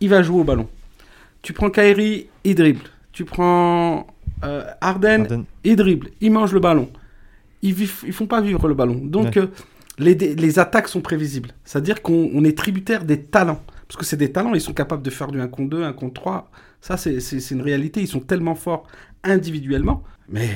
[0.01, 0.67] il va jouer au ballon.
[1.41, 2.81] Tu prends Kyrie, il dribble.
[3.15, 4.05] Tu prends
[4.43, 5.43] euh, Harden, Harden.
[5.63, 6.09] il dribble.
[6.19, 6.89] Il mange le ballon.
[7.61, 8.99] Ils ils font pas vivre le ballon.
[9.01, 9.37] Donc Ouais.
[9.37, 9.47] euh,
[9.97, 11.51] les, attaques sont prévisibles.
[11.63, 13.61] C'est-à-dire qu'on on est tributaire des talents.
[13.87, 15.93] Parce que c'est des talents, ils sont capables de faire du 1 contre 2, 1
[15.93, 16.51] contre 3.
[16.81, 18.01] Ça, c'est une réalité.
[18.01, 18.85] Ils sont tellement forts
[19.23, 20.03] individuellement.
[20.27, 20.49] Mais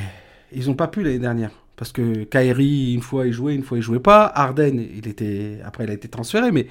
[0.52, 1.52] ils n'ont pas pu l'année dernière.
[1.78, 4.30] Parce que Kyrie, une fois, il jouait, une fois, il jouait pas.
[4.36, 5.60] Harden, il était...
[5.64, 6.68] après, il a été transféré, mais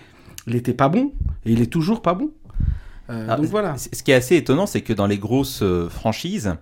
[0.47, 1.13] il était pas bon.
[1.47, 2.31] Et il est toujours pas bon.
[3.11, 3.77] Euh, Ah, donc voilà.
[3.79, 6.55] Ce qui est assez étonnant, c'est que dans les grosses euh, franchises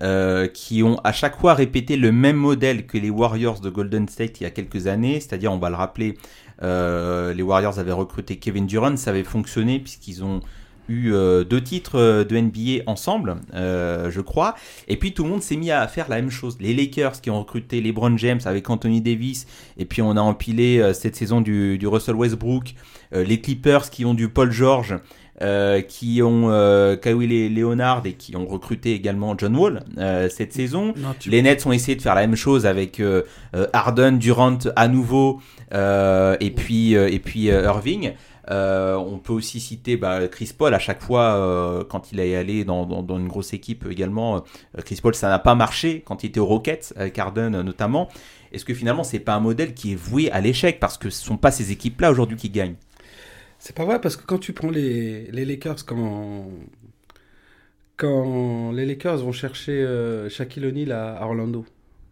[0.00, 4.06] euh, qui ont à chaque fois répété le même modèle que les Warriors de Golden
[4.08, 6.16] State il y a quelques années, c'est-à-dire, on va le rappeler,
[6.62, 10.40] euh, les Warriors avaient recruté Kevin Durant, ça avait fonctionné puisqu'ils ont
[10.88, 14.54] eu euh, deux titres de NBA ensemble, je crois.
[14.86, 16.56] Et puis tout le monde s'est mis à faire la même chose.
[16.60, 19.48] Les Lakers qui ont recruté LeBron James avec Anthony Davis,
[19.78, 22.74] et puis on a empilé cette saison du, du Russell Westbrook.
[23.12, 24.94] Les Clippers qui ont du Paul George,
[25.42, 30.28] euh, qui ont euh, Kawhi Le- Leonard et qui ont recruté également John Wall euh,
[30.28, 30.94] cette saison.
[30.96, 33.22] Non, Les Nets ont essayé de faire la même chose avec euh,
[33.54, 35.40] euh, Harden, Durant à nouveau,
[35.72, 38.12] euh, et puis euh, et puis Irving.
[38.50, 42.34] Euh, on peut aussi citer bah, Chris Paul à chaque fois euh, quand il est
[42.34, 44.36] allé dans, dans, dans une grosse équipe également.
[44.36, 48.08] euh, Chris Paul, ça n'a pas marché quand il était aux Rockets, avec Harden notamment.
[48.50, 50.80] Est-ce que finalement c'est pas un modèle qui est voué à l'échec?
[50.80, 52.76] Parce que ce sont pas ces équipes-là aujourd'hui qui gagnent
[53.58, 56.46] C'est pas vrai parce que quand tu prends les, Lakers, quand,
[58.72, 61.66] les Lakers vont chercher euh, Shaquille O'Neal à, Orlando,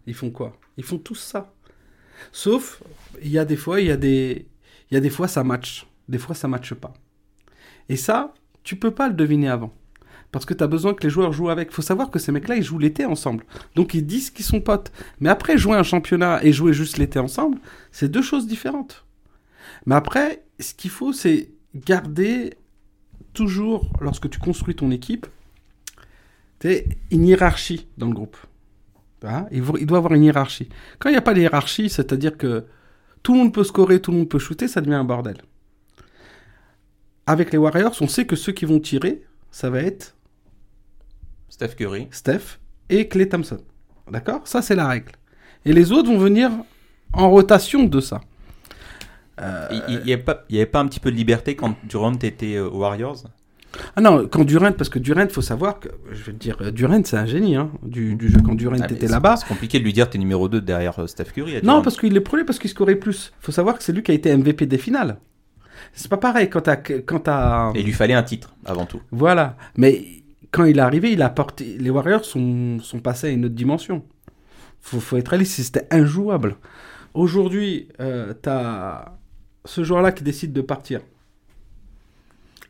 [0.06, 0.56] ils font quoi?
[0.77, 1.55] Ils font tous ça.
[2.32, 2.82] Sauf,
[3.23, 4.47] il y a des fois, il y a des,
[4.90, 6.94] il y a des fois ça match, des fois ça matche pas.
[7.89, 9.73] Et ça, tu peux pas le deviner avant.
[10.32, 11.70] Parce que tu as besoin que les joueurs jouent avec.
[11.70, 13.44] faut savoir que ces mecs-là, ils jouent l'été ensemble.
[13.77, 14.90] Donc ils disent qu'ils sont potes.
[15.20, 17.59] Mais après, jouer un championnat et jouer juste l'été ensemble,
[17.93, 19.06] c'est deux choses différentes.
[19.87, 22.55] Mais après, ce qu'il faut, c'est garder
[23.33, 25.27] toujours, lorsque tu construis ton équipe,
[26.59, 28.37] t'sais, une hiérarchie dans le groupe.
[29.23, 30.69] Hein il, doit avoir une hiérarchie.
[30.99, 32.67] Quand il n'y a pas de hiérarchie, c'est-à-dire que
[33.23, 35.39] tout le monde peut scorer, tout le monde peut shooter, ça devient un bordel.
[37.27, 40.17] Avec les Warriors, on sait que ceux qui vont tirer, ça va être
[41.49, 42.09] Steph Curry.
[42.11, 42.59] Steph
[42.89, 43.59] et Clay Thompson.
[44.11, 44.47] D'accord?
[44.47, 45.13] Ça, c'est la règle.
[45.65, 46.51] Et les autres vont venir
[47.13, 48.21] en rotation de ça.
[49.89, 52.79] Il n'y avait, pas- avait un petit peu de liberté quand Durant était euh, aux
[52.79, 53.25] Warriors?
[53.95, 56.71] Ah non, quand Durant, parce que Durant, faut savoir que, je vais te dire, euh,
[56.71, 58.39] Durant, c'est un génie hein, du, du jeu.
[58.45, 61.07] Quand Durant Ah, était là-bas, C'est compliqué de lui dire t'es numéro 2 derrière euh,
[61.07, 61.61] Steph Curry.
[61.63, 63.33] Non, parce qu'il est premier, parce qu'il scorait plus.
[63.41, 65.19] faut savoir que c'est lui qui a été MVP des finales.
[65.93, 66.77] C'est pas pareil quand t'as.
[66.77, 67.73] Quand t'as...
[67.75, 69.03] Et il lui fallait un titre avant tout.
[69.11, 69.57] Voilà.
[69.77, 70.07] Mais
[70.51, 71.77] quand il est arrivé, il a porté.
[71.79, 74.03] Les Warriors sont, sont passés à une autre dimension.
[74.81, 76.57] Faut, faut être réaliste, c'était injouable.
[77.13, 79.17] Aujourd'hui, euh, t'as
[79.67, 81.01] ce joueur-là qui décide de partir.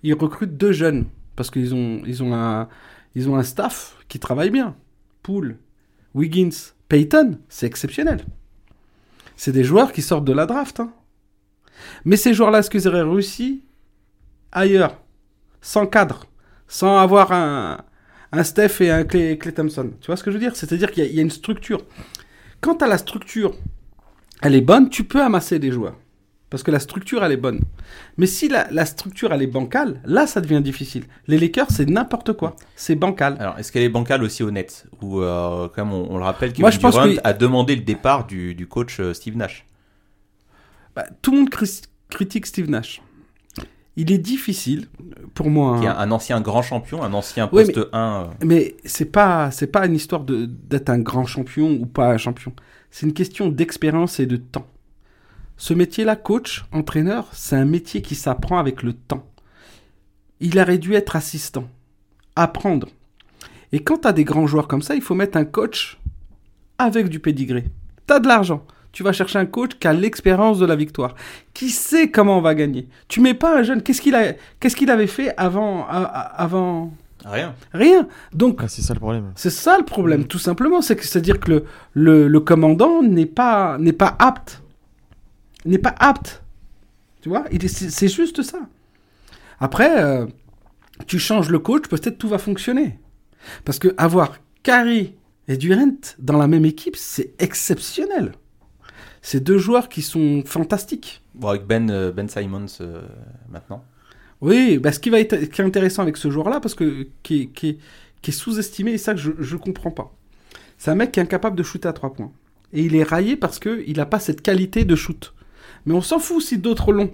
[0.02, 1.06] Il recrute deux jeunes
[1.36, 2.02] parce qu'ils ont,
[2.34, 4.74] un, staff qui travaille bien.
[5.22, 5.58] Poole,
[6.14, 6.50] Wiggins,
[6.88, 8.24] Payton, c'est exceptionnel.
[9.36, 10.80] C'est des joueurs qui sortent de la draft.
[10.80, 10.92] hein.
[12.04, 13.62] Mais ces joueurs-là, est-ce qu'ils auraient réussi
[14.52, 14.98] ailleurs,
[15.60, 16.26] sans cadre,
[16.68, 17.78] sans avoir un,
[18.32, 19.92] un Steph et un Clay, Clay Thompson?
[20.00, 20.56] Tu vois ce que je veux dire?
[20.56, 21.82] C'est-à-dire qu'il y, a- il y a une structure.
[22.62, 23.54] Quand à la structure,
[24.40, 25.96] elle est bonne, tu peux amasser des joueurs.
[26.48, 27.60] Parce que la structure, elle est bonne.
[28.18, 31.04] Mais si la, la structure, elle est bancale, là, ça devient difficile.
[31.26, 32.54] Les Lakers, c'est n'importe quoi.
[32.76, 33.36] C'est bancal.
[33.40, 34.86] Alors, est-ce qu'elle est bancale aussi au Nets?
[35.02, 37.74] Ou, euh, comme on, on le rappelle, Kevin Moi, je pense Durant que- a demandé
[37.74, 39.66] le départ du, du coach euh, Steve Nash.
[40.94, 43.02] Bah, tout le monde cri- critique Steve Nash.
[43.98, 44.86] Il est difficile,
[45.34, 45.78] pour moi.
[45.80, 45.96] Qui est hein.
[45.98, 48.22] un, un ancien grand champion, un ancien Ouais, poste mais- 1.
[48.22, 52.18] euh, Mais c'est pas c'est pas une histoire d'être un grand champion ou pas un
[52.18, 52.52] champion.
[52.90, 54.66] C'est une question d'expérience et de temps.
[55.56, 59.26] Ce métier-là, coach, entraîneur, c'est un métier qui s'apprend avec le temps.
[60.40, 61.68] Il aurait dû être assistant,
[62.34, 62.88] apprendre.
[63.72, 65.98] Et quand tu as des grands joueurs comme ça, il faut mettre un coach
[66.78, 67.64] avec du pédigré.
[68.06, 68.64] Tu as de l'argent.
[68.92, 71.14] Tu vas chercher un coach qui a l'expérience de la victoire,
[71.52, 72.88] qui sait comment on va gagner.
[73.08, 73.82] Tu mets pas un jeune.
[73.82, 75.86] Qu'est-ce qu'il a, qu'est-ce qu'il avait fait avant,
[77.24, 77.54] Rien.
[77.74, 78.08] Rien.
[78.32, 79.32] Donc, c'est ça le problème.
[79.34, 80.80] c'est ça le problème, tout simplement.
[80.80, 84.62] C'est que c'est-à-dire que le, le, le commandant n'est pas, n'est pas apte.
[85.66, 86.42] N'est pas apte.
[87.20, 88.60] Tu vois C'est juste ça.
[89.58, 90.26] Après, euh,
[91.06, 92.98] tu changes le coach, peut-être tout va fonctionner.
[93.64, 95.14] Parce que avoir Carey
[95.48, 98.32] et Durant dans la même équipe, c'est exceptionnel.
[99.22, 101.22] C'est deux joueurs qui sont fantastiques.
[101.34, 103.02] Bon, avec Ben, euh, ben Simons euh,
[103.50, 103.84] maintenant.
[104.40, 107.42] Oui, bah, ce qui va être qui est intéressant avec ce joueur-là, parce que qui
[107.42, 107.78] est, qui est-
[108.22, 110.12] qui est sous-estimé, et ça que je ne comprends pas.
[110.78, 112.32] C'est un mec qui est incapable de shooter à trois points.
[112.72, 115.32] Et il est raillé parce qu'il n'a pas cette qualité de shoot.
[115.86, 117.10] Mais on s'en fout si d'autres l'ont.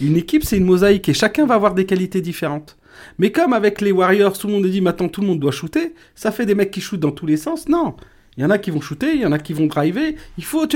[0.00, 2.76] Une équipe, c'est une mosaïque et chacun va avoir des qualités différentes.
[3.18, 5.94] Mais comme avec les Warriors, tout le monde dit maintenant tout le monde doit shooter,
[6.14, 7.68] ça fait des mecs qui shootent dans tous les sens.
[7.68, 7.94] Non.
[8.36, 10.16] Il y en a qui vont shooter, il y en a qui vont driver.
[10.38, 10.66] Il faut,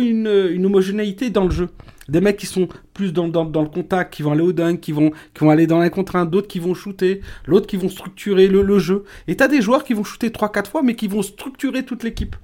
[0.00, 1.68] une, homogénéité dans le jeu.
[2.08, 5.12] Des mecs qui sont plus dans, le contact, qui vont aller au dunk, qui vont,
[5.42, 9.04] aller dans l'un contre d'autres qui vont shooter, l'autre qui vont structurer le, le jeu.
[9.28, 12.34] Et t'as des joueurs qui vont shooter 3-4 fois, mais qui vont structurer toute l'équipe.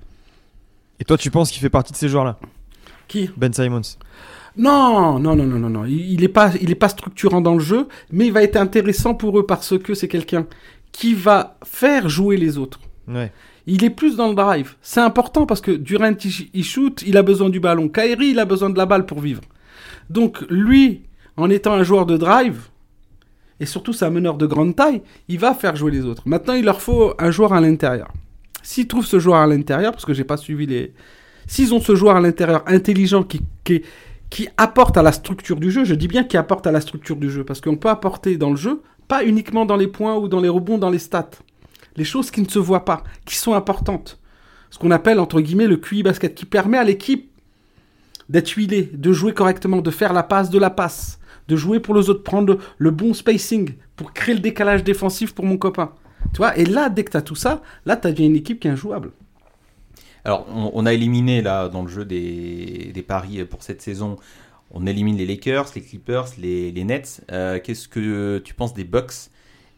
[1.00, 2.38] Et toi, tu penses qu'il fait partie de ces joueurs-là?
[3.12, 3.98] Qui Ben Simons.
[4.56, 5.84] Non, non, non, non, non, non.
[5.84, 9.12] Il n'est pas, il est pas structurant dans le jeu, mais il va être intéressant
[9.12, 10.46] pour eux parce que c'est quelqu'un
[10.92, 12.80] qui va faire jouer les autres.
[13.06, 13.30] Ouais.
[13.66, 14.76] Il est plus dans le drive.
[14.80, 17.90] C'est important parce que Durant, il, il shoot, il a besoin du ballon.
[17.90, 19.42] Kyrie, il a besoin de la balle pour vivre.
[20.08, 21.02] Donc, lui,
[21.36, 22.62] en étant un joueur de drive,
[23.60, 26.22] et surtout c'est un meneur de grande taille, il va faire jouer les autres.
[26.24, 28.10] Maintenant, il leur faut un joueur à l'intérieur.
[28.62, 30.94] S'ils trouvent ce joueur à l'intérieur, parce que j'ai pas suivi les...
[31.46, 33.82] S'ils ont ce joueur à l'intérieur intelligent qui, qui,
[34.30, 37.16] qui apporte à la structure du jeu, je dis bien qui apporte à la structure
[37.16, 40.28] du jeu, parce qu'on peut apporter dans le jeu, pas uniquement dans les points ou
[40.28, 41.30] dans les rebonds, dans les stats.
[41.96, 44.18] Les choses qui ne se voient pas, qui sont importantes.
[44.70, 47.30] Ce qu'on appelle, entre guillemets, le QI basket, qui permet à l'équipe
[48.30, 51.94] d'être huilée, de jouer correctement, de faire la passe de la passe, de jouer pour
[51.94, 55.92] les autres, prendre le, bon spacing pour créer le décalage défensif pour mon copain.
[56.32, 58.60] Tu vois, et là, dès que tu as tout ça, là, tu deviens une équipe
[58.60, 59.10] qui est injouable.
[60.24, 64.16] Alors, on, on a éliminé là dans le jeu des, des paris pour cette saison.
[64.70, 67.22] On élimine les Lakers, les Clippers, les, les Nets.
[67.30, 69.30] Euh, Qu'est-ce que tu penses des Bucks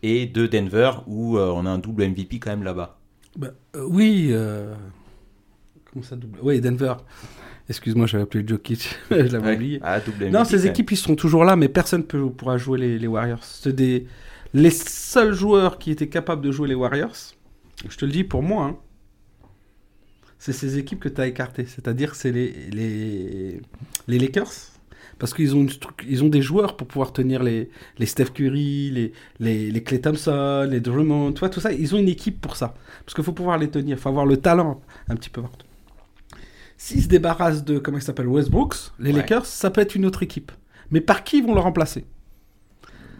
[0.02, 2.98] et de Denver où euh, on a un double MVP quand même là-bas?
[3.36, 4.32] Bah, euh, oui.
[5.92, 6.38] Comment ça double?
[6.42, 6.94] Oui, Denver.
[7.68, 8.96] Excuse-moi, j'avais appelé Jokic.
[9.10, 9.54] je l'avais Ouais.
[9.54, 9.80] oublié.
[9.82, 12.58] Ah, double non, MVP, ces quand équipes, ils seront toujours là, mais personne ne pourra
[12.58, 13.42] jouer les, les Warriors.
[13.42, 14.06] C'est des...
[14.52, 17.16] les seuls joueurs qui étaient capables de jouer les Warriors.
[17.88, 18.64] Je te le dis pour moi.
[18.66, 18.76] hein,
[20.44, 21.64] c'est ces équipes que tu as écartées.
[21.64, 23.60] C'est-à-dire c'est les, les,
[24.08, 24.52] les Lakers.
[25.18, 28.26] Parce qu'ils ont, une stru- ils ont des joueurs pour pouvoir tenir les, les Steph
[28.34, 31.72] Curry, les, les, les Clay Thompson, les Drummond, tu vois, tout ça.
[31.72, 32.74] Ils ont une équipe pour ça.
[33.06, 33.96] Parce qu'il faut pouvoir les tenir.
[33.96, 35.66] Il faut avoir le talent un petit peu partout.
[36.76, 39.18] S'ils se débarrassent de, comment il s'appelle, Westbrooks, les Ouais.
[39.20, 40.52] Lakers, ça peut être une autre équipe.
[40.90, 42.04] Mais par qui ils vont le remplacer?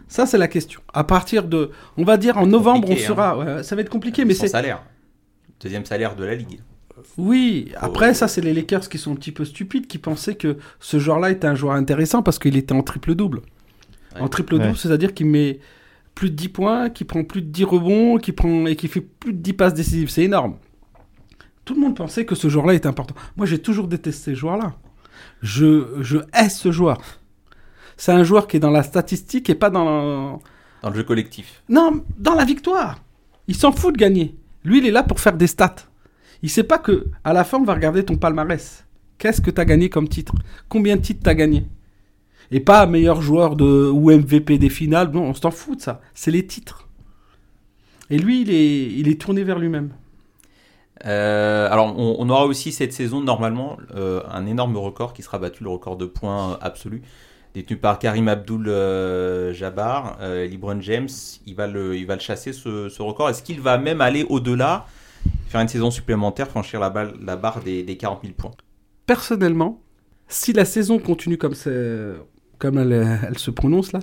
[0.07, 0.81] Ça, c'est la question.
[0.93, 3.31] À partir de, on va dire en novembre, on sera.
[3.31, 3.55] hein.
[3.57, 4.47] ouais, ça va être compliqué, mais c'est.
[4.49, 4.83] salaire.
[5.61, 6.59] Deuxième salaire de la ligue.
[7.17, 10.57] Oui, après ça c'est les Lakers qui sont un petit peu stupides qui pensaient que
[10.79, 13.41] ce joueur-là était un joueur intéressant parce qu'il était en triple-double.
[14.19, 14.75] En triple-double, Ouais.
[14.77, 15.59] c'est-à-dire qu'il met
[16.13, 19.01] plus de 10 points, qu'il prend plus de 10 rebonds, qu'il prend et qu'il fait
[19.01, 20.55] plus de 10 passes décisives, c'est énorme.
[21.65, 23.15] Tout le monde pensait que ce joueur-là était important.
[23.35, 24.75] Moi, j'ai toujours détesté ce joueur-là.
[25.41, 26.99] Je, je hais ce joueur.
[27.97, 30.39] C'est un joueur qui est dans la statistique et pas dans
[30.81, 31.61] Dans le jeu collectif.
[31.67, 32.99] non, dans la victoire.
[33.47, 34.35] Il s'en fout de gagner.
[34.63, 35.75] Lui, il est là pour faire des stats.
[36.45, 38.85] Il sait pas que à la fin, on va regarder ton palmarès.
[39.17, 40.35] Qu'est-ce que tu as gagné comme titre?
[40.69, 41.65] Combien de titres tu as gagné?
[42.51, 45.09] Et pas meilleur joueur de ou MVP des finales.
[45.11, 46.01] Non, on s'en fout de ça.
[46.13, 46.87] C'est les titres.
[48.11, 49.89] Et lui, il est, tourné vers lui-même.
[51.07, 55.63] Euh, alors, on, aura aussi cette saison, normalement, euh, un énorme record qui sera battu,
[55.63, 57.01] le record de points euh, absolu,
[57.55, 60.17] détenu par Karim Abdul-Jabbar.
[60.21, 60.47] Euh,
[60.81, 61.09] James,
[61.47, 63.29] il va le, chasser, ce record.
[63.29, 64.85] Est-ce qu'il va même aller au-delà,
[65.47, 68.51] faire une saison supplémentaire, franchir la, balle- la barre des, des 40 000 points
[69.05, 69.81] Personnellement,
[70.27, 71.53] si la saison continue comme,
[72.77, 73.99] elle, elle se prononce là,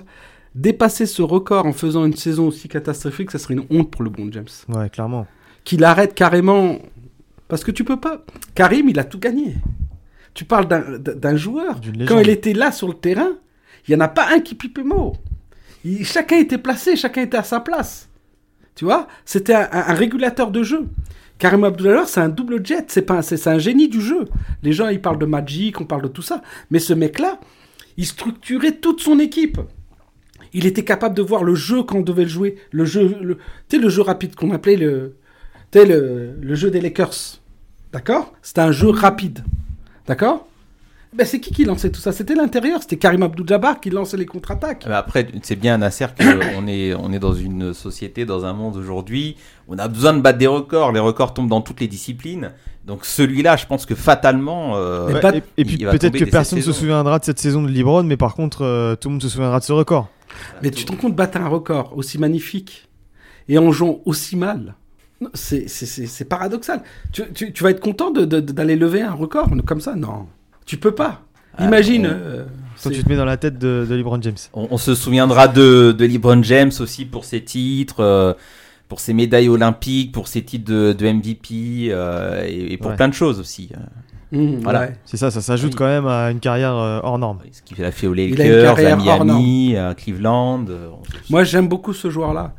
[0.55, 4.09] dépasser ce record en faisant une saison aussi catastrophique, ça serait une honte pour le
[4.09, 4.45] bon James.
[4.69, 5.27] Ouais, clairement.
[5.63, 6.77] qu'il arrête carrément.
[7.47, 8.23] Parce que tu peux pas.
[8.55, 9.55] Karim, il a tout gagné.
[10.33, 11.79] Tu parles d'un- joueur.
[12.07, 13.31] Quand il était là sur le terrain,
[13.87, 15.13] il n'y en a pas un qui pipait mot.
[15.83, 18.09] Il- chacun était placé, chacun était à sa place.
[18.75, 20.87] Tu vois C'était un, régulateur de jeu.
[21.37, 24.25] Karim Abdul-Jabbar, c'est un double jet, c'est pas c'est un génie du jeu.
[24.61, 26.41] Les gens, ils parlent de Magic, on parle de tout ça.
[26.71, 27.39] Mais ce mec-là,
[27.97, 29.59] il structurait toute son équipe.
[30.53, 32.57] Il était capable de voir le jeu quand on devait le jouer.
[32.71, 33.37] Le jeu, le,
[33.71, 35.15] le jeu rapide qu'on appelait le,
[35.73, 37.39] le, le jeu des Lakers.
[37.91, 38.33] D'accord?
[38.41, 39.43] C'était un jeu rapide.
[40.07, 40.47] D'accord?
[41.15, 42.11] Ben, C'est qui qui lançait tout ça?
[42.11, 42.81] C'était l'intérieur.
[42.81, 44.85] C'était Karim Abdul-Jabbar qui lançait les contre-attaques.
[44.87, 48.75] Mais Après, c'est bien Nasser qu'on est, on est dans une société, dans un monde
[48.77, 49.35] aujourd'hui,
[49.67, 50.91] on a besoin de battre des records.
[50.91, 52.51] Les records tombent dans toutes les disciplines.
[52.85, 54.75] Donc celui-là, je pense que fatalement.
[54.75, 57.61] euh, Ouais, il- et, et puis peut-être que personne ne se souviendra de cette saison
[57.63, 60.09] de LeBron, mais par contre, euh, tout le monde se souviendra de ce record.
[60.61, 62.89] Mais tu te rends compte, battre un record aussi magnifique
[63.47, 64.75] et en jouant aussi mal
[65.33, 66.81] c'est- c'est c'est- c'est paradoxal.
[67.13, 69.95] Tu, tu- tu vas être content de- de- d'aller lever un record comme ça?
[69.95, 70.25] Non.
[70.65, 71.21] Tu peux pas.
[71.59, 72.05] Imagine.
[72.07, 74.35] on- euh, Toi, c'est- tu te mets dans la tête de, de LeBron James.
[74.53, 78.33] On, on se souviendra de, de LeBron James aussi pour ses titres, euh,
[78.89, 82.95] pour ses médailles olympiques, pour ses titres de, de MVP euh, et, et pour Ouais.
[82.97, 83.69] plein de choses aussi.
[84.31, 84.79] Mmh, voilà.
[84.81, 84.97] ouais.
[85.05, 85.77] C'est ça, ça s'ajoute Oui.
[85.77, 87.39] quand même à une carrière euh, hors norme.
[87.51, 90.65] Ce qu'il a fait aux Lakers, à Miami, à Cleveland.
[90.69, 90.89] euh,
[91.29, 92.55] Moi, j'aime beaucoup ce joueur-là.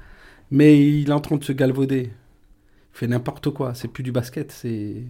[0.52, 2.12] Mais il est en train de se galvauder.
[2.12, 3.72] Il fait n'importe quoi.
[3.74, 4.52] C'est plus du basket.
[4.52, 5.02] C'est.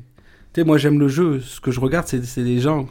[0.55, 1.41] Tu sais, moi, j'aime le jeu.
[1.41, 2.89] Ce que je regarde, c'est des gens.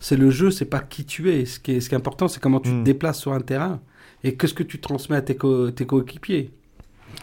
[0.00, 1.46] C'est le jeu, c'est pas qui tu es.
[1.46, 3.80] Ce qui est, ce qui est important, c'est comment tu te déplaces sur un terrain.
[4.22, 6.50] Et qu'est-ce que tu transmets à tes, co- tes coéquipiers.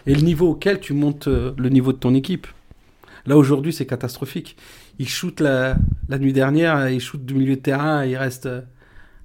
[0.08, 2.48] Et le niveau auquel tu montes euh, le niveau de ton équipe.
[3.28, 4.58] Là, aujourd'hui, c'est catastrophique.
[4.98, 5.76] Il shoot la,
[6.10, 8.62] la nuit dernière, il shoot du milieu de terrain, il reste euh,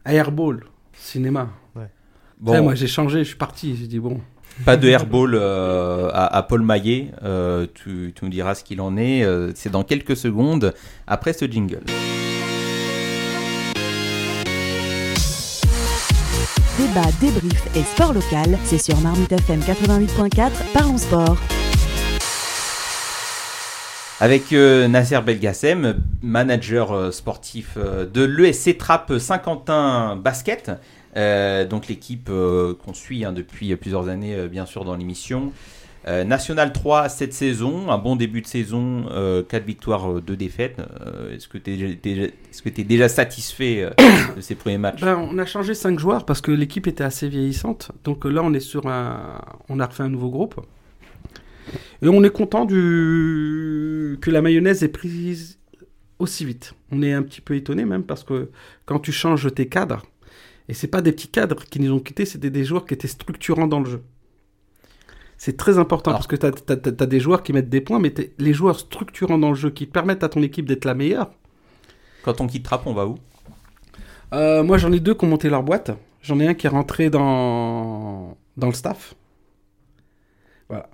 [0.05, 1.49] airball, cinéma.
[2.39, 2.53] Bon.
[2.63, 3.75] Moi, j'ai changé, je suis parti.
[3.75, 4.21] J'ai dit, bon.
[4.65, 7.11] Pas de airball euh, à, à Paul Maillet.
[7.25, 9.23] euh, tu, tu nous diras ce qu'il en est.
[9.23, 10.73] euh, c'est dans quelques secondes
[11.07, 11.83] après ce jingle.
[16.79, 21.37] Débat, débrief et sport local, c'est sur Marmite FM 88.4, parlons sport.
[24.21, 30.71] Avec euh, Nasser Belgacem, manager euh, sportif euh, de l'ESC Trapp Saint-Quentin Basket,
[31.17, 35.53] donc l'équipe euh, qu'on suit hein, depuis plusieurs années, euh, bien sûr, dans l'émission.
[36.09, 39.07] Euh, National 3 cette saison, un bon début de saison,
[39.49, 40.81] 4 victoires, 2 défaites.
[41.05, 43.91] Euh, Est-ce que tu es, déjà satisfait euh,
[44.37, 45.01] de ces premiers matchs?
[45.01, 47.91] Ben, on a changé 5 joueurs parce que l'équipe était assez vieillissante.
[48.05, 49.41] Donc là, on est sur un.
[49.69, 50.61] On a refait un nouveau groupe.
[52.03, 55.59] Et on est content que la mayonnaise est prise
[56.21, 56.75] aussi vite.
[56.93, 58.51] On est un petit peu étonné même parce que
[58.85, 60.05] quand tu changes tes cadres,
[60.69, 63.09] et c'est pas des petits cadres qui nous ont quittés, c'était des joueurs qui étaient
[63.09, 64.03] structurants dans le jeu.
[65.39, 68.53] C'est très important parce que tu as, des joueurs qui mettent des points, mais les
[68.55, 71.31] joueurs structurants dans le jeu qui permettent à ton équipe d'être la meilleure.
[72.25, 73.17] Quand on quitte Trapp, on va où?
[74.33, 75.93] Euh, moi, j'en ai deux qui ont monté leur boîte.
[76.23, 79.15] J'en ai un qui est rentré dans, dans le staff.
[80.69, 80.89] Voilà.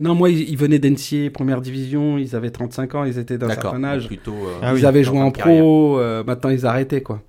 [0.00, 3.50] Non, moi, ils, ils venaient d'NCA, première division, ils avaient 35 ans, ils étaient d'un
[3.50, 4.06] certain âge.
[4.06, 7.20] plutôt, euh, ils Ah oui, avaient en joué en pro, euh, maintenant ils arrêtaient, quoi.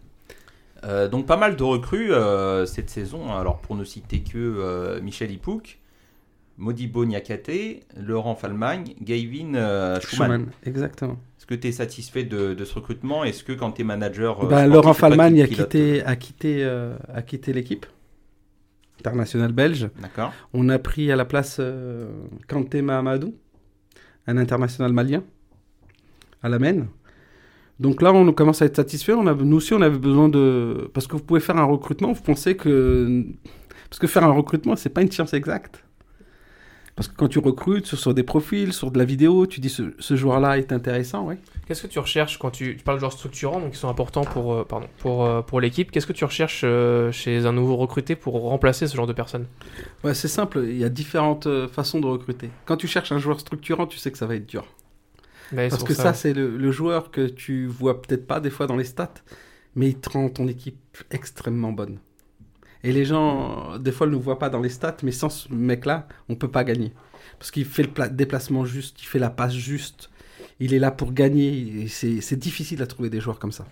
[0.86, 3.34] Euh, donc pas mal de recrues euh, cette saison.
[3.34, 5.80] Alors pour ne citer que euh, Michel Ipouk,
[6.58, 10.48] Modibo Niakate, Laurent Falmagne, Gavin euh, Schumann.
[10.64, 11.18] Exactement.
[11.38, 13.24] Est-ce que tu es satisfait de, de ce recrutement?
[13.24, 14.36] Est-ce que quand tu es manager...
[14.38, 17.86] sportif, Laurent Falman a quitté, a quitté, a quitté l'équipe
[19.00, 19.90] internationale belge.
[20.02, 20.34] D'accord.
[20.54, 21.60] On a pris à la place
[22.48, 23.36] Kanté Mahamadou,
[24.28, 25.24] un international malien.
[26.46, 26.88] à la main.
[27.80, 29.14] Donc là, on commence à être satisfait.
[29.14, 30.90] On a, nous aussi, on avait besoin de.
[30.94, 33.26] Parce que vous pouvez faire un recrutement, vous pensez que.
[33.90, 35.86] Parce que faire un recrutement, c'est pas une science exacte.
[36.96, 39.68] Parce que quand tu recrutes sur, sur des profils, sur de la vidéo, tu dis
[39.68, 41.36] ce, ce joueur-là est intéressant, oui.
[41.68, 44.24] Qu'est-ce que tu recherches quand tu, tu parles de joueurs structurants, donc qui sont importants
[44.24, 47.76] pour, euh, pardon, pour, euh, pour l'équipe Qu'est-ce que tu recherches euh, chez un nouveau
[47.76, 49.46] recruté pour remplacer ce genre de personnes
[50.06, 52.50] Ouais, c'est simple, il y a différentes façons de recruter.
[52.66, 54.66] Quand tu cherches un joueur structurant, tu sais que ça va être dur.
[55.50, 58.68] C'est Parce que ça, c'est le, le joueur que tu vois peut-être pas des fois
[58.68, 59.14] dans les stats,
[59.76, 60.80] mais il te rend ton équipe
[61.12, 62.00] extrêmement bonne.
[62.84, 65.52] Et les gens, des fois, ne le voient pas dans les stats, mais sans ce
[65.52, 66.94] mec-là, on peut pas gagner.
[67.40, 70.10] Parce qu'il fait le pla- déplacement juste, il fait la passe juste,
[70.60, 71.88] il est là pour gagner.
[71.90, 73.66] C'est difficile à trouver des joueurs comme ça.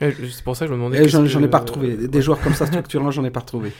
[0.00, 1.08] C'est pour ça que je me demandais.
[1.08, 1.96] J'en ai pas retrouvé.
[1.96, 2.22] Des ouais.
[2.22, 3.72] joueurs comme ça structurants, j'en ai pas retrouvé.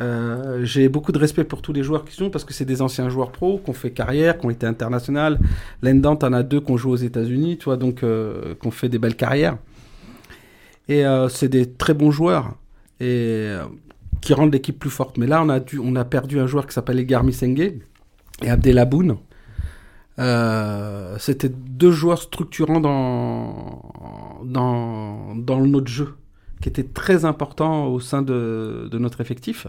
[0.00, 2.80] Euh, J'ai beaucoup de respect pour tous les joueurs qui sont parce que c'est des
[2.82, 5.38] anciens joueurs pro qui ont fait carrière, qui ont été international.
[5.82, 8.70] L'Endant en a deux qui ont joué aux États-Unis, tu vois, donc euh, qui ont
[8.70, 9.58] fait des belles carrières.
[10.88, 12.54] Et euh, c'est des très bons joueurs
[13.00, 13.52] et
[14.20, 15.18] qui rendent l'équipe plus forte.
[15.18, 17.60] Mais là, on a perdu un joueur qui s'appelle Egar Misenge
[18.42, 19.16] et Abdelaboun.
[21.18, 26.14] C'était deux joueurs structurants dans, dans, dans notre jeu,
[26.62, 29.66] qui étaient très importants au sein de, de notre effectif.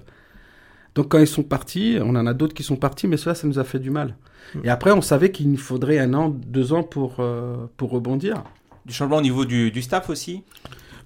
[0.96, 3.48] Donc quand ils sont partis, on en a d'autres qui sont partis, mais cela, ça
[3.48, 4.16] nous a fait du mal.
[4.64, 8.44] Et après, on savait qu'il nous faudrait un an, deux ans pour, euh, pour rebondir.
[8.86, 10.44] Du changement au niveau du, du staff aussi?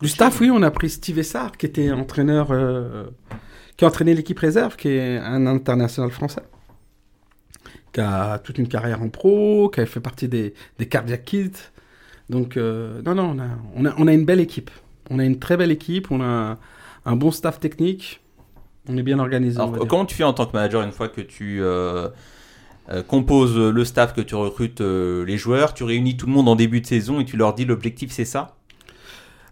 [0.01, 3.05] Du staff, oui, on a pris Steve Essard, qui était entraîneur, euh,
[3.77, 6.43] qui a entraîné l'équipe réserve, qui est un international français,
[7.93, 11.71] qui a toute une carrière en pro, qui a fait partie des, des Cardiac Kids.
[12.29, 14.69] Donc, euh, non, non, on a, on, a, on a une belle équipe.
[15.09, 16.57] On a une très belle équipe, on a un,
[17.05, 18.21] un bon staff technique,
[18.89, 19.59] on est bien organisé.
[19.59, 22.09] Alors, comment tu fais en tant que manager une fois que tu euh,
[22.89, 26.49] euh, composes le staff, que tu recrutes euh, les joueurs, tu réunis tout le monde
[26.49, 28.55] en début de saison et tu leur dis l'objectif c'est ça?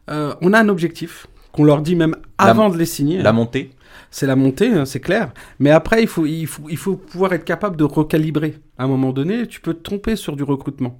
[0.07, 3.21] On a un objectif qu'on leur dit même avant de les signer.
[3.21, 3.71] La montée
[4.11, 5.31] C'est la montée, hein, c'est clair.
[5.59, 8.59] Mais après, il faut, il, faut, il faut pouvoir être capable de recalibrer.
[8.77, 10.99] À un moment donné, tu peux te tromper sur du recrutement.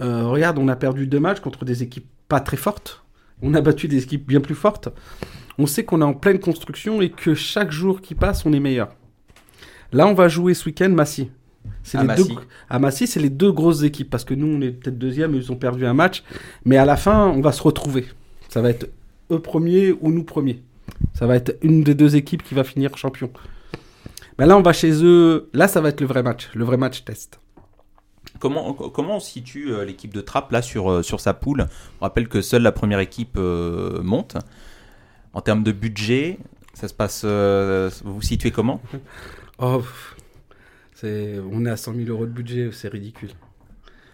[0.00, 3.04] Euh, regarde, on a perdu deux matchs contre des équipes pas très fortes.
[3.42, 4.88] On a battu des équipes bien plus fortes.
[5.58, 8.60] On sait qu'on est en pleine construction et que chaque jour qui passe, on est
[8.60, 8.88] meilleur.
[9.92, 11.30] Là, on va jouer ce week-end Massy.
[11.82, 12.28] C'est À les Massy.
[12.28, 12.34] deux,
[12.68, 15.50] à Massy, c'est les deux grosses équipes parce que nous, on est peut-être deuxième, ils
[15.52, 16.22] ont perdu un match.
[16.64, 18.06] Mais à la fin, on va se retrouver.
[18.48, 18.88] Ça va être
[19.30, 20.62] eux premiers ou nous premiers.
[21.14, 23.30] Ça va être une des deux équipes qui va finir champion.
[24.38, 25.50] Ben là, on va chez eux.
[25.52, 27.40] Là, ça va être le vrai match, le vrai match test.
[28.40, 31.66] Comment, comment on situe euh, l'équipe de Trapp là sur, euh, sur sa poule?
[32.00, 34.36] On rappelle que seule la première équipe euh, monte.
[35.34, 36.38] En termes de budget,
[36.74, 37.22] ça se passe.
[37.24, 38.80] euh, vous vous situez comment?
[39.62, 39.82] Oh,
[41.02, 43.30] on est à 100 000 euros de budget, c'est ridicule.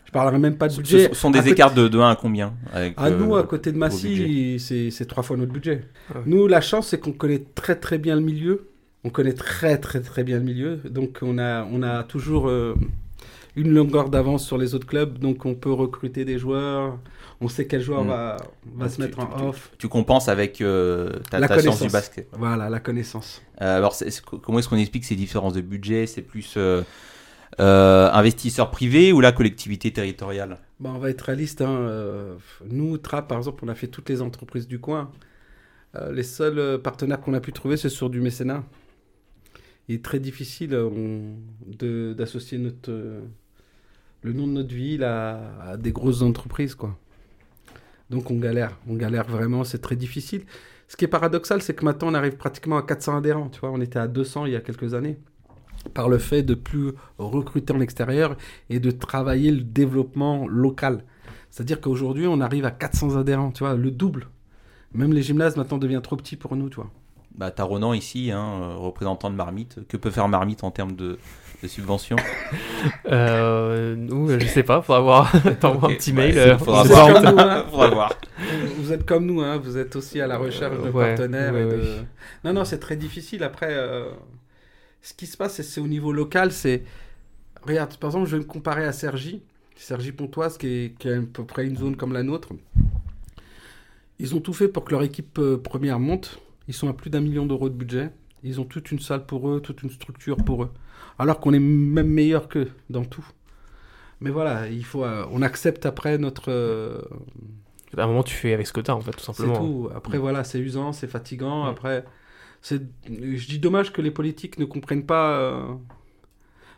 [0.06, 1.08] Je parlerai même pas de budget.
[1.08, 3.36] ce sont des À côté- écarts de, de 1 à combien avec, À euh, nous,
[3.36, 5.82] à côté de Massy, c'est, c'est trois fois notre budget.
[6.26, 8.68] Nous, la chance, c'est qu'on connaît très très bien le milieu.
[9.04, 10.76] On connaît très très très bien le milieu.
[10.88, 12.74] Donc, on a, on a toujours euh,
[13.56, 15.18] une longueur d'avance sur les autres clubs.
[15.18, 16.98] Donc, on peut recruter des joueurs.
[17.40, 18.08] On sait quel joueur Mm.
[18.08, 18.36] va,
[18.74, 19.72] va Donc se tu- mettre tu- en off.
[19.78, 21.86] Tu compenses avec euh, ta, La ta science connaissance.
[21.88, 22.28] du basket.
[22.38, 23.42] Voilà, la connaissance.
[23.62, 23.94] Euh, alors,
[24.42, 26.06] comment est-ce qu'on explique ces différences de budget?
[26.06, 26.82] C'est plus euh,
[27.60, 30.58] euh, investisseurs privés ou la collectivité territoriale?
[30.80, 31.62] Bah, on va être réaliste.
[31.62, 32.36] Hein.
[32.68, 35.10] Nous, Trapp, par exemple, on a fait toutes les entreprises du coin.
[36.12, 38.62] Les seuls partenaires qu'on a pu trouver, c'est sur du mécénat.
[39.88, 40.76] Il est très difficile
[41.78, 42.92] d'associer notre,
[44.26, 46.74] le nom de notre ville à, des grosses entreprises.
[46.74, 46.96] Quoi.
[48.10, 48.76] Donc on galère.
[48.88, 50.42] On galère vraiment, c'est très difficile.
[50.88, 53.48] Ce qui est paradoxal, c'est que maintenant, on arrive pratiquement à 400 adhérents.
[53.48, 55.16] Tu vois, on était à 200 il y a quelques années
[55.94, 58.36] par le fait de plus recruter en extérieur
[58.68, 61.04] et de travailler le développement local.
[61.50, 64.26] C'est-à-dire qu'aujourd'hui, on arrive à 400 adhérents, tu vois, le double.
[64.92, 66.90] Même les gymnases maintenant deviennent trop petits pour nous, tu vois.
[67.36, 69.86] bah, T'as Ronan ici, hein, représentant de Marmite.
[69.86, 71.18] Que peut faire Marmite en termes de,
[71.62, 72.16] de subventions
[73.06, 75.32] Euh, nous, je sais pas, faudra voir.
[75.60, 76.36] T'envoies un petit mail.
[76.38, 77.22] euh, faudra on voir.
[77.22, 77.64] nous, hein.
[77.70, 78.08] Faudra.
[78.78, 81.52] Vous êtes comme nous, hein, vous êtes aussi à la recherche de Euh, ouais, partenaires.
[81.54, 82.04] ouais, et de- ouais.
[82.44, 83.42] Non, non, c'est très difficile.
[83.42, 84.10] Après, euh,
[85.02, 86.52] ce qui se passe, c'est- c'est au niveau local.
[86.52, 86.82] C'est
[87.62, 89.42] Regarde, par exemple, je vais me comparer à Sergi.
[89.74, 92.50] Sergi Pontoise, qui est, qui est à peu près une zone comme la nôtre.
[94.18, 96.38] Ils ont tout fait pour que leur équipe euh, première monte.
[96.68, 98.10] Ils sont à plus d'un million d'euros de budget.
[98.44, 100.70] Ils ont toute une salle pour eux, toute une structure pour eux.
[101.18, 103.26] Alors qu'on est même meilleur qu'eux dans tout.
[104.20, 106.50] Mais voilà, il faut, euh, on accepte après notre.
[106.50, 107.00] euh,
[107.96, 109.58] À un moment, tu fais avec ce que t'as, en fait, tout c'est simplement.
[109.58, 109.88] tout.
[109.94, 111.64] Après, voilà, c'est usant, c'est fatigant.
[111.64, 112.04] Après,
[112.62, 115.74] c'est, je dis dommage que les politiques ne comprennent pas, euh,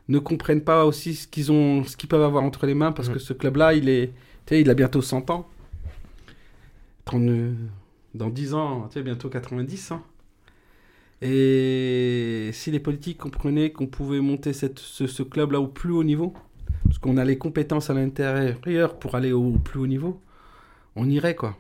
[0.09, 3.09] ne comprennent pas aussi ce qu'ils ont, ce qu'ils peuvent avoir entre les mains, parce
[3.09, 4.09] que ce club-là, il est,
[4.47, 5.49] Tu sais, il a bientôt 100 ans.
[7.05, 7.55] 30, euh,
[8.15, 9.93] dans 10 ans, tu bientôt 90.
[9.93, 10.03] hein.
[11.21, 16.05] Et si les politiques comprenaient qu'on pouvait monter cette, ce, ce club-là au plus haut
[16.05, 16.33] niveau,
[16.85, 20.21] parce qu'on a les compétences à l'intérieur pour aller au plus haut niveau,
[20.97, 21.57] on irait quoi.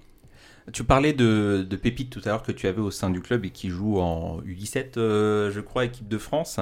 [0.73, 3.45] Tu parlais de, de pépites tout à l'heure que tu avais au sein du club
[3.47, 6.61] et qui joue en U17, euh, je crois, équipe de France.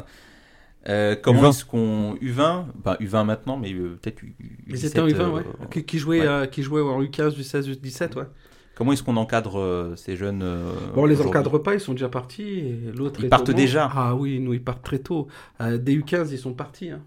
[0.88, 1.48] Euh, comment U20.
[1.50, 2.14] est-ce qu'on.
[2.22, 4.64] U20 Bah, U20 maintenant, mais euh, peut-être U- U17.
[4.68, 5.42] Mais c'était en U20, ouais.
[5.60, 6.26] euh, Qui, qui jouait, ouais.
[6.28, 8.24] euh, qui jouait en U15, U16, U17, ouais.
[8.76, 11.92] Comment est-ce qu'on encadre euh, ces jeunes euh, Bon, on les encadre pas, ils sont
[11.92, 12.58] déjà partis.
[12.58, 15.28] et L'autre Ils partent déjà Ah oui, nous, ils partent très tôt.
[15.62, 16.90] Euh, dès U15, ils sont partis.
[16.90, 17.00] hein.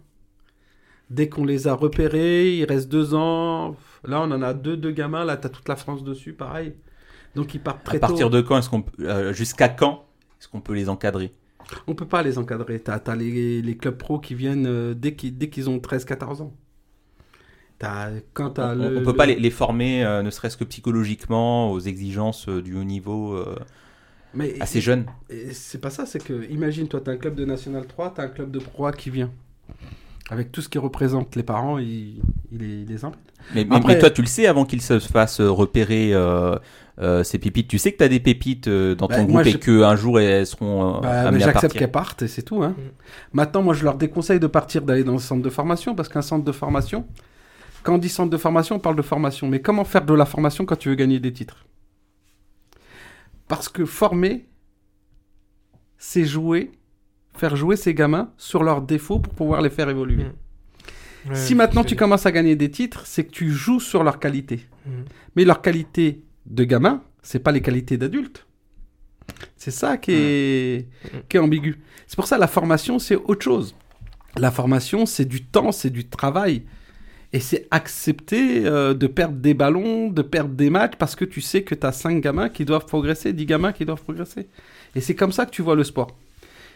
[1.11, 3.75] Dès qu'on les a repérés, il reste deux ans.
[4.03, 5.25] Là, on en a deux, deux gamins.
[5.25, 6.73] Là, t'as toute la France dessus, pareil.
[7.35, 8.37] Donc, ils partent très À partir tôt.
[8.37, 10.05] de quand est-ce qu'on peut- euh, jusqu'à quand
[10.39, 11.31] est-ce qu'on peut les encadrer?
[11.85, 12.79] On peut pas les encadrer.
[12.79, 16.41] T'as as les, les clubs pro qui viennent euh, dès qu'ils dès qu'ils ont 13-14
[16.41, 16.53] ans.
[17.79, 20.57] T'as- quand t'as On, le- on peut le- pas les, les former, euh, ne serait-ce
[20.57, 23.55] que psychologiquement, aux exigences euh, du haut niveau euh,
[24.33, 25.05] Mais assez jeunes.
[25.29, 28.23] Et C'est pas ça, c'est que, imagine, toi, t'as un club de National 3, t'as
[28.23, 29.31] un club de Pro A qui vient.
[30.29, 33.17] Avec tout ce qui représente les parents, il les, il embêtent.
[33.55, 36.55] Mais, mais- Après- mais toi, tu le sais avant qu'ils se fassent repérer euh,
[36.99, 37.67] euh, ces pépites.
[37.69, 39.57] Tu sais que tu as des pépites euh, dans ton Bah, groupe moi, et je-
[39.57, 41.79] qu'un jour elles seront euh, Bah, mais amenées à J'accepte partir.
[41.79, 42.61] qu'elles partent et c'est tout.
[42.61, 42.75] Hein.
[43.33, 46.21] Maintenant, moi, je leur déconseille de partir, d'aller dans un centre de formation, parce qu'un
[46.21, 47.07] centre de formation,
[47.83, 49.47] quand on dit centre de formation, on parle de formation.
[49.47, 51.65] Mais comment faire de la formation quand tu veux gagner des titres?
[53.47, 54.45] Parce que former,
[55.97, 56.71] c'est jouer,
[57.35, 60.25] faire jouer ces gamins sur leurs défauts pour pouvoir les faire évoluer.
[61.27, 64.19] Ouais, si maintenant tu commences à gagner des titres, c'est que tu joues sur leurs
[64.19, 64.65] qualités.
[64.85, 65.05] Mhm.
[65.35, 68.45] Mais leurs qualités de gamin, c'est pas les qualités d'adultes.
[69.55, 70.87] C'est ça qui est,
[71.27, 71.79] qui est ambigu.
[72.07, 73.75] C'est pour ça la formation, c'est autre chose.
[74.37, 76.63] La formation, c'est du temps, c'est du travail.
[77.31, 81.41] Et c'est accepter euh, de perdre des ballons, de perdre des matchs, parce que tu
[81.41, 84.47] sais que tu as 5 gamins qui doivent progresser, 10 gamins qui doivent progresser.
[84.95, 86.17] Et c'est comme ça que tu vois le sport.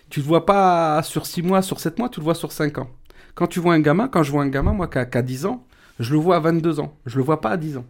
[0.09, 2.77] Tu le vois pas sur 6 mois, sur 7 mois, tu le vois sur 5
[2.77, 2.89] ans.
[3.33, 5.23] Quand tu vois un gamin, quand je vois un gamin, moi, qui a, qui a
[5.23, 5.65] 10 ans,
[5.99, 6.95] je le vois à 22 ans.
[7.07, 7.85] Je le vois pas à 10 ans.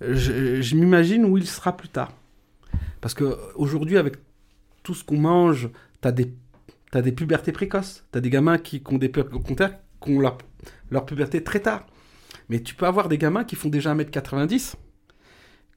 [0.00, 2.12] Je, m'imagine où il sera plus tard.
[3.00, 4.16] Parce que aujourd'hui, avec
[4.82, 5.70] tout ce qu'on mange,
[6.02, 6.32] tu as des,
[6.92, 8.04] des pubertés précoces.
[8.12, 10.38] Tu as des gamins qui, qui ont, des, pu- qui ont leur,
[10.90, 11.86] leur puberté très tard.
[12.48, 14.74] Mais tu peux avoir des gamins qui font déjà 1m90,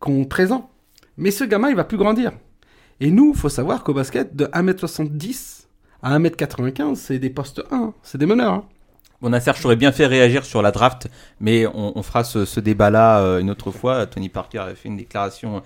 [0.02, 0.70] qui ont 13 ans.
[1.18, 2.32] Mais ce gamin, il va plus grandir.
[3.00, 5.66] Et nous, faut savoir qu'au basket, de 1m70
[6.02, 8.54] à 1m95, c'est des postes 1, c'est des meneurs.
[8.54, 8.66] hein.
[9.22, 11.10] Bon, Nasser, je t'aurais bien fait réagir sur la draft,
[11.42, 14.06] mais on, fera ce, débat-là euh, une autre fois.
[14.06, 15.62] Tony Parker a fait une déclaration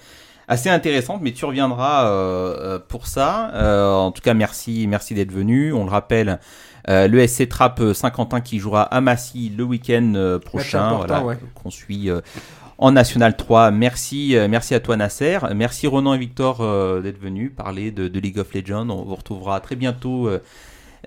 [0.47, 3.51] assez intéressante, mais tu reviendras euh, euh, pour ça.
[3.95, 5.71] En tout cas, merci, merci d'être venu.
[5.71, 6.39] On le rappelle,
[6.89, 11.23] euh, le SC Trap euh, Saint-Quentin qui jouera à Massy le week-end euh, prochain, voilà,
[11.23, 11.37] ouais.
[11.55, 12.21] qu'on suit euh,
[12.77, 13.71] en National 3.
[13.71, 15.39] Merci, merci à toi Nasser.
[15.55, 18.89] Merci Ronan et Victor euh, d'être venus parler de, de League of Legends.
[18.89, 20.29] On vous retrouvera très bientôt.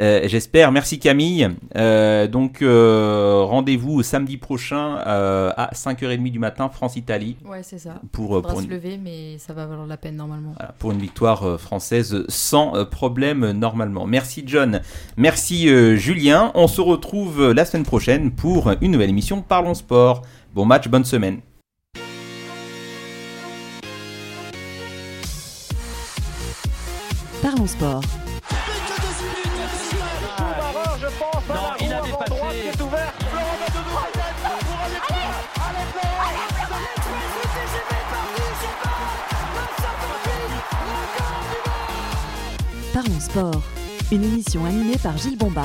[0.01, 0.73] Euh, J'espère.
[0.73, 1.49] Merci Camille.
[1.77, 7.37] Euh, donc euh, rendez-vous samedi prochain euh, à 5h30 du matin, France-Italie.
[7.45, 8.01] Ouais, c'est ça.
[8.13, 10.53] Pour, se une, lever, mais ça va valoir la peine normalement.
[10.57, 14.07] voilà, pour une victoire française sans problème normalement.
[14.07, 14.81] Merci John.
[15.17, 16.53] Merci euh, Julien.
[16.55, 20.23] On se retrouve la semaine prochaine pour une nouvelle émission Parlons Sport.
[20.55, 21.41] Bon match, bonne semaine.
[27.43, 28.03] Parlons sport.
[43.07, 43.63] Parlons sport.
[44.11, 45.65] Une émission animée par Gilles Bombard.